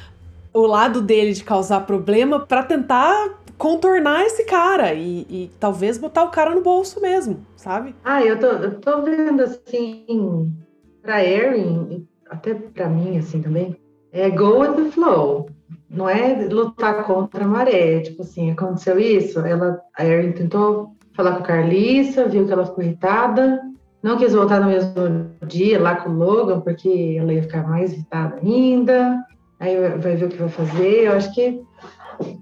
o 0.53 0.61
lado 0.61 1.01
dele 1.01 1.33
de 1.33 1.43
causar 1.43 1.81
problema 1.81 2.39
para 2.39 2.63
tentar 2.63 3.41
contornar 3.57 4.25
esse 4.25 4.43
cara 4.45 4.93
e, 4.93 5.25
e 5.29 5.51
talvez 5.59 5.97
botar 5.97 6.23
o 6.23 6.29
cara 6.29 6.53
no 6.53 6.61
bolso 6.61 7.01
mesmo, 7.01 7.45
sabe? 7.55 7.95
Ah, 8.03 8.21
eu 8.21 8.39
tô, 8.39 8.47
eu 8.47 8.79
tô 8.79 9.01
vendo 9.01 9.41
assim, 9.41 10.53
pra 11.01 11.23
Erin, 11.23 12.07
até 12.29 12.53
pra 12.53 12.89
mim 12.89 13.17
assim 13.17 13.41
também, 13.41 13.75
é 14.11 14.29
go 14.29 14.59
with 14.59 14.73
the 14.75 14.91
flow. 14.91 15.49
Não 15.93 16.09
é 16.09 16.47
lutar 16.49 17.03
contra 17.03 17.45
a 17.45 17.47
maré. 17.47 17.99
Tipo 17.99 18.23
assim, 18.23 18.51
aconteceu 18.51 18.99
isso, 18.99 19.39
ela, 19.39 19.79
a 19.97 20.05
Erin 20.05 20.31
tentou 20.31 20.95
falar 21.13 21.33
com 21.33 21.43
a 21.43 21.47
Carlissa, 21.47 22.27
viu 22.27 22.45
que 22.45 22.51
ela 22.51 22.65
ficou 22.65 22.83
irritada, 22.83 23.61
não 24.01 24.17
quis 24.17 24.33
voltar 24.33 24.59
no 24.59 24.67
mesmo 24.67 25.29
dia 25.47 25.79
lá 25.79 25.95
com 25.95 26.09
o 26.09 26.17
Logan, 26.17 26.59
porque 26.59 27.15
ela 27.17 27.31
ia 27.31 27.43
ficar 27.43 27.67
mais 27.67 27.93
irritada 27.93 28.35
ainda. 28.43 29.23
Aí 29.59 29.77
vai 29.97 30.15
ver 30.15 30.25
o 30.25 30.29
que 30.29 30.37
vai 30.37 30.49
fazer. 30.49 31.05
Eu 31.05 31.13
acho 31.13 31.33
que 31.33 31.61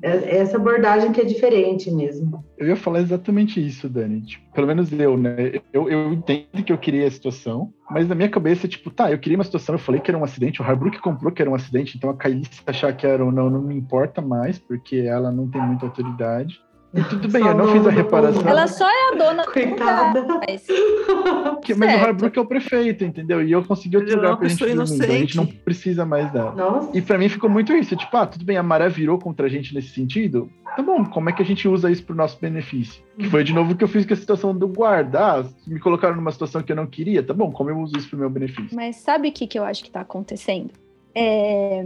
essa 0.01 0.57
abordagem 0.57 1.11
que 1.11 1.21
é 1.21 1.25
diferente 1.25 1.91
mesmo. 1.91 2.43
Eu 2.57 2.67
ia 2.67 2.75
falar 2.75 3.01
exatamente 3.01 3.65
isso, 3.65 3.89
Dani. 3.89 4.21
Tipo, 4.21 4.51
pelo 4.53 4.67
menos 4.67 4.91
eu, 4.91 5.17
né? 5.17 5.61
Eu, 5.71 5.89
eu 5.89 6.13
entendo 6.13 6.63
que 6.63 6.71
eu 6.71 6.77
queria 6.77 7.07
a 7.07 7.11
situação, 7.11 7.73
mas 7.89 8.07
na 8.07 8.15
minha 8.15 8.29
cabeça, 8.29 8.67
tipo, 8.67 8.89
tá, 8.89 9.11
eu 9.11 9.19
queria 9.19 9.37
uma 9.37 9.43
situação, 9.43 9.75
eu 9.75 9.79
falei 9.79 10.01
que 10.01 10.11
era 10.11 10.17
um 10.17 10.23
acidente, 10.23 10.61
o 10.61 10.65
Harbrook 10.65 10.99
comprou 10.99 11.31
que 11.31 11.41
era 11.41 11.51
um 11.51 11.55
acidente, 11.55 11.97
então 11.97 12.09
a 12.09 12.29
se 12.29 12.61
achar 12.65 12.95
que 12.95 13.05
era 13.05 13.23
ou 13.23 13.31
não, 13.31 13.49
não 13.49 13.61
me 13.61 13.75
importa 13.75 14.21
mais, 14.21 14.59
porque 14.59 14.97
ela 14.97 15.31
não 15.31 15.49
tem 15.49 15.61
muita 15.61 15.85
autoridade. 15.85 16.61
E 16.93 17.01
tudo 17.05 17.29
bem, 17.29 17.45
eu 17.45 17.55
não 17.55 17.71
fiz 17.71 17.87
a 17.87 17.89
reparação. 17.89 18.41
Ela 18.45 18.67
só 18.67 18.85
é 18.85 19.13
a 19.13 19.15
dona 19.17 19.45
Coitada. 19.45 20.25
Mas, 20.25 20.67
Que- 21.63 21.73
mas 21.73 21.89
o 21.89 21.91
Certo. 21.93 22.05
Harbrook 22.05 22.37
é 22.37 22.41
o 22.41 22.45
prefeito, 22.45 23.05
entendeu? 23.05 23.41
E 23.41 23.51
eu 23.51 23.63
consegui 23.63 23.95
outro 23.95 24.11
é 24.11 24.15
lugar 24.17 24.35
pra 24.37 24.47
gente 24.49 24.59
dormir, 24.59 24.93
então 24.95 25.05
a 25.07 25.19
gente 25.19 25.37
não 25.37 25.45
precisa 25.45 26.05
mais 26.05 26.29
dela. 26.31 26.51
Nossa. 26.51 26.89
E 26.97 27.01
pra 27.01 27.17
mim 27.17 27.29
ficou 27.29 27.49
muito 27.49 27.71
isso, 27.73 27.95
tipo, 27.95 28.15
ah, 28.17 28.25
tudo 28.25 28.43
bem, 28.43 28.57
a 28.57 28.63
maré 28.63 28.89
virou 28.89 29.17
contra 29.17 29.45
a 29.45 29.49
gente 29.49 29.73
nesse 29.73 29.89
sentido. 29.89 30.49
Tá 30.75 30.81
bom, 30.81 31.05
como 31.05 31.29
é 31.29 31.33
que 31.33 31.41
a 31.41 31.45
gente 31.45 31.65
usa 31.67 31.89
isso 31.89 32.03
pro 32.03 32.15
nosso 32.15 32.37
benefício? 32.41 33.01
Que 33.17 33.29
foi 33.29 33.43
de 33.43 33.53
novo 33.53 33.71
o 33.71 33.75
que 33.75 33.83
eu 33.83 33.87
fiz 33.87 34.05
com 34.05 34.13
a 34.13 34.17
situação 34.17 34.53
do 34.57 34.67
guarda. 34.67 35.19
Ah, 35.19 35.45
me 35.65 35.79
colocaram 35.79 36.15
numa 36.15 36.31
situação 36.31 36.61
que 36.61 36.71
eu 36.71 36.75
não 36.75 36.87
queria, 36.87 37.23
tá 37.23 37.33
bom, 37.33 37.51
como 37.51 37.69
eu 37.69 37.79
uso 37.79 37.95
isso 37.97 38.09
pro 38.09 38.19
meu 38.19 38.29
benefício? 38.29 38.75
mas 38.75 38.97
sabe 38.97 39.29
o 39.29 39.31
que, 39.31 39.47
que 39.47 39.57
eu 39.57 39.63
acho 39.63 39.81
que 39.81 39.89
está 39.89 40.01
acontecendo? 40.01 40.71
É, 41.15 41.85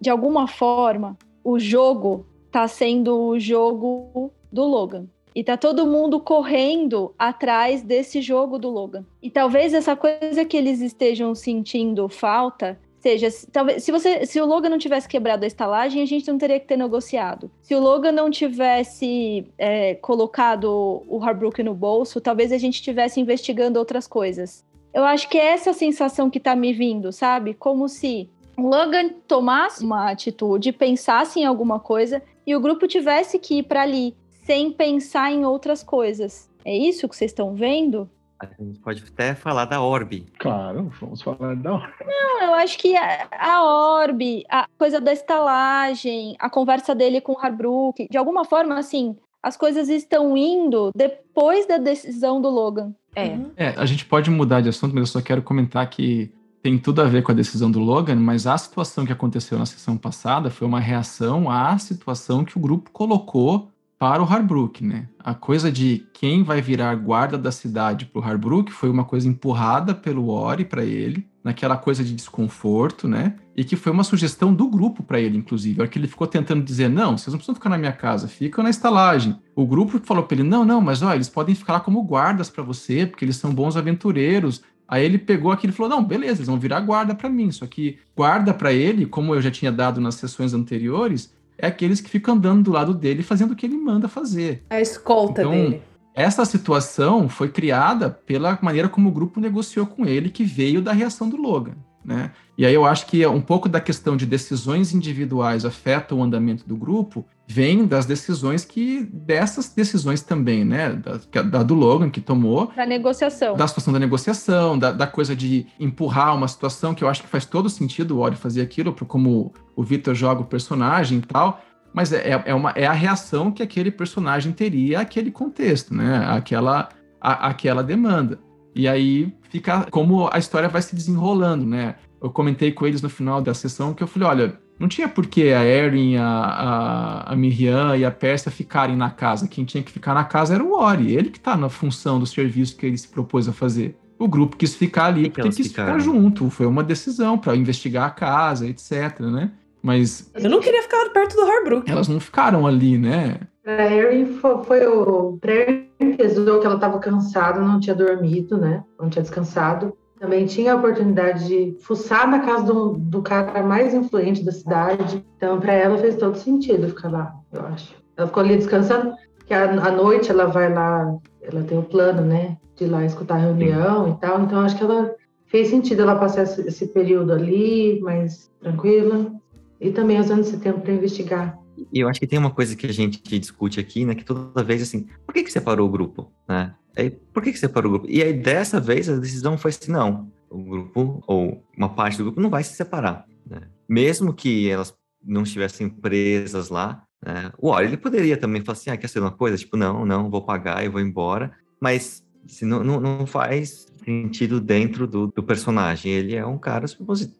de 0.00 0.10
alguma 0.10 0.46
forma, 0.46 1.16
o 1.42 1.58
jogo 1.58 2.26
está 2.54 2.68
sendo 2.68 3.18
o 3.18 3.38
jogo 3.40 4.30
do 4.52 4.62
Logan. 4.62 5.06
E 5.34 5.42
tá 5.42 5.56
todo 5.56 5.84
mundo 5.84 6.20
correndo 6.20 7.12
atrás 7.18 7.82
desse 7.82 8.22
jogo 8.22 8.56
do 8.60 8.70
Logan. 8.70 9.04
E 9.20 9.28
talvez 9.28 9.74
essa 9.74 9.96
coisa 9.96 10.44
que 10.44 10.56
eles 10.56 10.80
estejam 10.80 11.34
sentindo 11.34 12.08
falta 12.08 12.78
seja, 13.00 13.28
se- 13.28 13.50
talvez 13.50 13.82
se 13.82 13.90
você, 13.90 14.24
se 14.24 14.40
o 14.40 14.46
Logan 14.46 14.68
não 14.68 14.78
tivesse 14.78 15.08
quebrado 15.08 15.42
a 15.42 15.48
estalagem, 15.48 16.00
a 16.00 16.06
gente 16.06 16.30
não 16.30 16.38
teria 16.38 16.60
que 16.60 16.68
ter 16.68 16.76
negociado. 16.76 17.50
Se 17.60 17.74
o 17.74 17.80
Logan 17.80 18.12
não 18.12 18.30
tivesse 18.30 19.44
é, 19.58 19.96
colocado 19.96 21.02
o 21.08 21.20
Harbrook 21.22 21.60
no 21.64 21.74
bolso, 21.74 22.20
talvez 22.20 22.52
a 22.52 22.56
gente 22.56 22.74
estivesse 22.76 23.20
investigando 23.20 23.80
outras 23.80 24.06
coisas. 24.06 24.64
Eu 24.94 25.02
acho 25.04 25.28
que 25.28 25.36
é 25.36 25.46
essa 25.46 25.72
sensação 25.72 26.30
que 26.30 26.38
tá 26.38 26.54
me 26.54 26.72
vindo, 26.72 27.10
sabe? 27.10 27.52
Como 27.52 27.88
se 27.88 28.30
o 28.56 28.68
Logan 28.68 29.08
tomasse 29.26 29.84
uma 29.84 30.10
atitude, 30.12 30.70
pensasse 30.70 31.40
em 31.40 31.44
alguma 31.44 31.80
coisa 31.80 32.22
e 32.46 32.54
o 32.54 32.60
grupo 32.60 32.86
tivesse 32.86 33.38
que 33.38 33.58
ir 33.58 33.62
para 33.64 33.82
ali 33.82 34.14
sem 34.44 34.70
pensar 34.70 35.32
em 35.32 35.44
outras 35.44 35.82
coisas. 35.82 36.50
É 36.64 36.76
isso 36.76 37.08
que 37.08 37.16
vocês 37.16 37.30
estão 37.30 37.54
vendo? 37.54 38.08
A 38.40 38.62
gente 38.62 38.78
pode 38.80 39.02
até 39.06 39.34
falar 39.34 39.64
da 39.64 39.80
Orbe. 39.80 40.26
Claro, 40.38 40.90
vamos 41.00 41.22
falar 41.22 41.54
da 41.56 41.74
hora. 41.74 41.94
Não, 42.04 42.42
eu 42.42 42.54
acho 42.54 42.78
que 42.78 42.96
a, 42.96 43.28
a 43.30 43.64
Orbe, 43.64 44.44
a 44.50 44.66
coisa 44.76 45.00
da 45.00 45.12
estalagem, 45.12 46.36
a 46.38 46.50
conversa 46.50 46.94
dele 46.94 47.20
com 47.20 47.32
o 47.32 47.38
Harbrook, 47.38 48.08
de 48.10 48.18
alguma 48.18 48.44
forma, 48.44 48.78
assim, 48.78 49.16
as 49.42 49.56
coisas 49.56 49.88
estão 49.88 50.36
indo 50.36 50.90
depois 50.94 51.66
da 51.66 51.78
decisão 51.78 52.40
do 52.40 52.50
Logan. 52.50 52.94
É. 53.14 53.38
É, 53.56 53.68
a 53.76 53.86
gente 53.86 54.04
pode 54.04 54.30
mudar 54.30 54.60
de 54.60 54.68
assunto, 54.68 54.94
mas 54.94 55.02
eu 55.02 55.20
só 55.20 55.22
quero 55.22 55.42
comentar 55.42 55.88
que 55.88 56.32
tem 56.64 56.78
tudo 56.78 57.02
a 57.02 57.04
ver 57.04 57.22
com 57.22 57.30
a 57.30 57.34
decisão 57.34 57.70
do 57.70 57.78
Logan, 57.78 58.16
mas 58.16 58.46
a 58.46 58.56
situação 58.56 59.04
que 59.04 59.12
aconteceu 59.12 59.58
na 59.58 59.66
sessão 59.66 59.98
passada 59.98 60.48
foi 60.48 60.66
uma 60.66 60.80
reação 60.80 61.50
à 61.50 61.76
situação 61.76 62.42
que 62.42 62.56
o 62.56 62.60
grupo 62.60 62.90
colocou 62.90 63.70
para 63.98 64.22
o 64.22 64.26
Harbrook, 64.26 64.82
né? 64.82 65.06
A 65.18 65.34
coisa 65.34 65.70
de 65.70 66.06
quem 66.14 66.42
vai 66.42 66.62
virar 66.62 66.94
guarda 66.94 67.36
da 67.36 67.52
cidade 67.52 68.06
para 68.06 68.18
o 68.18 68.24
Harbrook 68.24 68.72
foi 68.72 68.88
uma 68.88 69.04
coisa 69.04 69.28
empurrada 69.28 69.94
pelo 69.94 70.30
Ori 70.30 70.64
para 70.64 70.82
ele, 70.82 71.28
naquela 71.44 71.76
coisa 71.76 72.02
de 72.02 72.14
desconforto, 72.14 73.06
né? 73.06 73.34
E 73.54 73.62
que 73.62 73.76
foi 73.76 73.92
uma 73.92 74.02
sugestão 74.02 74.52
do 74.52 74.66
grupo 74.66 75.02
para 75.02 75.20
ele, 75.20 75.36
inclusive. 75.36 75.80
Hora 75.80 75.88
que 75.88 75.98
ele 75.98 76.08
ficou 76.08 76.26
tentando 76.26 76.64
dizer, 76.64 76.88
não, 76.88 77.18
vocês 77.18 77.32
não 77.32 77.38
precisam 77.38 77.54
ficar 77.54 77.68
na 77.68 77.78
minha 77.78 77.92
casa, 77.92 78.26
ficam 78.26 78.64
na 78.64 78.70
estalagem. 78.70 79.36
O 79.54 79.66
grupo 79.66 80.00
falou 80.02 80.24
para 80.24 80.36
ele, 80.38 80.48
não, 80.48 80.64
não, 80.64 80.80
mas 80.80 81.02
ó, 81.02 81.14
eles 81.14 81.28
podem 81.28 81.54
ficar 81.54 81.74
lá 81.74 81.80
como 81.80 82.02
guardas 82.02 82.48
para 82.48 82.64
você, 82.64 83.04
porque 83.04 83.24
eles 83.24 83.36
são 83.36 83.54
bons 83.54 83.76
aventureiros. 83.76 84.62
Aí 84.88 85.04
ele 85.04 85.18
pegou 85.18 85.50
aquilo 85.50 85.72
e 85.72 85.76
falou, 85.76 85.90
não, 85.90 86.04
beleza, 86.04 86.38
eles 86.38 86.46
vão 86.46 86.58
virar 86.58 86.80
guarda 86.80 87.14
para 87.14 87.28
mim. 87.28 87.50
Só 87.50 87.66
que 87.66 87.98
guarda 88.16 88.52
para 88.52 88.72
ele, 88.72 89.06
como 89.06 89.34
eu 89.34 89.40
já 89.40 89.50
tinha 89.50 89.72
dado 89.72 90.00
nas 90.00 90.16
sessões 90.16 90.52
anteriores, 90.52 91.32
é 91.56 91.66
aqueles 91.66 92.00
que 92.00 92.10
ficam 92.10 92.34
andando 92.34 92.64
do 92.64 92.72
lado 92.72 92.92
dele 92.92 93.22
fazendo 93.22 93.52
o 93.52 93.56
que 93.56 93.66
ele 93.66 93.76
manda 93.76 94.08
fazer. 94.08 94.62
A 94.70 94.80
escolta 94.80 95.40
Então, 95.40 95.52
dele. 95.52 95.82
Essa 96.14 96.44
situação 96.44 97.28
foi 97.28 97.48
criada 97.48 98.08
pela 98.08 98.56
maneira 98.62 98.88
como 98.88 99.08
o 99.08 99.12
grupo 99.12 99.40
negociou 99.40 99.84
com 99.84 100.06
ele, 100.06 100.30
que 100.30 100.44
veio 100.44 100.80
da 100.80 100.92
reação 100.92 101.28
do 101.28 101.36
Logan. 101.36 101.74
Né? 102.04 102.30
E 102.56 102.64
aí 102.66 102.74
eu 102.74 102.84
acho 102.84 103.06
que 103.06 103.26
um 103.26 103.40
pouco 103.40 103.68
da 103.68 103.80
questão 103.80 104.16
de 104.16 104.26
decisões 104.26 104.92
individuais 104.94 105.64
afetam 105.64 106.18
o 106.18 106.22
andamento 106.22 106.68
do 106.68 106.76
grupo, 106.76 107.24
vem 107.46 107.86
das 107.86 108.06
decisões 108.06 108.64
que, 108.64 109.04
dessas 109.12 109.68
decisões 109.68 110.22
também, 110.22 110.64
né? 110.64 110.90
Da, 111.32 111.42
da 111.42 111.62
do 111.62 111.74
Logan 111.74 112.10
que 112.10 112.20
tomou, 112.20 112.72
Da 112.74 112.86
negociação. 112.86 113.56
da 113.56 113.66
situação 113.66 113.92
da 113.92 113.98
negociação, 113.98 114.78
da, 114.78 114.90
da 114.90 115.06
coisa 115.06 115.36
de 115.36 115.66
empurrar 115.78 116.34
uma 116.34 116.48
situação 116.48 116.94
que 116.94 117.04
eu 117.04 117.08
acho 117.08 117.22
que 117.22 117.28
faz 117.28 117.44
todo 117.44 117.68
sentido 117.68 118.16
o 118.16 118.20
Ori 118.20 118.36
fazer 118.36 118.62
aquilo, 118.62 118.94
como 119.06 119.52
o 119.76 119.82
Victor 119.82 120.14
joga 120.14 120.40
o 120.40 120.44
personagem 120.46 121.18
e 121.18 121.22
tal, 121.22 121.60
mas 121.92 122.12
é, 122.12 122.42
é, 122.46 122.54
uma, 122.54 122.70
é 122.70 122.86
a 122.86 122.92
reação 122.92 123.52
que 123.52 123.62
aquele 123.62 123.90
personagem 123.90 124.52
teria 124.52 125.00
àquele 125.00 125.30
contexto, 125.30 125.94
né? 125.94 126.24
Aquela, 126.26 126.88
aquela 127.20 127.82
demanda. 127.82 128.38
E 128.74 128.88
aí 128.88 129.32
fica 129.48 129.86
como 129.90 130.28
a 130.32 130.38
história 130.38 130.68
vai 130.68 130.82
se 130.82 130.96
desenrolando, 130.96 131.64
né? 131.64 131.94
Eu 132.24 132.30
comentei 132.30 132.72
com 132.72 132.86
eles 132.86 133.02
no 133.02 133.10
final 133.10 133.42
da 133.42 133.52
sessão 133.52 133.92
que 133.92 134.02
eu 134.02 134.06
falei, 134.06 134.26
olha, 134.26 134.58
não 134.78 134.88
tinha 134.88 135.06
por 135.06 135.26
que 135.26 135.52
a 135.52 135.62
Erin, 135.62 136.16
a, 136.16 136.26
a, 136.26 137.32
a 137.32 137.36
Miriam 137.36 137.94
e 137.94 138.02
a 138.02 138.10
Pérsia 138.10 138.50
ficarem 138.50 138.96
na 138.96 139.10
casa. 139.10 139.46
Quem 139.46 139.62
tinha 139.62 139.82
que 139.82 139.92
ficar 139.92 140.14
na 140.14 140.24
casa 140.24 140.54
era 140.54 140.64
o 140.64 140.72
Ori, 140.72 141.14
ele 141.14 141.28
que 141.28 141.38
tá 141.38 141.54
na 141.54 141.68
função 141.68 142.18
do 142.18 142.24
serviço 142.24 142.78
que 142.78 142.86
ele 142.86 142.96
se 142.96 143.08
propôs 143.08 143.46
a 143.46 143.52
fazer. 143.52 143.94
O 144.18 144.26
grupo 144.26 144.56
quis 144.56 144.74
ficar 144.74 145.04
ali 145.06 145.24
que 145.24 145.42
porque 145.42 145.50
quis 145.50 145.68
ficaram? 145.68 145.98
ficar 145.98 146.02
junto. 146.02 146.48
Foi 146.48 146.64
uma 146.64 146.82
decisão 146.82 147.36
para 147.36 147.54
investigar 147.54 148.06
a 148.06 148.10
casa, 148.10 148.66
etc, 148.66 149.20
né? 149.20 149.50
Mas 149.82 150.30
Eu 150.34 150.48
não 150.48 150.60
queria 150.60 150.82
ficar 150.82 151.10
perto 151.10 151.36
do 151.36 151.42
Harbrook. 151.42 151.90
elas 151.90 152.08
não 152.08 152.18
ficaram 152.18 152.66
ali, 152.66 152.96
né? 152.96 153.38
Pra 153.62 153.92
Erin 153.92 154.38
foi, 154.38 154.64
foi 154.64 154.86
o. 154.86 155.36
Pra 155.38 155.52
Erin 155.52 156.16
pesou 156.16 156.58
que 156.58 156.64
ela 156.64 156.76
estava 156.76 156.98
cansada, 156.98 157.60
não 157.60 157.78
tinha 157.78 157.94
dormido, 157.94 158.56
né? 158.56 158.82
Não 158.98 159.10
tinha 159.10 159.22
descansado. 159.22 159.94
Também 160.24 160.46
tinha 160.46 160.72
a 160.72 160.76
oportunidade 160.76 161.46
de 161.46 161.76
fuçar 161.82 162.26
na 162.26 162.38
casa 162.38 162.64
do, 162.64 162.94
do 162.96 163.20
cara 163.20 163.62
mais 163.62 163.92
influente 163.92 164.42
da 164.42 164.52
cidade. 164.52 165.22
Então, 165.36 165.60
para 165.60 165.74
ela 165.74 165.98
fez 165.98 166.16
todo 166.16 166.38
sentido 166.38 166.88
ficar 166.88 167.10
lá, 167.10 167.34
eu 167.52 167.60
acho. 167.66 167.94
Ela 168.16 168.26
ficou 168.26 168.42
ali 168.42 168.56
descansando, 168.56 169.12
que 169.44 169.52
à 169.52 169.90
noite 169.90 170.30
ela 170.30 170.46
vai 170.46 170.72
lá, 170.72 171.14
ela 171.42 171.62
tem 171.64 171.76
o 171.76 171.82
plano, 171.82 172.22
né? 172.22 172.56
De 172.74 172.84
ir 172.84 172.88
lá 172.88 173.04
escutar 173.04 173.34
a 173.34 173.38
reunião 173.38 174.08
e 174.08 174.14
tal. 174.14 174.40
Então, 174.40 174.60
acho 174.60 174.78
que 174.78 174.84
ela 174.84 175.14
fez 175.44 175.68
sentido 175.68 176.00
ela 176.00 176.16
passar 176.16 176.44
esse, 176.44 176.66
esse 176.66 176.86
período 176.86 177.30
ali, 177.30 178.00
mais 178.00 178.50
tranquila. 178.62 179.30
E 179.78 179.90
também 179.90 180.18
usando 180.18 180.40
esse 180.40 180.56
tempo 180.56 180.80
para 180.80 180.94
investigar. 180.94 181.58
E 181.92 182.00
eu 182.00 182.08
acho 182.08 182.20
que 182.20 182.26
tem 182.26 182.38
uma 182.38 182.50
coisa 182.50 182.76
que 182.76 182.86
a 182.86 182.92
gente 182.92 183.20
discute 183.38 183.80
aqui, 183.80 184.04
né? 184.04 184.14
Que 184.14 184.24
toda 184.24 184.62
vez 184.62 184.82
assim, 184.82 185.06
por 185.26 185.32
que, 185.32 185.42
que 185.42 185.52
separou 185.52 185.88
o 185.88 185.90
grupo? 185.90 186.32
Né? 186.48 186.74
Aí, 186.96 187.10
por 187.10 187.42
que, 187.42 187.52
que 187.52 187.58
separou 187.58 187.90
o 187.90 187.98
grupo? 187.98 188.10
E 188.10 188.22
aí, 188.22 188.32
dessa 188.32 188.80
vez, 188.80 189.08
a 189.08 189.16
decisão 189.16 189.58
foi 189.58 189.70
assim: 189.70 189.90
não, 189.90 190.30
o 190.50 190.62
grupo, 190.62 191.22
ou 191.26 191.64
uma 191.76 191.88
parte 191.88 192.18
do 192.18 192.24
grupo, 192.24 192.40
não 192.40 192.50
vai 192.50 192.62
se 192.62 192.74
separar. 192.74 193.26
Né? 193.46 193.62
Mesmo 193.88 194.32
que 194.32 194.68
elas 194.68 194.94
não 195.22 195.42
estivessem 195.42 195.88
presas 195.88 196.68
lá, 196.68 197.02
né? 197.24 197.50
o 197.58 197.68
Ori, 197.68 197.86
ele 197.86 197.96
poderia 197.96 198.36
também 198.36 198.62
falar 198.62 198.78
assim: 198.78 198.90
ah, 198.90 198.96
quer 198.96 199.08
ser 199.08 199.20
uma 199.20 199.32
coisa? 199.32 199.56
Tipo, 199.56 199.76
não, 199.76 200.06
não, 200.06 200.30
vou 200.30 200.42
pagar 200.42 200.84
e 200.84 200.88
vou 200.88 201.00
embora. 201.00 201.52
Mas 201.80 202.24
se 202.46 202.64
não, 202.64 202.84
não, 202.84 203.00
não 203.00 203.26
faz 203.26 203.86
sentido 204.04 204.60
dentro 204.60 205.06
do, 205.06 205.28
do 205.28 205.42
personagem. 205.42 206.12
Ele 206.12 206.34
é 206.34 206.44
um 206.44 206.58
cara, 206.58 206.86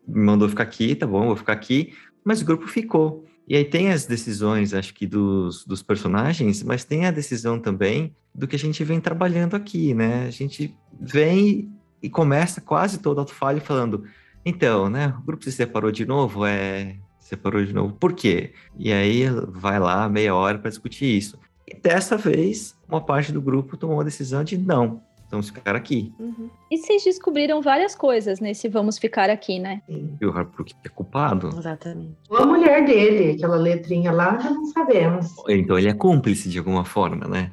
me 0.08 0.24
mandou 0.24 0.48
ficar 0.48 0.62
aqui, 0.62 0.94
tá 0.94 1.06
bom, 1.06 1.26
vou 1.26 1.36
ficar 1.36 1.52
aqui, 1.52 1.92
mas 2.24 2.40
o 2.40 2.44
grupo 2.44 2.66
ficou. 2.66 3.24
E 3.46 3.56
aí 3.56 3.64
tem 3.64 3.90
as 3.90 4.06
decisões, 4.06 4.72
acho 4.72 4.94
que 4.94 5.06
dos, 5.06 5.64
dos 5.64 5.82
personagens, 5.82 6.62
mas 6.62 6.84
tem 6.84 7.06
a 7.06 7.10
decisão 7.10 7.60
também 7.60 8.14
do 8.34 8.48
que 8.48 8.56
a 8.56 8.58
gente 8.58 8.82
vem 8.82 9.00
trabalhando 9.00 9.54
aqui, 9.54 9.92
né? 9.92 10.26
A 10.26 10.30
gente 10.30 10.74
vem 10.98 11.70
e 12.02 12.08
começa 12.08 12.60
quase 12.60 12.98
todo 12.98 13.18
alto 13.18 13.34
falho 13.34 13.60
falando, 13.60 14.04
então, 14.44 14.90
né, 14.90 15.14
o 15.18 15.22
grupo 15.22 15.44
se 15.44 15.52
separou 15.52 15.90
de 15.90 16.04
novo, 16.04 16.44
é, 16.44 16.96
se 17.18 17.30
separou 17.30 17.64
de 17.64 17.72
novo, 17.72 17.94
por 17.94 18.12
quê? 18.12 18.52
E 18.78 18.92
aí 18.92 19.24
vai 19.48 19.78
lá 19.78 20.06
meia 20.08 20.34
hora 20.34 20.58
para 20.58 20.68
discutir 20.68 21.16
isso. 21.16 21.38
E 21.66 21.74
dessa 21.74 22.16
vez, 22.16 22.76
uma 22.86 23.00
parte 23.00 23.32
do 23.32 23.40
grupo 23.40 23.76
tomou 23.76 24.00
a 24.00 24.04
decisão 24.04 24.44
de 24.44 24.58
não, 24.58 25.02
vamos 25.30 25.50
ficar 25.50 25.74
aqui. 25.76 26.12
Uhum. 26.18 26.48
E 26.70 26.78
vocês 26.78 27.04
descobriram 27.04 27.60
várias 27.60 27.94
coisas 27.94 28.40
nesse 28.40 28.68
Vamos 28.68 28.98
Ficar 28.98 29.30
Aqui, 29.30 29.58
né? 29.58 29.82
E 29.88 30.26
o 30.26 30.32
é 30.38 30.88
culpado, 30.88 31.48
Exatamente. 31.48 32.16
Ou 32.28 32.38
a 32.38 32.46
mulher 32.46 32.84
dele, 32.84 33.32
aquela 33.32 33.56
letrinha 33.56 34.12
lá, 34.12 34.38
não 34.42 34.64
sabemos. 34.66 35.34
então 35.48 35.78
ele 35.78 35.88
é 35.88 35.94
cúmplice 35.94 36.48
de 36.48 36.58
alguma 36.58 36.84
forma, 36.84 37.26
né? 37.26 37.50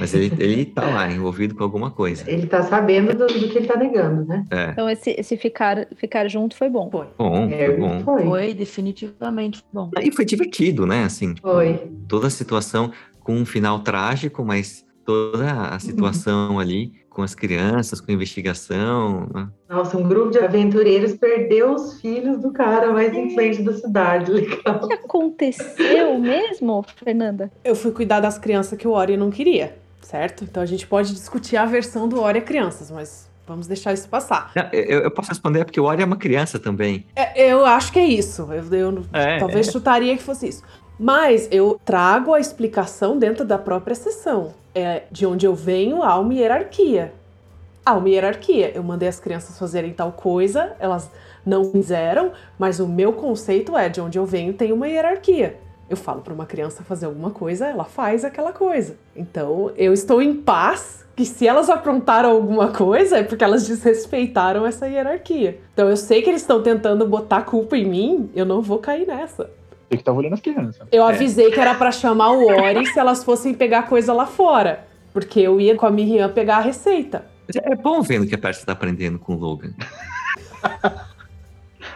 Mas 0.00 0.12
ele, 0.12 0.32
ele 0.38 0.64
tá 0.64 0.84
lá, 0.84 1.10
envolvido 1.10 1.54
com 1.54 1.62
alguma 1.62 1.90
coisa. 1.90 2.28
Ele 2.28 2.46
tá 2.46 2.62
sabendo 2.62 3.14
do, 3.16 3.26
do 3.26 3.48
que 3.48 3.58
ele 3.58 3.66
tá 3.66 3.76
negando, 3.76 4.24
né? 4.24 4.44
É. 4.50 4.70
Então 4.70 4.90
esse, 4.90 5.10
esse 5.10 5.36
ficar, 5.36 5.86
ficar 5.96 6.28
junto 6.28 6.56
foi 6.56 6.68
bom. 6.68 6.90
Foi. 6.90 7.06
Bom, 7.16 7.48
É, 7.48 7.66
foi 7.66 7.76
bom. 7.76 8.00
Foi. 8.00 8.22
Foi 8.24 8.54
definitivamente 8.54 9.64
bom. 9.72 9.90
E 10.00 10.10
foi 10.10 10.24
divertido, 10.24 10.84
né? 10.86 11.04
Assim, 11.04 11.34
tipo, 11.34 11.48
Foi. 11.48 11.90
toda 12.08 12.26
a 12.26 12.30
situação 12.30 12.92
com 13.20 13.34
um 13.34 13.46
final 13.46 13.80
trágico, 13.80 14.44
mas 14.44 14.84
toda 15.04 15.68
a 15.68 15.78
situação 15.78 16.58
ali 16.58 16.92
com 17.18 17.24
as 17.24 17.34
crianças, 17.34 18.00
com 18.00 18.12
a 18.12 18.14
investigação. 18.14 19.28
né? 19.34 19.48
Nossa, 19.68 19.98
um 19.98 20.08
grupo 20.08 20.30
de 20.30 20.38
aventureiros 20.38 21.14
perdeu 21.14 21.74
os 21.74 22.00
filhos 22.00 22.40
do 22.40 22.52
cara 22.52 22.92
mais 22.92 23.12
influente 23.12 23.60
da 23.60 23.72
cidade. 23.72 24.30
Legal. 24.30 24.84
O 24.84 24.86
que 24.86 24.94
aconteceu 24.94 26.16
mesmo, 26.16 26.84
Fernanda? 27.02 27.50
Eu 27.64 27.74
fui 27.74 27.90
cuidar 27.90 28.20
das 28.20 28.38
crianças 28.38 28.78
que 28.78 28.86
o 28.86 28.92
Ori 28.92 29.16
não 29.16 29.32
queria, 29.32 29.76
certo? 30.00 30.44
Então 30.44 30.62
a 30.62 30.66
gente 30.66 30.86
pode 30.86 31.12
discutir 31.12 31.56
a 31.56 31.66
versão 31.66 32.08
do 32.08 32.20
Ori 32.20 32.38
a 32.38 32.42
crianças, 32.42 32.88
mas 32.88 33.28
vamos 33.44 33.66
deixar 33.66 33.92
isso 33.92 34.08
passar. 34.08 34.52
Eu, 34.72 35.00
eu 35.00 35.10
posso 35.10 35.30
responder 35.30 35.64
porque 35.64 35.80
o 35.80 35.84
Ori 35.86 36.02
é 36.02 36.06
uma 36.06 36.16
criança 36.18 36.56
também. 36.56 37.04
É, 37.16 37.50
eu 37.52 37.66
acho 37.66 37.92
que 37.92 37.98
é 37.98 38.06
isso. 38.06 38.42
Eu, 38.52 38.78
eu 38.78 39.04
É, 39.12 39.38
talvez 39.40 39.72
chutaria 39.72 40.16
que 40.16 40.22
fosse 40.22 40.46
isso. 40.50 40.62
Mas 40.98 41.48
eu 41.52 41.80
trago 41.84 42.34
a 42.34 42.40
explicação 42.40 43.16
dentro 43.16 43.44
da 43.44 43.56
própria 43.56 43.94
sessão. 43.94 44.52
É 44.74 45.04
de 45.10 45.24
onde 45.24 45.46
eu 45.46 45.54
venho 45.54 46.02
há 46.02 46.18
uma 46.18 46.34
hierarquia. 46.34 47.12
Há 47.86 47.94
uma 47.94 48.08
hierarquia. 48.08 48.72
Eu 48.74 48.82
mandei 48.82 49.08
as 49.08 49.20
crianças 49.20 49.56
fazerem 49.56 49.92
tal 49.92 50.10
coisa, 50.10 50.74
elas 50.80 51.08
não 51.46 51.70
fizeram, 51.70 52.32
mas 52.58 52.80
o 52.80 52.88
meu 52.88 53.12
conceito 53.12 53.76
é 53.76 53.88
de 53.88 54.00
onde 54.00 54.18
eu 54.18 54.26
venho 54.26 54.52
tem 54.52 54.72
uma 54.72 54.88
hierarquia. 54.88 55.56
Eu 55.88 55.96
falo 55.96 56.20
para 56.20 56.34
uma 56.34 56.44
criança 56.44 56.82
fazer 56.82 57.06
alguma 57.06 57.30
coisa, 57.30 57.66
ela 57.66 57.84
faz 57.84 58.24
aquela 58.24 58.52
coisa. 58.52 58.96
Então 59.16 59.70
eu 59.76 59.92
estou 59.92 60.20
em 60.20 60.34
paz 60.34 61.06
que 61.16 61.24
se 61.24 61.46
elas 61.48 61.70
aprontaram 61.70 62.30
alguma 62.30 62.68
coisa 62.68 63.18
é 63.18 63.22
porque 63.22 63.42
elas 63.42 63.66
desrespeitaram 63.66 64.66
essa 64.66 64.86
hierarquia. 64.86 65.58
Então 65.72 65.88
eu 65.88 65.96
sei 65.96 66.22
que 66.22 66.28
eles 66.28 66.42
estão 66.42 66.62
tentando 66.62 67.06
botar 67.06 67.42
culpa 67.42 67.76
em 67.76 67.86
mim, 67.86 68.30
eu 68.34 68.44
não 68.44 68.60
vou 68.60 68.78
cair 68.78 69.06
nessa. 69.06 69.50
Tem 69.88 69.96
que 69.96 70.02
estar 70.02 70.12
olhando 70.12 70.34
as 70.34 70.40
crianças. 70.40 70.86
Eu 70.92 71.04
avisei 71.04 71.50
que 71.50 71.58
era 71.58 71.74
pra 71.74 71.90
chamar 71.90 72.32
o 72.32 72.46
Ori 72.46 72.86
se 72.86 72.98
elas 72.98 73.24
fossem 73.24 73.54
pegar 73.54 73.84
coisa 73.84 74.12
lá 74.12 74.26
fora. 74.26 74.86
Porque 75.12 75.40
eu 75.40 75.60
ia 75.60 75.74
com 75.74 75.86
a 75.86 75.90
Miriam 75.90 76.30
pegar 76.30 76.58
a 76.58 76.60
receita. 76.60 77.24
É 77.54 77.74
bom 77.74 78.02
vendo 78.02 78.26
que 78.26 78.34
a 78.34 78.38
Percy 78.38 78.66
tá 78.66 78.72
aprendendo 78.72 79.18
com 79.18 79.34
o 79.34 79.38
Logan. 79.38 79.72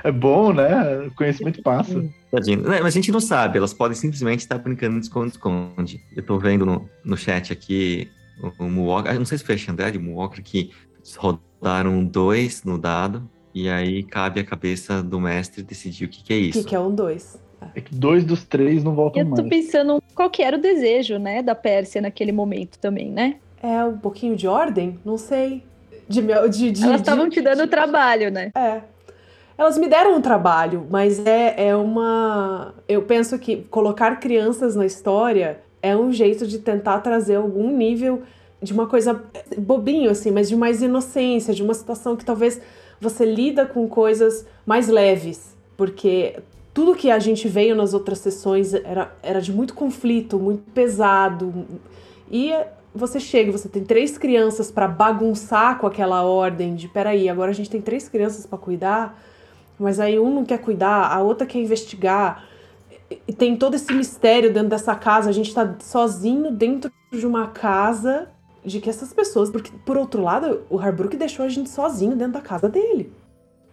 É 0.05 0.11
bom, 0.11 0.53
né? 0.53 1.07
O 1.07 1.14
conhecimento 1.14 1.62
passa. 1.62 2.05
Tadinho. 2.30 2.62
Né, 2.62 2.80
Mas 2.80 2.86
a 2.86 2.90
gente 2.90 3.12
não 3.12 3.20
sabe, 3.20 3.59
elas 3.59 3.72
podem 3.74 3.97
simplesmente 3.97 4.40
estar 4.40 4.59
brincando 4.59 4.99
de 4.99 5.07
esconde-esconde. 5.07 6.03
Eu 6.16 6.22
tô 6.24 6.38
vendo 6.38 6.64
no, 6.64 6.88
no 7.05 7.16
chat 7.16 7.53
aqui 7.53 8.11
o, 8.43 8.64
o 8.64 8.70
Muoka, 8.70 9.12
não 9.12 9.24
sei 9.24 9.38
se 9.38 9.45
foi 9.45 9.55
a 9.55 9.59
Xandé 9.59 9.90
de 9.90 9.99
Muoka, 9.99 10.40
que 10.43 10.70
rodaram 11.18 12.05
dois 12.05 12.64
no 12.64 12.78
dado, 12.78 13.28
e 13.55 13.68
aí 13.68 14.03
cabe 14.03 14.40
a 14.40 14.45
cabeça 14.45 15.03
do 15.03 15.20
mestre 15.20 15.62
decidir 15.62 16.07
o 16.07 16.09
que, 16.09 16.22
que 16.24 16.32
é 16.32 16.36
O 16.36 16.40
isso. 16.40 16.59
que, 16.61 16.70
que 16.70 16.74
é 16.74 16.80
um 16.80 16.95
dois? 16.95 17.38
É 17.75 17.81
que 17.81 17.95
dois 17.95 18.25
dos 18.25 18.45
três 18.45 18.83
não 18.85 18.95
voltam 18.95 19.23
Eu 19.23 19.29
tô 19.31 19.43
mais. 19.43 19.49
pensando 19.49 20.03
qual 20.15 20.29
que 20.31 20.43
era 20.43 20.57
o 20.57 20.61
desejo, 20.61 21.19
né, 21.19 21.43
da 21.43 21.55
Pérsia 21.55 22.01
naquele 22.01 22.33
momento 22.33 22.79
também, 22.79 23.11
né? 23.11 23.37
É 23.63 23.85
um 23.85 23.97
pouquinho 23.97 24.35
de 24.37 24.47
ordem? 24.49 24.99
Não 25.05 25.17
sei. 25.17 25.63
De, 26.09 26.21
de, 26.21 26.71
de, 26.73 26.83
Elas 26.85 26.97
de- 26.97 27.03
estavam 27.03 27.29
te 27.29 27.41
dando 27.41 27.67
trabalho, 27.69 28.31
né? 28.31 28.51
É. 28.57 28.81
Elas 29.57 29.79
me 29.79 29.87
deram 29.89 30.17
um 30.17 30.21
trabalho, 30.21 30.87
mas 30.91 31.25
é, 31.25 31.69
é 31.69 31.77
uma. 31.77 32.75
Eu 32.89 33.03
penso 33.03 33.39
que 33.39 33.59
colocar 33.71 34.17
crianças 34.19 34.75
na 34.75 34.85
história 34.85 35.61
é 35.81 35.97
um 35.97 36.11
jeito 36.13 36.47
de 36.47 36.59
tentar 36.59 36.99
trazer 37.01 37.37
algum 37.37 37.71
nível 37.71 38.23
de 38.61 38.73
uma 38.73 38.87
coisa 38.87 39.23
bobinho, 39.59 40.11
assim, 40.11 40.31
mas 40.31 40.49
de 40.49 40.57
mais 40.57 40.83
inocência, 40.83 41.53
de 41.55 41.63
uma 41.63 41.75
situação 41.75 42.17
que 42.17 42.25
talvez 42.25 42.61
você 43.01 43.25
lida 43.25 43.67
com 43.67 43.87
coisas 43.89 44.47
mais 44.67 44.89
leves. 44.89 45.55
Porque 45.77 46.37
tudo 46.75 46.95
que 46.95 47.11
a 47.11 47.18
gente 47.18 47.49
veio 47.49 47.77
nas 47.77 47.93
outras 47.93 48.18
sessões 48.18 48.73
era, 48.73 49.14
era 49.23 49.41
de 49.41 49.53
muito 49.53 49.75
conflito, 49.75 50.39
muito 50.39 50.62
pesado. 50.70 51.66
E 52.31 52.53
você 52.95 53.20
chega, 53.20 53.53
você 53.53 53.68
tem 53.68 53.85
três 53.85 54.16
crianças 54.16 54.70
para 54.70 54.89
bagunçar 54.89 55.79
com 55.79 55.87
aquela 55.87 56.23
ordem 56.23 56.75
de 56.75 56.89
peraí, 56.89 57.29
agora 57.29 57.51
a 57.51 57.55
gente 57.55 57.70
tem 57.70 57.81
três 57.81 58.09
crianças 58.09 58.47
para 58.47 58.59
cuidar, 58.59 59.18
mas 59.79 60.01
aí 60.01 60.18
um 60.18 60.35
não 60.35 60.45
quer 60.45 60.59
cuidar, 60.59 61.12
a 61.12 61.20
outra 61.23 61.47
quer 61.47 61.59
investigar. 61.59 62.47
E- 63.11 63.33
tem 63.33 63.57
todo 63.57 63.75
esse 63.75 63.93
mistério 63.93 64.53
dentro 64.53 64.70
dessa 64.70 64.95
casa, 64.95 65.29
a 65.29 65.33
gente 65.33 65.55
tá 65.55 65.75
sozinho 65.81 66.51
dentro 66.51 66.91
de 67.11 67.27
uma 67.27 67.49
casa 67.49 68.29
de 68.64 68.81
que 68.81 68.89
essas 68.89 69.12
pessoas, 69.12 69.51
porque 69.51 69.70
por 69.85 69.97
outro 69.99 70.23
lado, 70.23 70.62
o 70.70 70.79
Harbrook 70.79 71.16
deixou 71.16 71.45
a 71.45 71.49
gente 71.49 71.68
sozinho 71.68 72.14
dentro 72.14 72.35
da 72.35 72.41
casa 72.41 72.68
dele. 72.68 73.12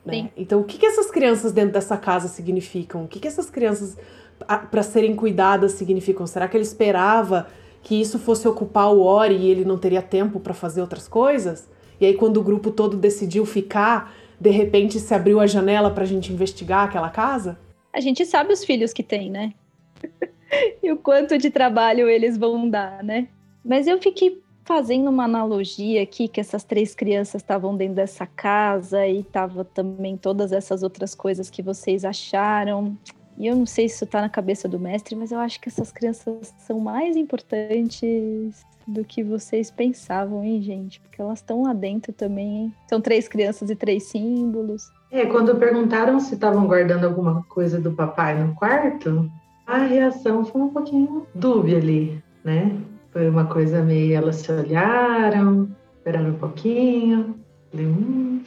Né? 0.10 0.30
Então, 0.36 0.60
o 0.60 0.64
que, 0.64 0.78
que 0.78 0.86
essas 0.86 1.10
crianças 1.10 1.52
dentro 1.52 1.74
dessa 1.74 1.98
casa 1.98 2.28
significam? 2.28 3.04
O 3.04 3.08
que, 3.08 3.20
que 3.20 3.28
essas 3.28 3.50
crianças, 3.50 3.98
para 4.72 4.84
serem 4.84 5.16
cuidadas, 5.16 5.74
significam? 5.74 6.26
Será 6.28 6.48
que 6.48 6.58
ele 6.58 6.64
esperava 6.64 7.48
que 7.82 8.00
isso 8.00 8.20
fosse 8.20 8.48
ocupar 8.48 8.94
o 8.94 9.02
Ori 9.02 9.36
e 9.36 9.50
ele 9.50 9.66
não 9.66 9.78
teria 9.78 10.02
tempo 10.02 10.40
para 10.40 10.54
fazer 10.54 10.82
outras 10.82 11.08
coisas? 11.08 11.70
E 12.00 12.06
aí, 12.06 12.14
quando 12.14 12.38
o 12.38 12.44
grupo 12.44 12.72
todo 12.72 12.98
decidiu 12.98 13.46
ficar, 13.46 14.14
de 14.40 14.50
repente 14.50 15.00
se 15.00 15.14
abriu 15.14 15.40
a 15.40 15.48
janela 15.48 15.92
pra 15.92 16.06
gente 16.06 16.32
investigar 16.32 16.86
aquela 16.86 17.10
casa? 17.10 17.60
A 17.92 18.00
gente 18.00 18.26
sabe 18.26 18.54
os 18.54 18.64
filhos 18.64 18.94
que 18.94 19.04
tem, 19.04 19.30
né? 19.30 19.54
e 20.82 20.92
o 20.92 20.98
quanto 20.98 21.38
de 21.38 21.50
trabalho 21.50 22.08
eles 22.08 22.38
vão 22.38 22.70
dar, 22.70 23.04
né? 23.04 23.28
Mas 23.64 23.88
eu 23.88 24.02
fiquei 24.02 24.42
fazendo 24.70 25.10
uma 25.10 25.24
analogia 25.24 26.04
aqui 26.04 26.28
que 26.28 26.40
essas 26.40 26.64
três 26.64 26.94
crianças 26.94 27.42
estavam 27.42 27.76
dentro 27.76 27.96
dessa 27.96 28.28
casa 28.28 29.08
e 29.08 29.24
tava 29.24 29.66
também 29.66 30.16
todas 30.16 30.52
essas 30.52 30.84
outras 30.84 31.16
coisas 31.16 31.50
que 31.50 31.64
vocês 31.64 32.06
acharam. 32.06 32.96
E 33.36 33.48
eu 33.48 33.56
não 33.56 33.66
sei 33.66 33.90
se 33.90 33.96
isso 33.96 34.06
tá 34.06 34.22
na 34.22 34.30
cabeça 34.30 34.68
do 34.68 34.78
mestre, 34.78 35.16
mas 35.16 35.32
eu 35.32 35.40
acho 35.40 35.60
que 35.60 35.70
essas 35.70 35.92
crianças 35.92 36.54
são 36.60 36.80
mais 36.80 37.16
importantes 37.16 38.64
do 38.88 39.04
que 39.04 39.24
vocês 39.24 39.72
pensavam, 39.72 40.44
hein, 40.44 40.62
gente? 40.62 41.00
Porque 41.00 41.20
elas 41.20 41.40
estão 41.40 41.64
lá 41.64 41.74
dentro 41.74 42.14
também, 42.14 42.58
hein? 42.58 42.74
São 42.88 43.02
três 43.02 43.28
crianças 43.28 43.72
e 43.72 43.76
três 43.76 44.04
símbolos. 44.04 44.92
É, 45.10 45.26
quando 45.26 45.56
perguntaram 45.56 46.20
se 46.20 46.36
estavam 46.36 46.68
guardando 46.68 47.06
alguma 47.06 47.42
coisa 47.46 47.82
do 47.82 47.94
papai 47.94 48.40
no 48.40 48.54
quarto, 48.54 49.32
a 49.66 49.80
reação 49.80 50.46
foi 50.46 50.62
um 50.62 50.70
pouquinho 50.70 51.26
dúbia 51.34 51.78
ali, 51.78 52.24
né? 52.44 52.80
Foi 53.12 53.28
uma 53.30 53.46
coisa 53.46 53.82
meio, 53.82 54.16
elas 54.16 54.38
se 54.38 54.52
olharam, 54.52 55.70
esperaram 55.98 56.30
um 56.30 56.36
pouquinho, 56.40 57.36
falei, 57.72 57.86
hum, 57.88 58.44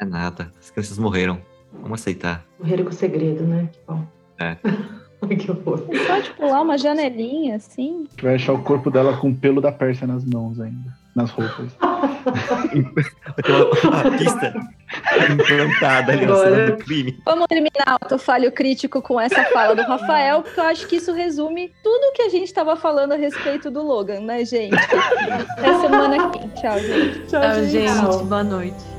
É 0.00 0.04
nada, 0.04 0.52
as 0.58 0.70
crianças 0.70 0.98
morreram. 0.98 1.40
Vamos 1.72 2.00
aceitar. 2.00 2.44
morreram 2.58 2.84
com 2.84 2.92
segredo, 2.92 3.44
né? 3.44 3.68
Que 3.72 3.78
bom. 3.86 4.04
É. 4.38 4.56
Que 5.36 5.50
horror. 5.50 5.84
É 5.90 6.06
só 6.06 6.20
de 6.20 6.30
pular 6.30 6.62
uma 6.62 6.78
janelinha, 6.78 7.56
assim. 7.56 8.06
A 8.06 8.10
gente 8.10 8.22
vai 8.22 8.34
achar 8.36 8.52
o 8.52 8.62
corpo 8.62 8.88
dela 8.88 9.16
com 9.16 9.30
o 9.30 9.34
pelo 9.34 9.60
da 9.60 9.72
Pérsia 9.72 10.06
nas 10.06 10.24
mãos 10.24 10.60
ainda. 10.60 10.96
Nas 11.18 11.30
roupas. 11.30 11.66
a 13.92 14.10
pista 14.16 14.54
implantada 15.30 16.12
ali 16.12 16.26
na 16.26 16.32
Agora- 16.32 16.54
cena 16.54 16.70
do 16.70 16.76
crime. 16.84 17.20
Vamos 17.24 17.46
eliminar 17.50 17.98
o 18.10 18.18
falho 18.18 18.52
crítico 18.52 19.02
com 19.02 19.20
essa 19.20 19.42
fala 19.46 19.74
do 19.74 19.82
Rafael, 19.82 20.42
porque 20.42 20.60
eu 20.60 20.64
acho 20.64 20.86
que 20.86 20.96
isso 20.96 21.12
resume 21.12 21.72
tudo 21.82 22.12
que 22.14 22.22
a 22.22 22.28
gente 22.28 22.44
estava 22.44 22.76
falando 22.76 23.12
a 23.12 23.16
respeito 23.16 23.68
do 23.70 23.82
Logan, 23.82 24.20
né, 24.20 24.44
gente? 24.44 24.74
Até 25.58 25.80
semana 25.80 26.30
que 26.30 26.38
vem. 26.38 26.48
Tchau, 26.50 26.78
gente. 26.78 27.18
Tchau, 27.26 27.40
Tchau, 27.40 27.54
gente. 27.64 27.70
gente. 27.88 28.24
Boa 28.24 28.44
noite. 28.44 28.97